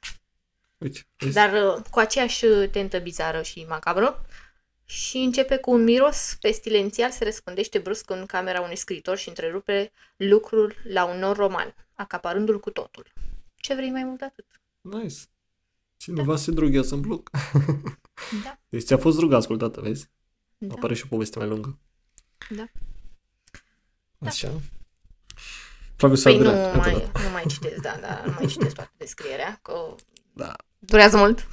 Uite, 0.78 1.00
vezi? 1.16 1.34
Dar 1.34 1.52
uh, 1.52 1.84
cu 1.90 1.98
aceeași 1.98 2.44
uh, 2.44 2.70
tentă 2.70 2.98
bizară 2.98 3.42
și 3.42 3.66
macabră. 3.68 4.26
Și 4.84 5.16
începe 5.16 5.56
cu 5.56 5.70
un 5.70 5.84
miros 5.84 6.36
pestilențial 6.40 7.10
se 7.10 7.24
răspândește 7.24 7.78
brusc 7.78 8.10
în 8.10 8.26
camera 8.26 8.60
unui 8.60 8.76
scriitor 8.76 9.16
și 9.16 9.28
întrerupe 9.28 9.92
lucrul 10.16 10.74
la 10.84 11.04
un 11.04 11.18
nor 11.18 11.36
roman, 11.36 11.74
acaparându-l 11.94 12.60
cu 12.60 12.70
totul. 12.70 13.12
Ce 13.54 13.74
vrei 13.74 13.90
mai 13.90 14.04
mult 14.04 14.18
de 14.18 14.24
atât? 14.24 14.46
Nice. 14.80 15.16
Cineva 15.96 16.36
se 16.36 16.50
droghează 16.50 16.94
în 16.94 17.00
bloc. 17.00 17.30
Da. 18.44 18.58
Deci 18.68 18.82
ți-a 18.82 18.98
fost 18.98 19.16
drogă 19.16 19.36
ascultată, 19.36 19.80
vezi? 19.80 20.08
Da. 20.58 20.74
Apare 20.74 20.94
și 20.94 21.02
o 21.04 21.08
poveste 21.08 21.38
mai 21.38 21.48
lungă. 21.48 21.78
Da. 22.50 22.66
Așa. 24.18 24.60
Flavius 26.02 26.22
Păi 26.22 26.38
nu 26.38 26.48
Adrian, 26.48 26.64
încă 26.64 26.76
o 26.76 26.80
mai, 26.80 26.92
dată. 26.92 27.20
nu 27.24 27.30
mai 27.30 27.44
citesc, 27.48 27.82
da, 27.82 27.98
da, 28.00 28.22
nu 28.26 28.32
mai 28.38 28.46
citesc 28.46 28.74
toată 28.74 28.90
descrierea, 28.96 29.58
că 29.62 29.94
Da. 30.32 30.52
durează 30.78 31.16
mult. 31.16 31.46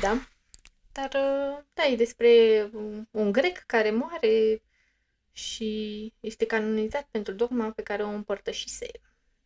da. 0.00 0.26
Dar, 0.92 1.08
uh, 1.14 1.64
da, 1.74 1.82
e 1.92 1.96
despre 1.96 2.28
un- 2.72 3.06
un 3.10 3.32
grec 3.32 3.58
care 3.66 3.90
moare 3.90 4.62
și 5.32 6.12
este 6.20 6.44
canonizat 6.46 7.08
pentru 7.10 7.34
dogma 7.34 7.70
pe 7.70 7.82
care 7.82 8.02
o 8.02 8.08
împărtășise. 8.08 8.86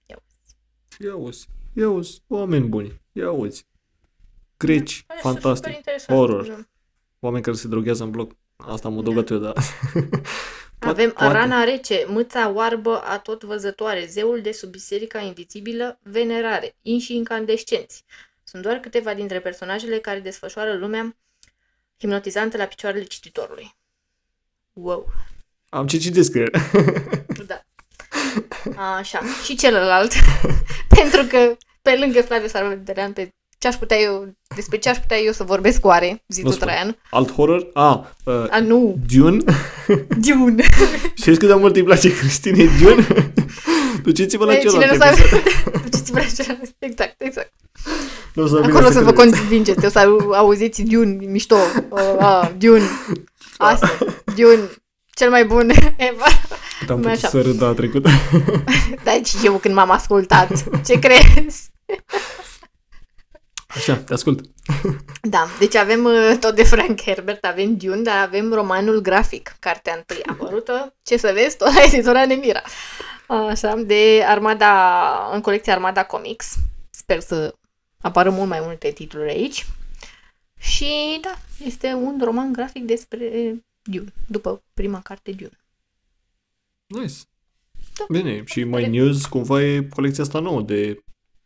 Ia 0.06 0.22
uzi. 0.26 0.56
Ia 1.04 1.12
auzi, 1.12 1.46
ia 1.74 1.84
auzi, 1.86 2.22
oameni 2.28 2.66
buni, 2.68 3.00
ia 3.12 3.26
auzi. 3.26 3.66
Greci, 4.56 5.04
Pare 5.06 5.20
fantastic, 5.22 5.54
super 5.64 5.76
interesant. 5.76 6.18
horror. 6.18 6.46
Da. 6.46 6.66
oameni 7.20 7.42
care 7.42 7.56
se 7.56 7.68
droghează 7.68 8.02
în 8.04 8.10
bloc. 8.10 8.32
Asta 8.56 8.88
am 8.88 8.98
adăugat 8.98 9.28
eu, 9.30 9.38
da. 9.38 9.52
Poate- 10.86 11.00
Avem 11.02 11.12
poate. 11.14 11.32
rana 11.32 11.64
rece, 11.64 12.04
mâța 12.08 12.48
oarbă 12.48 13.00
a 13.02 13.18
tot 13.18 13.42
văzătoare, 13.42 14.06
zeul 14.06 14.40
de 14.40 14.52
sub 14.52 14.70
biserica 14.70 15.18
invizibilă, 15.18 15.98
venerare, 16.02 16.74
inși 16.82 17.14
incandescenți. 17.14 18.04
Sunt 18.44 18.62
doar 18.62 18.76
câteva 18.76 19.14
dintre 19.14 19.40
personajele 19.40 19.98
care 19.98 20.20
desfășoară 20.20 20.74
lumea 20.74 21.16
hipnotizantă 21.98 22.56
la 22.56 22.64
picioarele 22.64 23.04
cititorului. 23.04 23.74
Wow! 24.72 25.12
Am 25.68 25.86
citit 25.86 26.12
descrierea. 26.12 26.60
Da. 27.46 27.60
Așa. 28.96 29.22
Și 29.44 29.56
celălalt. 29.56 30.12
Pentru 30.98 31.22
că 31.24 31.56
pe 31.82 31.96
lângă 31.98 32.22
Flavius 32.22 32.52
Arvederean, 32.54 33.12
pe 33.12 33.34
ce 33.58 33.66
aș 33.68 33.74
putea 33.74 33.96
eu, 33.98 34.34
despre 34.54 34.78
ce 34.78 34.88
aș 34.88 34.96
putea 34.98 35.16
eu 35.18 35.32
să 35.32 35.42
vorbesc 35.44 35.84
oare, 35.84 36.24
zi 36.28 36.42
Nu 36.42 36.48
tu, 36.48 36.54
spune. 36.54 36.70
Traian. 36.70 36.98
Alt 37.10 37.32
horror? 37.32 37.66
Ah, 37.74 37.98
uh, 38.24 38.44
A, 38.50 38.58
nu, 38.60 38.96
Dune. 39.14 39.42
Dune. 40.26 40.64
Știți 41.20 41.38
cât 41.38 41.48
de 41.48 41.54
mult 41.54 41.76
îi 41.76 41.82
place 41.82 42.16
Cristinei 42.16 42.68
Dune? 42.80 43.06
Duceți-vă 44.04 44.44
la 44.44 44.52
Ei, 44.54 44.58
Cine 44.60 44.70
celălalt 44.72 45.18
nu 45.18 45.24
s-a... 45.26 45.36
episod. 45.36 45.82
Duceți-vă 45.82 46.18
la 46.18 46.24
celălalt. 46.24 46.74
Exact, 46.78 47.20
exact. 47.22 47.52
Nu 48.34 48.42
o 48.42 48.46
să 48.46 48.54
vină 48.60 48.66
Acolo 48.66 48.90
să 48.90 49.00
vă 49.00 49.12
credeți. 49.12 49.38
convingeți, 49.38 49.84
o 49.84 49.88
să 49.88 49.98
au- 49.98 50.30
auziți 50.30 50.82
Dune, 50.82 51.16
mișto, 51.26 51.56
uh, 51.90 52.00
uh, 52.18 52.50
Dune, 52.58 52.82
asta, 53.56 53.98
Dune, 54.36 54.60
cel 55.14 55.30
mai 55.30 55.44
bun 55.44 55.70
ever. 55.96 56.26
Am 56.88 56.88
Mai 56.88 56.96
putut 56.96 57.06
așa. 57.10 57.28
să 57.28 57.40
râd 57.40 57.58
data 57.58 57.72
trecută. 57.74 58.08
Dar 59.04 59.20
și 59.24 59.36
eu 59.44 59.52
când 59.52 59.74
m-am 59.74 59.90
ascultat, 59.90 60.64
ce 60.86 60.98
crezi? 60.98 61.70
Așa, 63.66 63.96
te 63.96 64.12
ascult. 64.12 64.40
Da, 65.20 65.46
deci 65.58 65.74
avem 65.74 66.04
uh, 66.04 66.36
tot 66.40 66.54
de 66.54 66.62
Frank 66.62 67.00
Herbert, 67.00 67.44
avem 67.44 67.76
Dune, 67.76 68.02
dar 68.02 68.26
avem 68.26 68.52
romanul 68.52 69.00
grafic, 69.00 69.56
cartea 69.58 69.94
întâi 69.96 70.22
apărută, 70.22 70.94
ce 71.02 71.16
să 71.16 71.30
vezi, 71.34 71.56
tot 71.56 71.74
la 71.74 71.82
editora 71.82 72.26
Nemira. 72.26 72.62
Așa, 73.26 73.74
de 73.74 74.24
Armada, 74.26 75.30
în 75.32 75.40
colecția 75.40 75.72
Armada 75.72 76.04
Comics. 76.04 76.54
Sper 76.90 77.20
să 77.20 77.54
apară 78.00 78.30
mult 78.30 78.48
mai 78.48 78.60
multe 78.62 78.90
titluri 78.90 79.30
aici. 79.30 79.66
Și 80.58 81.18
da, 81.20 81.34
este 81.64 81.92
un 81.92 82.20
roman 82.22 82.52
grafic 82.52 82.84
despre 82.84 83.54
Dune, 83.82 84.12
după 84.26 84.62
prima 84.74 85.00
carte 85.00 85.32
Dune. 85.32 85.58
Nice. 86.86 87.14
Da. 87.96 88.04
Bine, 88.08 88.42
și 88.44 88.64
My 88.64 88.82
Bine. 88.82 88.86
News 88.86 89.26
cumva 89.26 89.62
e 89.62 89.82
colecția 89.82 90.24
asta 90.24 90.38
nouă 90.38 90.62
de 90.62 90.98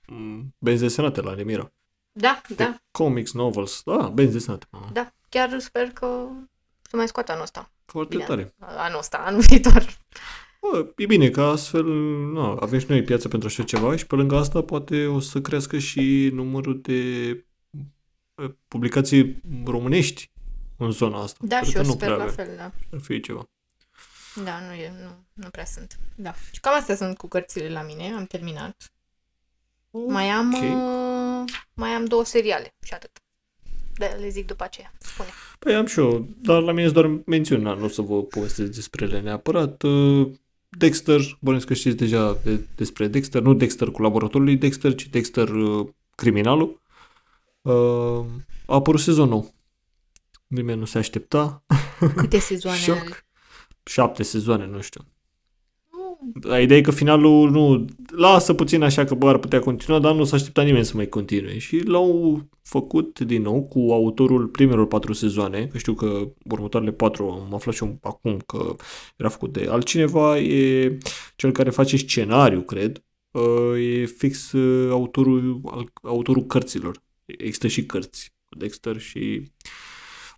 mm, 0.07 0.55
benzi 0.59 0.83
desenate 0.83 1.21
la 1.21 1.35
Nemira. 1.35 1.73
Da, 2.13 2.41
De 2.49 2.55
da, 2.55 2.81
comics, 2.91 3.33
novels, 3.33 3.83
da, 3.85 4.09
benzi 4.09 4.33
desenate. 4.33 4.67
mă. 4.71 4.89
da. 4.93 5.13
Chiar 5.29 5.59
sper 5.59 5.91
că 5.91 6.27
să 6.83 6.97
mai 6.97 7.09
scoată 7.09 7.31
anul 7.31 7.43
ăsta. 7.43 7.71
Foarte 7.85 8.15
Bine, 8.15 8.27
tare. 8.29 8.55
anul 8.59 8.99
ăsta, 8.99 9.17
anul 9.19 9.41
viitor. 9.41 9.97
Bă, 10.61 10.93
e 10.97 11.07
bine 11.07 11.31
că 11.31 11.41
astfel 11.43 11.85
na, 12.33 12.57
avem 12.61 12.79
și 12.79 12.87
noi 12.89 13.03
piață 13.05 13.29
pentru 13.29 13.49
așa 13.49 13.63
ceva 13.63 13.97
și 13.97 14.07
pe 14.07 14.15
lângă 14.15 14.37
asta 14.37 14.63
poate 14.63 15.07
o 15.07 15.21
să 15.21 15.41
crească 15.41 15.79
și 15.79 16.31
numărul 16.33 16.81
de 16.81 16.93
eh, 18.35 18.51
publicații 18.69 19.41
românești 19.65 20.31
în 20.77 20.91
zona 20.91 21.23
asta. 21.23 21.39
Da, 21.43 21.57
Cred 21.57 21.69
și 21.69 21.73
că 21.75 21.79
eu 21.81 21.85
nu 21.87 21.91
sper 21.93 22.07
prea 22.07 22.17
la 22.17 22.23
avem. 22.23 22.35
fel, 22.35 22.57
da. 22.57 22.73
Ar 22.93 23.01
fi 23.03 23.21
ceva. 23.21 23.49
Da, 24.45 24.61
nu, 24.67 24.73
e, 24.73 24.93
nu, 25.03 25.25
nu 25.33 25.49
prea 25.51 25.65
sunt. 25.65 25.99
Da. 26.15 26.35
Și 26.53 26.61
cam 26.61 26.75
astea 26.75 26.97
sunt 26.97 27.17
cu 27.19 27.27
cărțile 27.29 27.69
la 27.69 27.83
mine, 27.83 28.13
am 28.17 28.25
terminat. 28.25 28.93
Mai 29.91 30.29
am, 30.29 30.55
Ok. 30.55 30.63
uh, 30.63 31.53
mai 31.75 31.91
am 31.91 32.05
două 32.05 32.25
seriale 32.25 32.75
și 32.83 32.93
atât. 32.93 33.11
Da, 33.95 34.07
le 34.07 34.29
zic 34.29 34.47
după 34.47 34.65
aceea. 34.65 34.93
Spune. 34.99 35.29
Păi 35.59 35.75
am 35.75 35.87
și 35.87 35.99
eu, 35.99 36.29
dar 36.43 36.63
la 36.63 36.73
mine 36.73 36.89
sunt 36.89 36.95
doar 36.95 37.21
mențiuni, 37.27 37.63
na, 37.63 37.75
nu 37.75 37.85
o 37.85 37.89
să 37.89 38.03
vă 38.03 38.23
povestesc 38.23 38.71
despre 38.71 39.05
ele 39.05 39.21
neapărat. 39.21 39.83
Uh, 39.83 40.31
Dexter, 40.69 41.21
bănuiesc 41.41 41.67
că 41.67 41.75
știți 41.75 41.97
deja 41.97 42.39
de, 42.45 42.61
despre 42.77 43.07
Dexter, 43.09 43.43
nu 43.43 43.55
Dexter 43.55 43.89
cu 43.91 44.03
laboratorul 44.03 44.45
lui 44.45 44.57
Dexter, 44.57 44.95
ci 44.95 45.09
Dexter 45.09 45.49
uh, 45.49 45.89
criminalul. 46.15 46.81
Uh, 47.63 48.25
a 48.67 48.75
apărut 48.75 49.01
sezonul 49.01 49.29
nou. 49.31 49.55
Nimeni 50.47 50.79
nu 50.79 50.85
se 50.85 50.99
aștepta. 50.99 51.65
Câte 52.17 52.39
sezoane 52.39 52.79
Șoc. 52.87 52.97
are? 52.97 53.27
Șapte 53.85 54.23
sezoane, 54.23 54.67
nu 54.67 54.81
știu. 54.81 55.05
Nu, 56.21 56.49
Dar 56.49 56.61
Ideea 56.63 56.79
e 56.79 56.83
că 56.83 56.91
finalul 56.91 57.51
nu... 57.51 57.85
Lasă 58.17 58.55
puțin 58.55 58.83
așa 58.83 59.05
că 59.05 59.15
bă, 59.15 59.29
ar 59.29 59.39
putea 59.39 59.61
continua, 59.61 59.99
dar 59.99 60.15
nu 60.15 60.25
s-a 60.25 60.37
așteptat 60.37 60.65
nimeni 60.65 60.85
să 60.85 60.93
mai 60.97 61.09
continue. 61.09 61.59
Și 61.59 61.79
l-au 61.79 62.41
făcut 62.63 63.21
din 63.21 63.43
nou 63.43 63.63
cu 63.63 63.79
autorul 63.93 64.47
primelor 64.47 64.87
patru 64.87 65.13
sezoane, 65.13 65.67
că 65.67 65.79
știu 65.79 65.95
că 65.95 66.33
următoarele 66.45 66.93
patru 66.93 67.31
am 67.31 67.55
aflat 67.55 67.75
și 67.75 67.85
eu 67.85 67.99
acum 68.03 68.39
că 68.47 68.77
era 69.17 69.29
făcut 69.29 69.53
de 69.53 69.67
altcineva, 69.71 70.39
e 70.39 70.99
cel 71.37 71.53
care 71.53 71.71
face 71.71 71.97
scenariu, 71.97 72.61
cred. 72.61 73.05
Uh, 73.31 74.01
E 74.01 74.05
fix 74.05 74.53
uh, 74.53 74.91
autorul, 74.91 75.61
al- 75.65 75.93
autorul 76.03 76.47
cărților. 76.47 77.03
Există 77.27 77.67
și 77.69 77.87
cărți 77.87 78.33
cu 78.49 78.59
Dexter 78.59 79.01
și... 79.01 79.43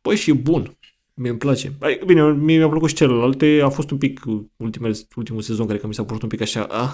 Băi, 0.02 0.16
și 0.16 0.30
e 0.30 0.32
bun. 0.32 0.78
Mie 1.14 1.30
îmi 1.30 1.38
place. 1.38 1.76
Ai, 1.80 2.00
bine, 2.06 2.32
mie 2.32 2.56
mi-a 2.56 2.68
plăcut 2.68 2.88
și 2.88 2.94
celelalte. 2.94 3.60
A 3.62 3.68
fost 3.68 3.90
un 3.90 3.98
pic 3.98 4.20
ultimele, 4.56 4.96
ultimul 5.16 5.42
sezon, 5.42 5.66
cred 5.66 5.80
că 5.80 5.86
mi 5.86 5.94
s-a 5.94 6.04
părut 6.04 6.22
un 6.22 6.28
pic 6.28 6.40
așa, 6.40 6.64
ah, 6.64 6.92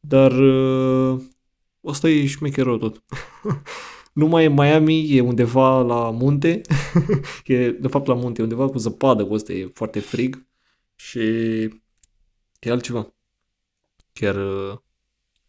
dar 0.00 0.32
uh, 0.32 1.20
ăsta 1.84 2.08
e 2.08 2.26
șmecherul 2.26 2.78
tot. 2.78 3.04
nu 4.12 4.26
mai 4.26 4.44
e 4.44 4.48
Miami, 4.48 5.16
e 5.16 5.20
undeva 5.20 5.82
la 5.82 6.10
munte. 6.10 6.60
e, 7.44 7.70
de 7.70 7.88
fapt, 7.88 8.06
la 8.06 8.14
munte, 8.14 8.40
e 8.40 8.42
undeva 8.42 8.68
cu 8.68 8.78
zăpadă, 8.78 9.26
cu 9.26 9.32
ăsta 9.32 9.52
e 9.52 9.70
foarte 9.74 10.00
frig. 10.00 10.46
Și 10.94 11.20
e 12.58 12.70
altceva. 12.70 13.14
Chiar, 14.12 14.34
uh, 14.36 14.78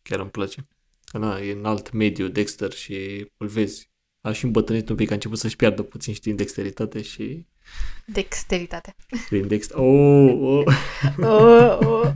chiar 0.02 0.20
îmi 0.20 0.30
place. 0.30 0.68
Că 1.04 1.18
na, 1.18 1.40
e 1.40 1.52
în 1.52 1.66
alt 1.66 1.92
mediu 1.92 2.28
Dexter 2.28 2.72
și 2.72 3.28
îl 3.38 3.48
vezi. 3.48 3.94
A 4.26 4.32
și 4.32 4.44
îmbătrânit 4.46 4.90
un 4.90 4.96
pic, 4.96 5.12
a 5.12 5.14
început 5.14 5.38
să-și 5.38 5.56
piardă 5.56 5.84
puțin, 5.84 6.14
știi, 6.14 6.32
în 6.32 6.38
dexteritate 6.38 7.02
și 7.02 7.46
dexteritate. 8.06 8.96
prin 9.30 9.48
Dexter. 9.48 9.78
Oh, 9.78 10.36
oh. 10.42 10.76
Oh, 11.18 11.78
oh. 11.86 12.12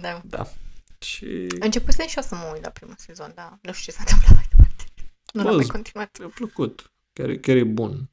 da. 0.00 0.22
Da. 0.24 0.52
Și 0.98 1.46
Începusem 1.60 2.06
și 2.06 2.16
eu 2.16 2.22
să 2.22 2.34
mă 2.34 2.50
uit 2.52 2.62
la 2.62 2.70
primul 2.70 2.94
sezon, 2.98 3.32
dar 3.34 3.58
nu 3.62 3.72
știu 3.72 3.92
ce 3.92 3.98
s-a 3.98 4.04
întâmplat 4.06 4.34
mai 4.34 4.46
departe. 4.50 4.84
Nu 5.32 5.42
l-am 5.42 5.50
Bă, 5.50 5.56
mai 5.56 5.66
continuat. 5.66 6.18
mi-a 6.18 6.28
plăcut. 6.34 6.92
Chiar, 7.12 7.28
e- 7.28 7.36
chiar 7.38 7.56
e 7.56 7.64
bun. 7.64 8.10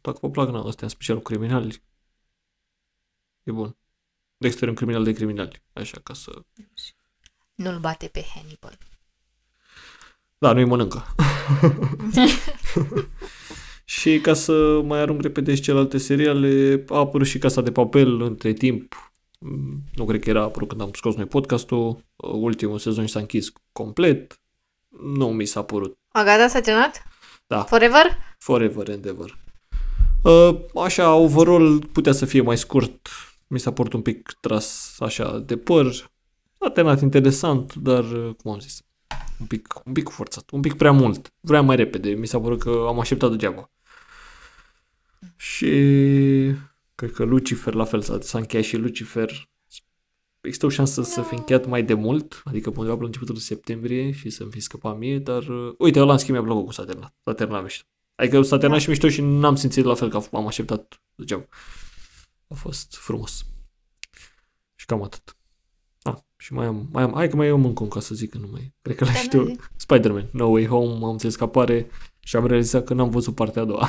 Dacă 0.00 0.18
vă 0.20 0.30
plac 0.30 0.48
na, 0.48 0.58
astea, 0.58 0.84
în 0.86 0.88
special 0.88 1.20
criminali, 1.20 1.82
e 3.42 3.52
bun. 3.52 3.76
Dexter 4.36 4.66
e 4.66 4.70
un 4.70 4.76
criminal 4.76 5.04
de 5.04 5.12
criminali. 5.12 5.62
Așa, 5.72 6.00
ca 6.02 6.14
să... 6.14 6.42
Nu-l 7.54 7.78
bate 7.78 8.06
pe 8.08 8.24
Hannibal. 8.34 8.78
Da, 10.38 10.52
nu-i 10.52 10.64
mănâncă. 10.64 11.04
și 13.84 14.20
ca 14.20 14.34
să 14.34 14.80
mai 14.84 15.00
arunc 15.00 15.22
repede 15.22 15.54
și 15.54 15.60
celelalte 15.60 15.98
seriale, 15.98 16.84
a 16.88 16.98
apărut 16.98 17.26
și 17.26 17.38
Casa 17.38 17.60
de 17.60 17.72
Papel 17.72 18.20
între 18.20 18.52
timp. 18.52 19.12
Mm, 19.40 19.82
Nu 19.94 20.04
cred 20.04 20.22
că 20.22 20.30
era 20.30 20.42
apărut 20.42 20.68
când 20.68 20.80
am 20.80 20.90
scos 20.94 21.14
noi 21.14 21.26
podcastul. 21.26 22.04
Ultimul 22.16 22.78
sezon 22.78 23.06
s-a 23.06 23.18
închis 23.18 23.52
complet. 23.72 24.40
Nu 25.16 25.28
mi 25.28 25.44
s-a 25.44 25.62
părut 25.62 25.98
A, 26.08 26.22
gata, 26.24 26.48
s-a 26.48 26.60
terminat? 26.60 27.02
Da. 27.46 27.62
Forever? 27.62 28.04
Forever 28.38 28.90
and 28.90 29.04
ever. 29.04 29.38
Uh, 30.22 30.60
așa, 30.84 31.14
overall 31.14 31.86
putea 31.92 32.12
să 32.12 32.26
fie 32.26 32.40
mai 32.40 32.58
scurt. 32.58 33.08
Mi 33.46 33.58
s-a 33.58 33.72
părut 33.72 33.92
un 33.92 34.00
pic 34.02 34.32
tras 34.40 34.96
așa 34.98 35.38
de 35.38 35.56
păr. 35.56 36.10
A 36.58 36.70
terminat 36.70 37.00
interesant, 37.00 37.74
dar, 37.74 38.04
uh, 38.04 38.34
cum 38.42 38.52
am 38.52 38.58
zis, 38.58 38.80
un 39.40 39.46
pic, 39.46 39.80
un 39.84 39.92
pic 39.92 40.08
forțat, 40.08 40.50
un 40.50 40.60
pic 40.60 40.74
prea 40.74 40.92
mult. 40.92 41.32
Vreau 41.40 41.64
mai 41.64 41.76
repede, 41.76 42.10
mi 42.10 42.26
s-a 42.26 42.40
părut 42.40 42.58
că 42.58 42.84
am 42.88 43.00
așteptat 43.00 43.30
degeaba. 43.30 43.70
Și 45.36 45.70
cred 46.94 47.12
că 47.12 47.24
Lucifer 47.24 47.74
la 47.74 47.84
fel 47.84 48.00
s-a, 48.00 48.20
s-a 48.20 48.38
încheiat 48.38 48.64
și 48.64 48.76
Lucifer. 48.76 49.48
Există 50.40 50.66
o 50.66 50.68
șansă 50.68 51.02
să 51.02 51.22
fi 51.22 51.34
încheiat 51.34 51.66
mai 51.66 51.82
de 51.82 51.94
mult, 51.94 52.42
adică 52.44 52.72
undeva 52.76 52.96
la 53.00 53.06
începutul 53.06 53.36
septembrie 53.36 54.10
și 54.10 54.30
să-mi 54.30 54.50
fi 54.50 54.60
scăpat 54.60 54.98
mie, 54.98 55.18
dar 55.18 55.42
uh, 55.42 55.74
uite, 55.78 56.00
ăla 56.00 56.12
în 56.12 56.18
schimb 56.18 56.36
mi-a 56.36 56.46
plăcut 56.46 56.64
cu 56.64 56.72
s-a 56.72 56.84
terminat. 56.84 57.14
S-a 57.24 57.34
terminat 57.34 57.62
mișto. 57.62 57.84
Adică 58.14 58.42
s-a 58.42 58.58
terminat 58.58 58.82
și 58.82 58.88
mișto 58.88 59.08
și 59.08 59.20
n-am 59.20 59.56
simțit 59.56 59.84
la 59.84 59.94
fel 59.94 60.08
că 60.08 60.20
am 60.32 60.46
așteptat 60.46 61.02
degeaba. 61.14 61.46
a 62.48 62.54
fost 62.54 62.96
frumos. 62.96 63.46
Și 64.74 64.86
cam 64.86 65.02
atât. 65.02 65.37
Ah, 66.38 66.44
și 66.44 66.52
mai 66.52 66.66
am, 66.66 66.88
mai 66.92 67.02
am, 67.02 67.12
hai 67.14 67.28
că 67.28 67.36
mai 67.36 67.48
am 67.48 67.64
încă 67.64 67.82
un 67.82 67.88
ca 67.88 68.00
să 68.00 68.14
zic 68.14 68.30
că 68.30 68.38
nu 68.38 68.48
mai, 68.52 68.74
cred 68.82 68.96
că 68.96 69.04
la 69.04 69.10
Da, 69.12 69.16
știu, 69.18 69.44
da, 69.44 69.52
zi. 69.52 69.58
Spider-Man, 69.76 70.28
No 70.32 70.46
Way 70.46 70.66
Home, 70.66 70.92
am 70.92 71.02
înțeles 71.10 71.36
că 71.36 71.44
apare 71.44 71.90
și 72.20 72.36
am 72.36 72.46
realizat 72.46 72.84
că 72.84 72.94
n-am 72.94 73.10
văzut 73.10 73.34
partea 73.34 73.62
a 73.62 73.64
doua. 73.64 73.88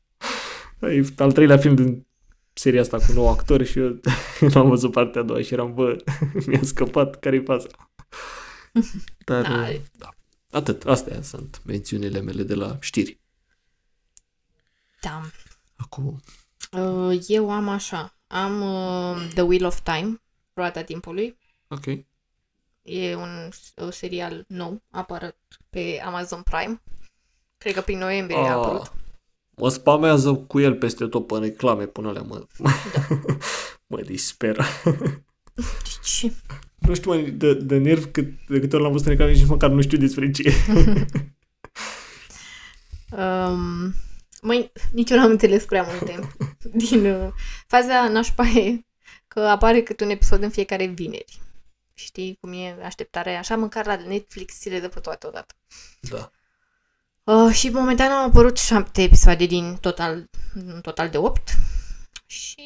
e 0.80 1.04
al 1.16 1.32
treilea 1.32 1.56
film 1.58 1.74
din 1.74 2.06
seria 2.52 2.80
asta 2.80 2.96
cu 2.96 3.12
nou 3.12 3.28
actori 3.28 3.64
și 3.64 3.78
eu 3.78 4.00
n-am 4.54 4.68
văzut 4.68 4.92
partea 4.92 5.20
a 5.20 5.24
doua 5.24 5.42
și 5.42 5.52
eram, 5.52 5.74
bă, 5.74 5.96
mi-a 6.46 6.62
scăpat, 6.62 7.18
care-i 7.18 7.44
faza? 7.44 7.68
Dar, 9.24 9.42
Da. 9.42 9.68
da. 9.98 10.08
Atât, 10.50 10.84
astea 10.84 11.22
sunt 11.22 11.62
mențiunile 11.64 12.20
mele 12.20 12.42
de 12.42 12.54
la 12.54 12.76
știri. 12.80 13.20
Da. 15.00 15.20
Acum, 15.76 16.20
Uh, 16.72 17.18
Eu 17.26 17.50
am 17.50 17.68
așa. 17.68 18.18
Am 18.26 18.60
uh, 18.62 19.28
The 19.34 19.42
Wheel 19.42 19.64
of 19.64 19.80
Time, 19.80 20.22
Roata 20.52 20.82
Timpului. 20.82 21.38
Ok. 21.70 21.86
E 22.82 23.14
un, 23.14 23.48
un 23.76 23.90
serial 23.90 24.44
nou, 24.48 24.82
apărut 24.90 25.36
pe 25.70 26.02
Amazon 26.04 26.42
Prime. 26.42 26.82
Cred 27.58 27.74
că 27.74 27.80
prin 27.80 27.98
noiembrie 27.98 28.38
a 28.38 28.52
apărut. 28.52 28.80
Ah, 28.80 28.90
mă 29.56 29.68
spamează 29.68 30.34
cu 30.34 30.60
el 30.60 30.74
peste 30.74 31.06
tot 31.06 31.26
pe 31.26 31.38
reclame 31.38 31.86
până 31.86 32.08
alea, 32.08 32.22
mă, 32.22 32.46
Da. 32.58 32.70
mă 33.86 34.00
disperă. 34.00 34.64
Deci, 35.54 36.32
Nu 36.78 36.94
știu, 36.94 37.14
mă, 37.14 37.20
de, 37.20 37.54
de 37.54 37.76
nerv 37.78 38.10
cât, 38.10 38.46
de 38.48 38.60
câte 38.60 38.74
ori 38.74 38.84
l-am 38.84 38.92
văzut 38.92 39.06
în 39.06 39.12
reclame, 39.12 39.32
nici 39.32 39.46
măcar 39.46 39.70
nu 39.70 39.80
știu 39.80 39.98
despre 39.98 40.30
ce. 40.30 40.52
um, 43.22 43.94
măi, 44.42 44.72
nici 44.92 45.10
eu 45.10 45.16
n-am 45.16 45.30
înțeles 45.30 45.64
prea 45.64 45.82
multe. 45.82 46.34
Din 46.72 47.06
uh, 47.06 47.28
faza 47.66 48.08
nașpa 48.08 48.46
e 48.46 48.84
că 49.28 49.40
apare 49.40 49.82
câte 49.82 50.04
un 50.04 50.10
episod 50.10 50.42
în 50.42 50.50
fiecare 50.50 50.86
vineri. 50.86 51.40
Știi 52.04 52.36
cum 52.40 52.52
e 52.52 52.84
așteptarea? 52.84 53.38
Așa 53.38 53.56
măcar 53.56 53.86
la 53.86 53.96
Netflix 53.96 54.58
ți 54.58 54.68
le 54.68 54.80
dă 54.80 54.88
pe 54.88 55.00
toate 55.00 55.26
odată. 55.26 55.54
Da. 56.00 56.30
Uh, 57.24 57.52
și 57.52 57.68
momentan 57.68 58.10
au 58.10 58.26
apărut 58.26 58.58
șapte 58.58 59.02
episoade 59.02 59.46
din 59.46 59.76
total, 59.80 60.30
în 60.54 60.80
total 60.80 61.10
de 61.10 61.18
opt. 61.18 61.48
Și 62.26 62.62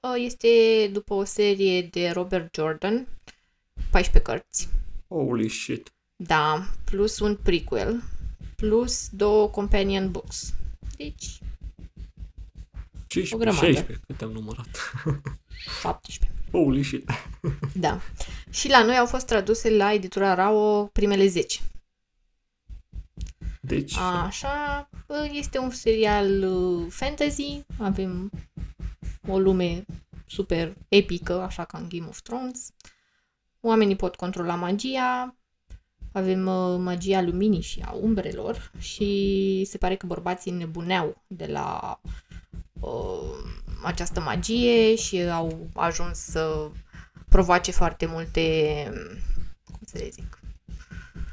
uh, 0.00 0.14
este 0.16 0.48
după 0.92 1.14
o 1.14 1.24
serie 1.24 1.82
de 1.82 2.10
Robert 2.10 2.54
Jordan, 2.54 3.08
14 3.90 4.30
cărți. 4.30 4.68
Holy 5.08 5.48
shit. 5.48 5.92
Da, 6.16 6.66
plus 6.84 7.18
un 7.18 7.36
prequel, 7.36 8.02
plus 8.56 9.08
două 9.10 9.48
companion 9.48 10.10
books. 10.10 10.52
Deci, 10.96 11.38
15, 13.06 13.34
O 13.34 13.38
grămadă. 13.38 13.66
16, 13.66 14.04
câte 14.06 14.24
am 14.24 14.30
numărat. 14.30 14.92
17. 15.80 16.36
Holy 16.50 16.82
shit. 16.82 17.10
Da. 17.74 18.00
Și 18.50 18.68
la 18.68 18.82
noi 18.82 18.96
au 18.96 19.06
fost 19.06 19.26
traduse 19.26 19.70
la 19.70 19.92
editura 19.92 20.34
Rao 20.34 20.86
primele 20.86 21.26
10. 21.26 21.60
Deci, 23.60 23.96
Așa, 23.96 24.88
este 25.32 25.58
un 25.58 25.70
serial 25.70 26.42
uh, 26.42 26.86
fantasy, 26.90 27.64
avem 27.78 28.30
o 29.28 29.38
lume 29.38 29.84
super 30.26 30.76
epică, 30.88 31.40
așa 31.40 31.64
ca 31.64 31.78
în 31.78 31.88
Game 31.88 32.06
of 32.08 32.20
Thrones. 32.20 32.70
Oamenii 33.60 33.96
pot 33.96 34.16
controla 34.16 34.54
magia, 34.54 35.36
avem 36.12 36.46
uh, 36.46 36.78
magia 36.78 37.22
luminii 37.22 37.60
și 37.60 37.82
a 37.84 37.92
umbrelor 37.92 38.70
și 38.78 39.64
se 39.68 39.78
pare 39.78 39.96
că 39.96 40.06
bărbații 40.06 40.50
nebuneau 40.50 41.22
de 41.26 41.46
la 41.46 42.00
uh, 42.02 42.10
această 43.82 44.20
magie 44.20 44.94
și 44.94 45.20
au 45.20 45.70
ajuns 45.74 46.18
să 46.18 46.70
provoace 47.28 47.70
foarte 47.70 48.06
multe, 48.06 48.42
cum 49.64 49.80
să 49.84 49.98
le 49.98 50.08
zic, 50.08 50.38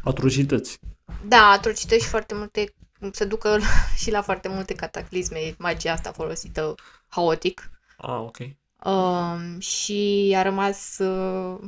atrocități. 0.03 0.79
da, 1.27 1.49
atrocități 1.49 2.03
și 2.03 2.09
foarte 2.09 2.35
multe, 2.35 2.73
se 3.11 3.25
ducă 3.25 3.59
și 4.01 4.11
la 4.11 4.21
foarte 4.21 4.47
multe 4.47 4.73
cataclisme, 4.73 5.55
magia 5.57 5.91
asta 5.91 6.11
folosită 6.11 6.75
haotic. 7.07 7.71
Ah, 7.97 8.19
ok. 8.19 8.37
Um, 8.85 9.59
și 9.59 10.33
a 10.37 10.41
rămas 10.41 10.97
uh, 10.97 11.59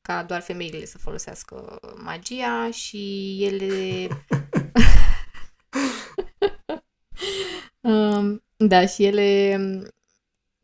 ca 0.00 0.22
doar 0.22 0.40
femeile 0.40 0.84
să 0.84 0.98
folosească 0.98 1.78
magia 2.02 2.70
și 2.70 3.36
ele... 3.40 4.08
um, 7.80 8.42
da, 8.68 8.86
și 8.86 9.04
ele 9.04 9.56
um, 9.58 9.88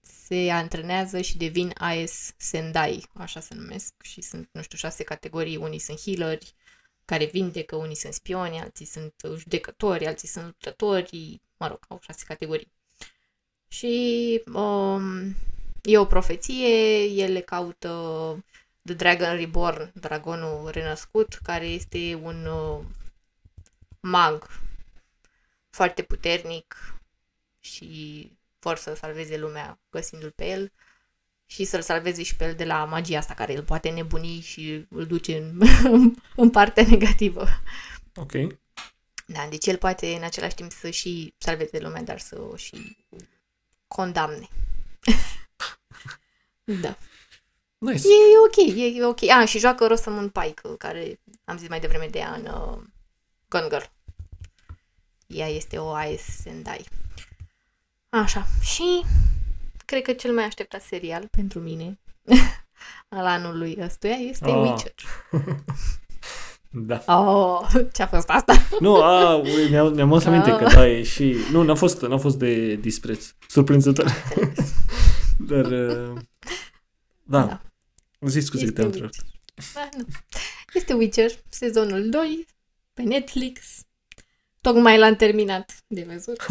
se 0.03 0.51
antrenează 0.51 1.21
și 1.21 1.37
devin 1.37 1.73
AS 1.75 2.33
Sendai, 2.37 3.05
așa 3.15 3.41
se 3.41 3.55
numesc, 3.55 3.95
și 4.03 4.21
sunt, 4.21 4.49
nu 4.53 4.63
știu, 4.63 4.79
șase 4.79 5.05
categorii. 5.05 5.57
Unii 5.57 5.79
sunt 5.79 6.01
healeri, 6.01 6.55
care 7.05 7.25
vindecă, 7.25 7.77
unii 7.77 7.97
sunt 7.97 8.13
spioni, 8.13 8.61
alții 8.61 8.87
sunt 8.87 9.15
judecători, 9.37 10.07
alții 10.07 10.29
sunt 10.29 10.45
luptători, 10.45 11.41
mă 11.57 11.69
rog, 11.69 11.79
au 11.89 11.99
șase 12.03 12.25
categorii. 12.27 12.73
Și 13.69 14.43
um, 14.53 15.35
e 15.83 15.99
o 15.99 16.05
profeție, 16.05 17.03
ele 17.03 17.41
caută 17.41 17.89
The 18.83 18.95
Dragon 18.95 19.37
Reborn, 19.37 19.93
dragonul 19.95 20.71
renăscut, 20.71 21.35
care 21.43 21.67
este 21.67 22.15
un 22.23 22.47
uh, 22.47 22.85
mag 24.01 24.47
foarte 25.71 26.03
puternic 26.03 26.98
și 27.73 28.33
vor 28.59 28.77
să 28.77 28.95
salveze 28.95 29.37
lumea 29.37 29.79
găsindu-l 29.91 30.31
pe 30.31 30.47
el 30.47 30.73
și 31.47 31.65
să-l 31.65 31.83
salveze 31.83 32.23
și 32.23 32.37
pe 32.37 32.45
el 32.45 32.55
de 32.55 32.65
la 32.65 32.85
magia 32.85 33.19
asta 33.19 33.35
care 33.35 33.57
îl 33.57 33.63
poate 33.63 33.89
nebuni 33.89 34.41
și 34.41 34.87
îl 34.91 35.07
duce 35.07 35.37
în, 35.37 35.61
în 36.43 36.51
partea 36.51 36.85
negativă. 36.89 37.47
Ok. 38.15 38.33
Da, 39.27 39.47
deci 39.51 39.67
el 39.67 39.77
poate 39.77 40.15
în 40.15 40.23
același 40.23 40.55
timp 40.55 40.73
să 40.73 40.91
și 40.91 41.35
salveze 41.39 41.79
lumea, 41.79 42.03
dar 42.03 42.19
să 42.19 42.41
o 42.41 42.57
și 42.57 42.97
condamne. 43.87 44.49
da. 46.83 46.99
Nice. 47.79 48.07
E, 48.09 48.33
e 48.33 48.39
ok, 48.47 48.77
e, 48.77 48.85
e 48.85 49.05
ok. 49.05 49.23
A, 49.23 49.45
și 49.45 49.59
joacă 49.59 49.87
Rosamund 49.87 50.31
Pike, 50.31 50.77
care 50.79 51.21
am 51.45 51.59
zis 51.59 51.69
mai 51.69 51.81
devreme 51.81 52.07
de 52.07 52.19
ea 52.19 52.35
în 52.35 52.45
uh, 52.45 52.79
Gone 53.49 53.69
Girl. 53.69 53.85
Ea 55.27 55.49
este 55.49 55.79
o 55.79 55.89
AS 55.89 56.23
Sendai. 56.43 56.87
Așa, 58.11 58.47
și 58.61 59.03
cred 59.85 60.03
că 60.03 60.13
cel 60.13 60.33
mai 60.35 60.45
așteptat 60.45 60.83
serial 60.83 61.29
pentru 61.31 61.59
mine 61.61 61.99
al 63.19 63.27
anului 63.27 63.77
ăstuia 63.81 64.13
este 64.15 64.51
Ah. 64.51 64.61
Witcher. 64.61 64.95
Da. 66.71 67.05
Oh, 67.07 67.69
ce-a 67.93 68.07
fost 68.07 68.29
asta? 68.29 68.55
Nu, 68.81 68.95
a, 69.03 69.35
ui, 69.35 69.69
mi-am, 69.69 69.95
mi-am 69.95 70.13
adus 70.13 70.25
aminte 70.25 70.51
că 70.51 70.65
Ah. 70.65 70.73
da, 70.75 70.87
e 70.89 71.03
și... 71.03 71.37
Nu, 71.51 71.63
n-a 71.63 71.75
fost, 71.75 72.01
n-a 72.03 72.19
fost 72.19 72.39
de 72.39 72.75
dispreț. 72.75 73.27
Surprinzător. 73.49 74.13
Dar, 75.39 75.65
uh, 75.65 76.21
da. 77.23 77.41
Da. 77.41 77.47
da. 77.47 77.61
Zi 78.29 78.41
scuze 78.41 78.65
că 78.65 78.69
Este 78.69 78.75
te-am 78.81 78.87
întrebat. 78.87 79.15
Witcher. 79.57 79.83
Ah, 79.85 79.89
nu. 79.97 80.05
Este 80.75 80.93
Witcher, 80.93 81.31
sezonul 81.49 82.09
2, 82.09 82.47
pe 82.95 83.03
Netflix. 83.03 83.61
Tocmai 84.61 84.99
l-am 84.99 85.17
terminat 85.17 85.75
de 85.87 86.07
văzut. 86.13 86.47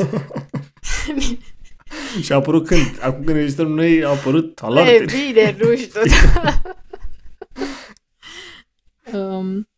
Și 2.23 2.31
a 2.31 2.35
apărut 2.35 2.65
când? 2.65 2.97
Acum 3.01 3.23
când 3.23 3.37
registrăm 3.37 3.71
noi, 3.71 4.03
a 4.03 4.09
apărut 4.09 4.59
E 4.59 4.65
alarme. 4.65 5.05
bine, 5.05 5.55
nu 5.59 5.75
știu. 5.75 6.01
um, 9.19 9.69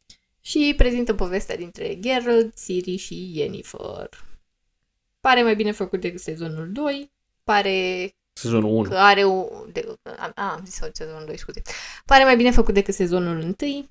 și 0.41 0.73
prezintă 0.77 1.13
povestea 1.13 1.55
dintre 1.57 1.99
Geralt, 1.99 2.53
Ciri 2.65 2.95
și 2.95 3.31
Yennefer. 3.33 4.09
Pare 5.21 5.43
mai 5.43 5.55
bine 5.55 5.71
făcut 5.71 6.01
decât 6.01 6.19
sezonul 6.19 6.69
2. 6.71 7.11
Pare 7.43 8.13
Sezonul 8.33 8.69
1. 8.71 8.81
că 8.89 8.95
are 8.95 9.23
o... 9.23 9.45
De, 9.71 9.95
a, 10.03 10.31
a, 10.35 10.51
am 10.51 10.61
zis 10.65 10.79
sezonul 10.93 11.23
2, 11.25 11.37
scuze. 11.37 11.61
Pare 12.05 12.23
mai 12.23 12.35
bine 12.35 12.51
făcut 12.51 12.73
decât 12.73 12.93
sezonul 12.93 13.55
1. 13.61 13.87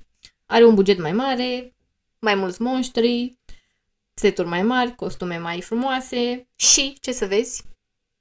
Are 0.47 0.65
un 0.65 0.75
buget 0.75 0.99
mai 0.99 1.13
mare, 1.13 1.75
mai 2.19 2.35
mulți 2.35 2.63
monștri, 2.63 3.38
seturi 4.19 4.49
mai 4.49 4.63
mari, 4.63 4.95
costume 4.95 5.39
mai 5.39 5.61
frumoase 5.61 6.49
și, 6.57 6.97
ce 7.01 7.13
să 7.13 7.27
vezi, 7.27 7.65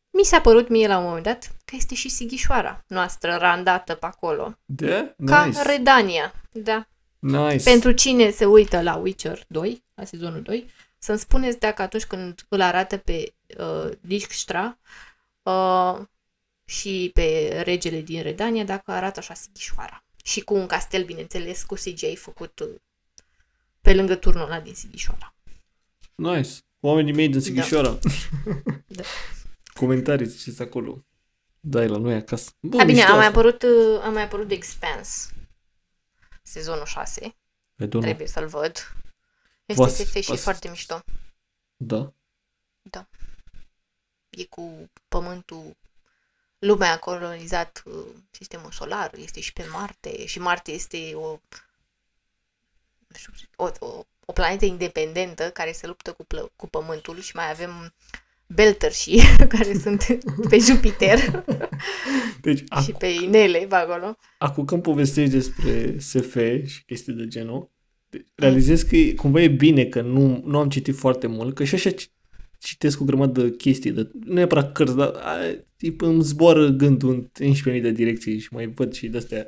mi 0.10 0.24
s-a 0.24 0.42
părut 0.42 0.68
mie 0.68 0.88
la 0.88 0.98
un 0.98 1.04
moment 1.04 1.24
dat 1.24 1.56
că 1.66 1.76
este 1.76 1.96
și 1.96 2.10
Sighișoara 2.10 2.84
noastră 2.88 3.36
randată 3.36 3.94
pe 3.94 4.06
acolo. 4.06 4.58
De? 4.66 5.16
Ca 5.26 5.46
Nice. 5.46 5.62
Redania, 5.62 6.34
da. 6.52 6.88
Nice. 7.20 7.64
Pentru 7.64 7.92
cine 7.92 8.30
se 8.30 8.46
uită 8.46 8.82
la 8.82 8.96
Witcher 8.96 9.46
2, 9.48 9.84
la 9.96 10.04
sezonul 10.04 10.42
2, 10.42 10.70
să-mi 10.98 11.18
spuneți 11.18 11.60
dacă 11.60 11.82
atunci 11.82 12.06
când 12.06 12.46
îl 12.50 12.62
arată 12.62 12.98
pe 12.98 13.34
uh, 13.58 13.92
Dijkstra 14.02 14.80
uh, 15.44 15.98
și 16.66 17.12
pe 17.14 17.62
regele 17.66 18.02
din 18.02 18.22
Redania, 18.22 18.64
dacă 18.64 18.92
arată 18.92 19.20
așa 19.20 19.34
Sighișoara. 19.34 20.04
Și 20.24 20.42
cu 20.42 20.54
un 20.54 20.66
castel, 20.66 21.04
bineînțeles, 21.04 21.64
cu 21.64 21.74
CGI 21.74 22.16
făcut 22.16 22.60
uh, 22.60 22.70
pe 23.82 23.94
lângă 23.94 24.16
turnul 24.16 24.46
ăla 24.46 24.60
din 24.60 24.74
Sighișoara. 24.74 25.37
Nice. 26.18 26.50
Oamenii 26.80 27.14
mei 27.14 27.30
din 27.30 27.42
Sighișoara. 27.42 27.98
Da. 28.88 29.04
Comentarii 29.74 30.26
ziceți 30.26 30.62
acolo. 30.62 31.06
Da, 31.60 31.84
e 31.84 31.88
la 31.88 31.98
noi 31.98 32.14
acasă. 32.16 32.52
Bă, 32.60 32.78
A, 32.82 32.84
bine, 32.84 32.98
mișto 32.98 33.12
a 33.12 33.16
mai, 33.16 33.26
asta. 33.26 33.40
apărut, 33.40 33.62
uh, 33.64 34.04
a 34.04 34.10
mai 34.10 34.24
apărut 34.24 34.48
The 34.48 34.56
Expanse. 34.56 35.34
Sezonul 36.44 36.86
6. 36.86 37.26
I 37.26 37.32
don't 37.86 37.88
know. 37.90 38.02
Trebuie 38.02 38.28
să-l 38.28 38.48
văd. 38.48 38.72
Este 39.66 39.82
Vas- 39.84 39.96
SF 39.96 40.16
și 40.16 40.30
vas- 40.30 40.42
foarte 40.42 40.70
mișto. 40.70 41.04
Da. 41.78 43.08
E 44.30 44.46
cu 44.46 44.90
pământul... 45.08 45.78
Lumea 46.60 46.92
a 46.92 46.98
colonizat 47.00 47.84
uh, 47.86 48.06
sistemul 48.32 48.72
solar, 48.72 49.14
este 49.14 49.40
și 49.40 49.54
pe 49.54 49.66
Marte 49.72 50.26
și 50.26 50.40
Marte 50.40 50.72
este 50.72 51.14
o, 51.16 51.40
nu 53.08 53.16
știu, 53.18 53.50
o, 53.56 53.70
o, 53.80 54.06
o 54.30 54.34
planetă 54.34 54.66
independentă 54.66 55.44
care 55.54 55.72
se 55.72 55.88
luptă 55.88 56.12
cu, 56.12 56.24
plă, 56.26 56.52
cu 56.56 56.68
Pământul 56.68 57.20
și 57.20 57.36
mai 57.36 57.50
avem 57.52 57.94
Belter 58.48 58.92
și 58.92 59.22
care 59.54 59.74
sunt 59.74 60.18
pe 60.50 60.58
Jupiter 60.68 61.44
Deci, 62.42 62.60
și 62.84 62.94
ac- 62.94 62.98
pe 62.98 63.08
inele 63.08 63.66
pe 63.70 63.76
acolo. 63.76 64.18
acum 64.38 64.66
când 64.66 64.82
povestești 64.82 65.32
despre 65.34 66.00
SF 66.00 66.36
și 66.66 66.84
chestii 66.86 67.14
de 67.14 67.28
genul, 67.28 67.72
de- 68.10 68.26
realizez 68.36 68.82
că 68.82 68.96
e, 68.96 69.14
cumva 69.14 69.42
e 69.42 69.48
bine 69.48 69.86
că 69.86 70.02
nu, 70.02 70.42
nu 70.46 70.58
am 70.60 70.70
citit 70.70 70.96
foarte 70.96 71.28
mult, 71.28 71.56
că 71.56 71.64
și 71.64 71.76
așa 71.76 71.92
ci- 71.92 72.12
citesc 72.60 73.02
o 73.02 73.06
grămadă 73.06 73.42
de 73.42 73.56
chestii, 73.56 73.92
de, 73.92 74.10
nu 74.26 74.34
neapărat 74.34 74.72
cărți, 74.72 74.96
dar 74.96 75.08
a, 75.08 75.36
tip, 75.78 76.02
îmi 76.02 76.24
zboară 76.24 76.68
gândul 76.68 77.30
în 77.40 77.54
11.000 77.76 77.82
de 77.82 77.92
direcții 77.92 78.40
și 78.40 78.48
mai 78.52 78.72
văd 78.76 78.94
și 78.94 79.08
de-astea 79.08 79.46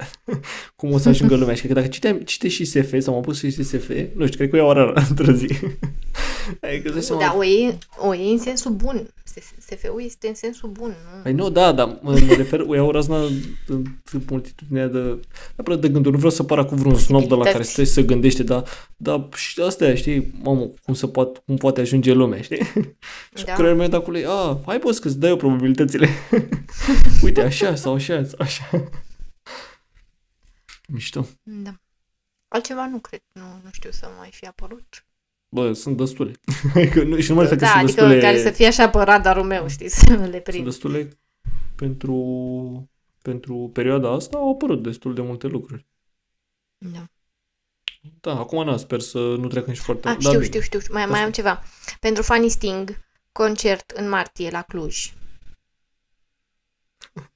cum 0.76 0.92
o 0.92 0.98
să 0.98 1.10
ajungă 1.10 1.36
lumea. 1.36 1.56
Și 1.56 1.68
că 1.68 1.74
dacă 1.74 1.88
citeam, 1.88 2.20
citești 2.20 2.64
și 2.64 2.66
SF 2.66 3.00
sau 3.00 3.14
m-am 3.14 3.24
pus 3.24 3.40
și 3.40 3.64
SF, 3.64 3.90
nu 4.16 4.26
știu, 4.26 4.38
cred 4.38 4.50
că 4.50 4.56
o 4.56 4.60
iau 4.60 4.72
rară 4.72 5.04
într-o 5.10 5.32
zi. 5.32 5.48
adică 6.62 6.84
îți 6.84 6.94
dai 6.94 7.02
seama, 7.02 7.22
Da, 7.22 7.34
o 7.38 7.44
iei, 7.44 7.78
o 7.98 8.14
iei 8.14 8.32
în 8.32 8.38
sensul 8.38 8.72
bun. 8.72 9.14
SF-ul 9.60 10.02
este 10.04 10.28
în 10.28 10.36
sensul 10.36 10.70
bun. 10.70 10.88
Nu? 10.88 11.22
Păi 11.24 11.34
nu, 11.34 11.50
da, 11.50 11.72
dar 11.72 12.00
mă, 12.02 12.20
mă 12.28 12.34
refer, 12.34 12.60
o 12.60 12.76
iau 12.76 12.92
razna 12.92 13.18
în 13.68 13.84
multitudinea 14.30 14.88
de, 14.88 15.20
neapărat 15.56 15.80
de 15.80 15.90
gânduri. 15.90 16.12
Nu 16.12 16.18
vreau 16.18 16.32
să 16.32 16.44
par 16.44 16.66
cu 16.66 16.76
vreun 16.76 16.96
snob 16.96 17.28
de 17.28 17.36
la 17.36 17.44
care 17.44 17.64
stai 17.64 17.86
să 17.86 18.02
gândește, 18.02 18.44
dar, 18.44 18.64
dar 18.98 19.28
și 19.36 19.62
astea, 19.62 19.96
știi, 19.96 20.32
mamă, 20.42 20.70
cum, 20.84 20.94
să 20.94 21.08
poate, 21.08 21.40
cum 21.46 21.56
poate 21.56 21.82
ajunge 21.82 22.14
lumea, 22.14 22.42
știi? 22.42 22.64
și 23.38 23.44
Da. 23.44 23.44
da. 23.46 23.54
creierul 23.54 23.80
meu 23.80 23.88
de 23.88 23.96
acolo 23.96 24.18
e, 24.18 24.26
a, 24.28 24.60
hai 24.66 24.80
poți 24.80 25.02
că-ți 25.02 25.20
dai 25.20 25.30
eu 25.30 25.38
probabilitățile. 25.38 26.10
Uite, 27.24 27.42
așa 27.42 27.76
sau 27.76 27.94
așa 27.94 28.24
sau 28.24 28.38
așa. 28.40 28.70
Mișto. 30.88 31.28
Da. 31.44 31.74
Altceva 32.48 32.88
nu 32.88 33.00
cred, 33.00 33.22
nu, 33.32 33.44
nu 33.64 33.70
știu 33.72 33.92
să 33.92 34.10
mai 34.18 34.30
fi 34.32 34.46
apărut. 34.46 35.04
Bă, 35.50 35.74
sunt 35.74 35.98
destule. 35.98 36.32
Adică 36.76 37.04
nu, 37.04 37.20
și 37.20 37.30
nu 37.30 37.36
mă 37.36 37.42
refer 37.42 37.58
că 37.58 37.64
da, 37.64 37.70
sunt 37.70 37.84
adică 37.84 38.02
destule, 38.02 38.22
care 38.22 38.42
să 38.42 38.50
fie 38.52 38.68
așa 38.68 38.90
pe 38.90 38.98
radarul 38.98 39.44
meu, 39.44 39.68
știi, 39.68 39.90
să 40.00 40.14
le 40.14 40.30
sunt 40.32 40.44
prind. 40.44 40.64
destule 40.66 41.10
pentru, 41.76 42.90
pentru 43.22 43.70
perioada 43.74 44.10
asta 44.12 44.38
au 44.38 44.52
apărut 44.52 44.84
destul 44.84 45.14
de 45.14 45.22
multe 45.22 45.48
lucruri. 45.48 45.86
Da. 46.78 47.04
Da, 48.22 48.40
acum 48.40 48.66
na, 48.66 48.78
sper 48.78 49.00
să 49.00 49.18
nu 49.18 49.48
treacă 49.48 49.70
nici 49.70 49.80
foarte 49.80 50.08
Ah, 50.08 50.14
mult. 50.20 50.26
știu, 50.26 50.40
Da, 50.40 50.46
știu, 50.46 50.62
știu, 50.62 50.80
mai, 50.94 51.04
mai 51.06 51.12
Asta. 51.14 51.26
am 51.26 51.32
ceva. 51.32 51.64
Pentru 52.00 52.24
Funny 52.24 52.50
Sting, 52.50 52.98
concert 53.32 53.90
în 53.90 54.10
martie 54.10 54.50
la 54.50 54.62
Cluj. 54.62 55.14
bine. 57.14 57.32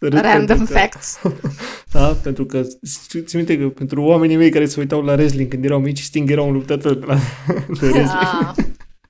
Random 0.00 0.46
Pentru 0.46 0.64
că- 0.64 0.78
facts. 0.78 1.20
Da, 1.92 2.06
pentru 2.22 2.46
că 2.46 2.62
ți 2.62 3.20
ți 3.24 3.36
minte 3.36 3.58
că 3.58 3.68
pentru 3.68 4.02
oamenii 4.02 4.36
mei 4.36 4.50
care 4.50 4.66
se 4.66 4.80
uitau 4.80 5.02
la 5.02 5.12
wrestling 5.12 5.48
când 5.48 5.64
erau 5.64 5.78
mici, 5.80 6.00
Sting 6.00 6.30
era 6.30 6.42
un 6.42 6.52
luptător 6.52 6.94
de, 6.94 7.06
la, 7.06 7.14
de 7.80 7.86
wrestling. 7.86 8.08
Ah, 8.08 8.54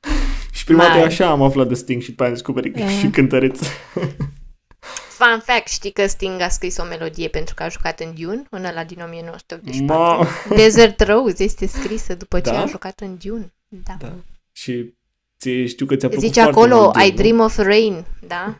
și 0.53 0.64
prima 0.64 0.82
dată 0.82 0.97
Mai. 0.97 1.05
așa 1.07 1.26
am 1.30 1.43
aflat 1.43 1.68
de 1.68 1.74
Sting 1.74 2.03
și 2.03 2.09
după 2.11 2.22
aia 2.22 2.30
am 2.30 2.36
descoperit 2.36 2.74
că 2.74 2.80
e 2.80 2.84
Eh. 2.84 2.99
și 3.01 3.07
cântăreț. 3.09 3.59
fun 5.18 5.41
fact, 5.45 5.68
știi 5.68 5.91
că 5.93 6.07
Sting 6.07 6.41
a 6.41 6.49
scris 6.49 6.76
o 6.78 6.84
melodie 6.84 7.28
pentru 7.28 7.55
că 7.55 7.62
a 7.62 7.68
jucat 7.68 8.01
în 8.01 8.14
Dune, 8.18 8.43
în 8.51 8.64
ăla 8.64 8.84
din 8.84 9.01
1984. 9.05 10.28
Ma. 10.49 10.57
Desert 10.57 11.01
Rose 11.07 11.43
este 11.45 11.66
scrisă 11.66 12.14
după 12.14 12.41
ce 12.41 12.51
Da? 12.51 12.62
a 12.62 12.66
jucat 12.66 13.01
în 13.01 13.18
Dune. 13.24 13.53
Da. 13.68 13.97
Da. 13.99 14.12
Și 14.53 14.95
ție 15.38 15.66
știu 15.66 15.86
că 15.86 15.97
ți-a 15.97 16.09
plăcut 16.09 16.26
Zice 16.26 16.41
foarte 16.43 16.59
acolo, 16.61 16.80
mult, 16.82 16.97
I 17.07 17.09
nu? 17.11 17.16
dream 17.16 17.41
of 17.41 17.57
rain, 17.59 18.05
da? 18.26 18.59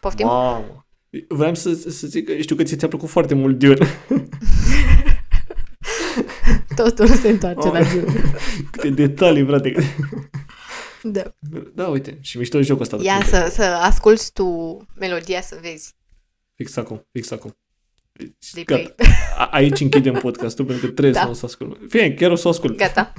Poftim? 0.00 0.26
Mamă. 0.26 0.81
Vreau 1.28 1.54
să, 1.54 1.74
să 1.74 2.06
zic 2.06 2.26
că 2.26 2.36
știu 2.36 2.56
că 2.56 2.62
ți-a 2.62 2.88
plăcut 2.88 3.08
foarte 3.08 3.34
mult 3.34 3.58
Dune. 3.58 3.86
Totul 6.76 7.08
se 7.08 7.28
întoarce 7.28 7.68
la 7.68 7.78
Oh. 7.78 7.90
Dune. 7.92 8.32
Câte 8.70 8.88
detalii, 8.88 9.44
frate. 9.46 9.74
Da. 11.02 11.34
Da, 11.74 11.86
uite, 11.88 12.18
și 12.20 12.38
mișto 12.38 12.62
jocul 12.62 12.82
ăsta. 12.82 12.96
de 12.96 13.02
Ia 13.04 13.14
cuvinte. 13.14 13.36
să, 13.36 13.50
să 13.54 13.62
asculti 13.62 14.30
tu 14.32 14.76
melodia 14.98 15.40
să 15.40 15.58
vezi. 15.62 15.94
Fix 16.54 16.76
acum, 16.76 17.06
fix 17.12 17.30
acum. 17.30 17.56
Deci, 18.12 18.50
De 18.52 18.62
gata. 18.62 18.94
A- 19.36 19.48
aici 19.52 19.80
închidem 19.80 20.14
podcastul 20.14 20.64
pentru 20.64 20.86
că 20.86 20.92
trebuie 20.92 21.12
Da. 21.20 21.20
să 21.22 21.28
o 21.28 21.32
să 21.32 21.44
ascult. 21.44 21.78
Fie, 21.88 22.14
chiar 22.14 22.30
o 22.30 22.34
să 22.34 22.46
o 22.46 22.50
ascult. 22.50 22.76
Gata. 22.76 23.12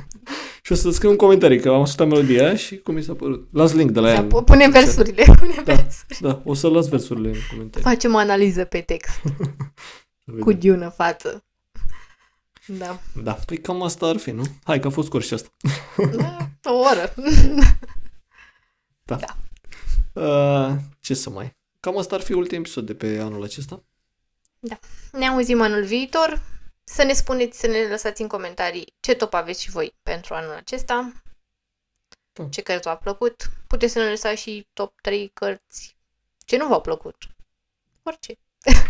Și 0.66 0.72
o 0.72 0.76
să 0.76 0.92
scriu 0.92 1.10
un 1.10 1.16
comentariu 1.16 1.62
că 1.62 1.70
am 1.70 1.82
ascultat 1.82 2.08
melodia 2.08 2.46
aia 2.46 2.56
și 2.56 2.78
cum 2.78 2.94
mi 2.94 3.04
s-a 3.04 3.14
părut. 3.14 3.48
Las 3.52 3.74
link 3.74 3.92
de 3.92 4.00
la 4.00 4.08
ea. 4.08 4.14
Da, 4.16 4.22
în- 4.22 4.28
pu- 4.28 4.44
punem 4.44 4.72
versurile. 4.72 5.24
Punem 5.40 5.62
Da. 5.66 5.74
versuri. 5.74 6.18
Da, 6.22 6.42
o 6.46 6.54
să 6.54 6.68
las 6.70 6.88
versurile 6.88 7.28
în 7.30 7.36
comentarii. 7.52 7.88
Facem 7.90 8.14
o 8.14 8.18
analiză 8.18 8.64
pe 8.66 8.82
text. 8.82 9.10
Să 10.26 10.32
vedem. 10.32 10.44
Cu 10.44 10.54
Dune 10.54 10.84
în 10.84 10.92
față. 10.92 11.44
Da. 12.66 13.00
Da, 13.24 13.32
păi 13.32 13.58
cam 13.58 13.82
asta 13.84 14.06
ar 14.06 14.18
fi, 14.18 14.32
nu? 14.32 14.44
Hai 14.64 14.80
că 14.80 14.88
a 14.88 14.90
fost 14.90 15.08
scurt 15.08 15.26
și 15.26 15.34
asta. 15.34 15.50
Da, 16.18 16.38
O 16.64 16.74
oră. 16.74 17.14
Uh, 20.14 20.70
ce 21.00 21.14
să 21.14 21.30
mai... 21.30 21.56
Cam 21.80 21.98
asta 21.98 22.16
ar 22.16 22.22
fi 22.22 22.34
ultimul 22.34 22.64
episod 22.64 22.86
de 22.86 22.94
pe 22.94 23.20
anul 23.22 23.44
acesta. 23.44 23.84
Ne 25.12 25.28
auzim 25.28 25.62
anul 25.62 25.84
viitor. 25.84 26.42
Să 26.84 27.04
ne 27.04 27.14
spuneți, 27.14 27.60
să 27.60 27.68
ne 27.68 27.88
lăsați 27.88 28.22
în 28.22 28.28
comentarii 28.28 28.94
ce 29.00 29.16
top 29.16 29.34
aveți 29.34 29.62
și 29.62 29.70
voi 29.70 29.96
pentru 30.04 30.34
anul 30.34 30.54
acesta. 30.54 31.12
Da. 32.34 32.48
Ce 32.50 32.62
cărți 32.62 32.88
v-a 32.88 32.96
plăcut. 32.98 33.50
Puteți 33.68 33.94
să 33.94 34.00
ne 34.00 34.10
lăsați 34.10 34.42
și 34.42 34.68
top 34.74 35.02
3 35.02 35.28
cărți 35.34 35.98
ce 36.46 36.58
nu 36.58 36.68
v-au 36.68 36.82
plăcut. 36.82 37.16
Orice. 38.04 38.38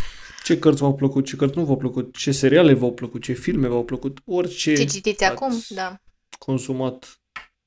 Ce 0.43 0.59
cărți 0.59 0.81
v-au 0.81 0.95
plăcut, 0.95 1.25
ce 1.25 1.35
cărți 1.35 1.57
nu 1.57 1.65
v-au 1.65 1.77
plăcut, 1.77 2.17
ce 2.17 2.31
seriale 2.31 2.73
v-au 2.73 2.93
plăcut, 2.93 3.21
ce 3.21 3.33
filme 3.33 3.67
v-au 3.67 3.85
plăcut, 3.85 4.17
orice 4.25 4.75
Ce 4.75 4.85
citiți 4.85 5.23
ați 5.23 5.33
acum? 5.33 5.63
Da. 5.69 5.99
consumat 6.39 7.19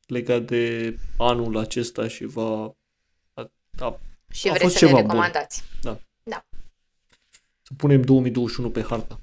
legat 0.07 0.43
de 0.43 0.97
anul 1.18 1.59
acesta 1.59 2.09
și 2.09 2.24
va... 2.24 2.77
A, 3.35 3.51
a, 3.79 4.01
Și 4.31 4.49
A 4.49 4.51
vreți 4.51 4.64
fost 4.64 4.77
să 4.77 4.85
ne 4.85 4.91
ceva 4.91 5.01
bun. 5.01 5.11
recomandați. 5.11 5.62
să 7.62 7.72
punem 7.77 8.03
2021 8.03 8.70
pe 8.70 8.83
harta. 8.83 9.20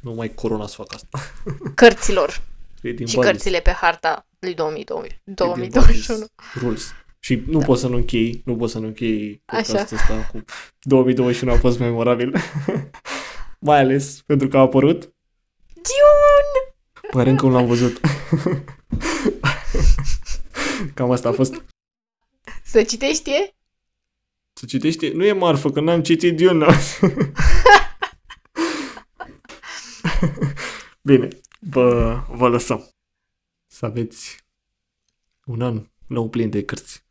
Nu 0.00 0.12
mai 0.12 0.34
corona 0.34 0.66
să 0.66 0.74
facă 0.74 0.94
asta. 0.94 1.18
Cărților. 1.74 2.42
E 2.82 2.90
din 2.92 3.06
și 3.06 3.14
Badis. 3.16 3.30
cărțile 3.30 3.60
pe 3.60 3.70
harta 3.70 4.26
lui 4.38 4.54
2020, 4.54 5.10
E 5.12 5.18
din 5.24 5.34
2021. 5.34 6.18
Badis 6.18 6.62
Rules. 6.62 6.92
Și 7.18 7.42
nu 7.46 7.58
Da. 7.58 7.64
pot 7.66 7.78
să 7.78 7.88
nu 7.88 7.96
închei, 7.96 8.42
nu 8.44 8.56
pot 8.56 8.70
să 8.70 8.78
nu 8.78 8.86
închei 8.86 9.42
podcastul 9.44 9.76
Așa. 9.76 9.94
ăsta 9.96 10.28
cu 10.32 10.44
2021 10.80 11.52
a 11.52 11.56
fost 11.58 11.78
memorabil. 11.78 12.34
mai 13.68 13.78
ales 13.78 14.22
pentru 14.26 14.48
că 14.48 14.56
a 14.56 14.60
apărut. 14.60 15.02
Dune! 15.74 16.76
Pare 17.10 17.30
încă 17.30 17.46
nu 17.46 17.52
l-am 17.52 17.66
văzut. 17.66 18.00
Cam 20.94 21.10
asta 21.10 21.28
a 21.28 21.32
fost. 21.32 21.64
Să 22.64 22.82
citești 22.82 23.30
e? 23.30 23.54
Să 24.52 24.66
citește, 24.66 25.10
nu 25.14 25.24
e 25.24 25.32
marfă, 25.32 25.70
că 25.70 25.80
n-am 25.80 26.02
citit 26.02 26.36
Dune. 26.36 26.66
Bine, 31.08 31.28
vă, 31.60 32.14
vă 32.28 32.48
lăsăm. 32.48 32.88
Să 33.66 33.86
aveți 33.86 34.44
un 35.44 35.62
an 35.62 35.86
nou 36.06 36.28
plin 36.28 36.50
de 36.50 36.64
cărți. 36.64 37.04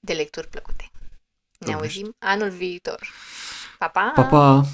De 0.00 0.12
lecturi 0.12 0.48
plăcute. 0.48 0.90
Ne 0.92 1.66
Doamne 1.66 1.82
auzim 1.82 2.16
anul 2.18 2.50
viitor. 2.50 3.08
Pa, 3.78 3.88
pa! 3.88 4.12
Pa, 4.14 4.24
pa! 4.24 4.64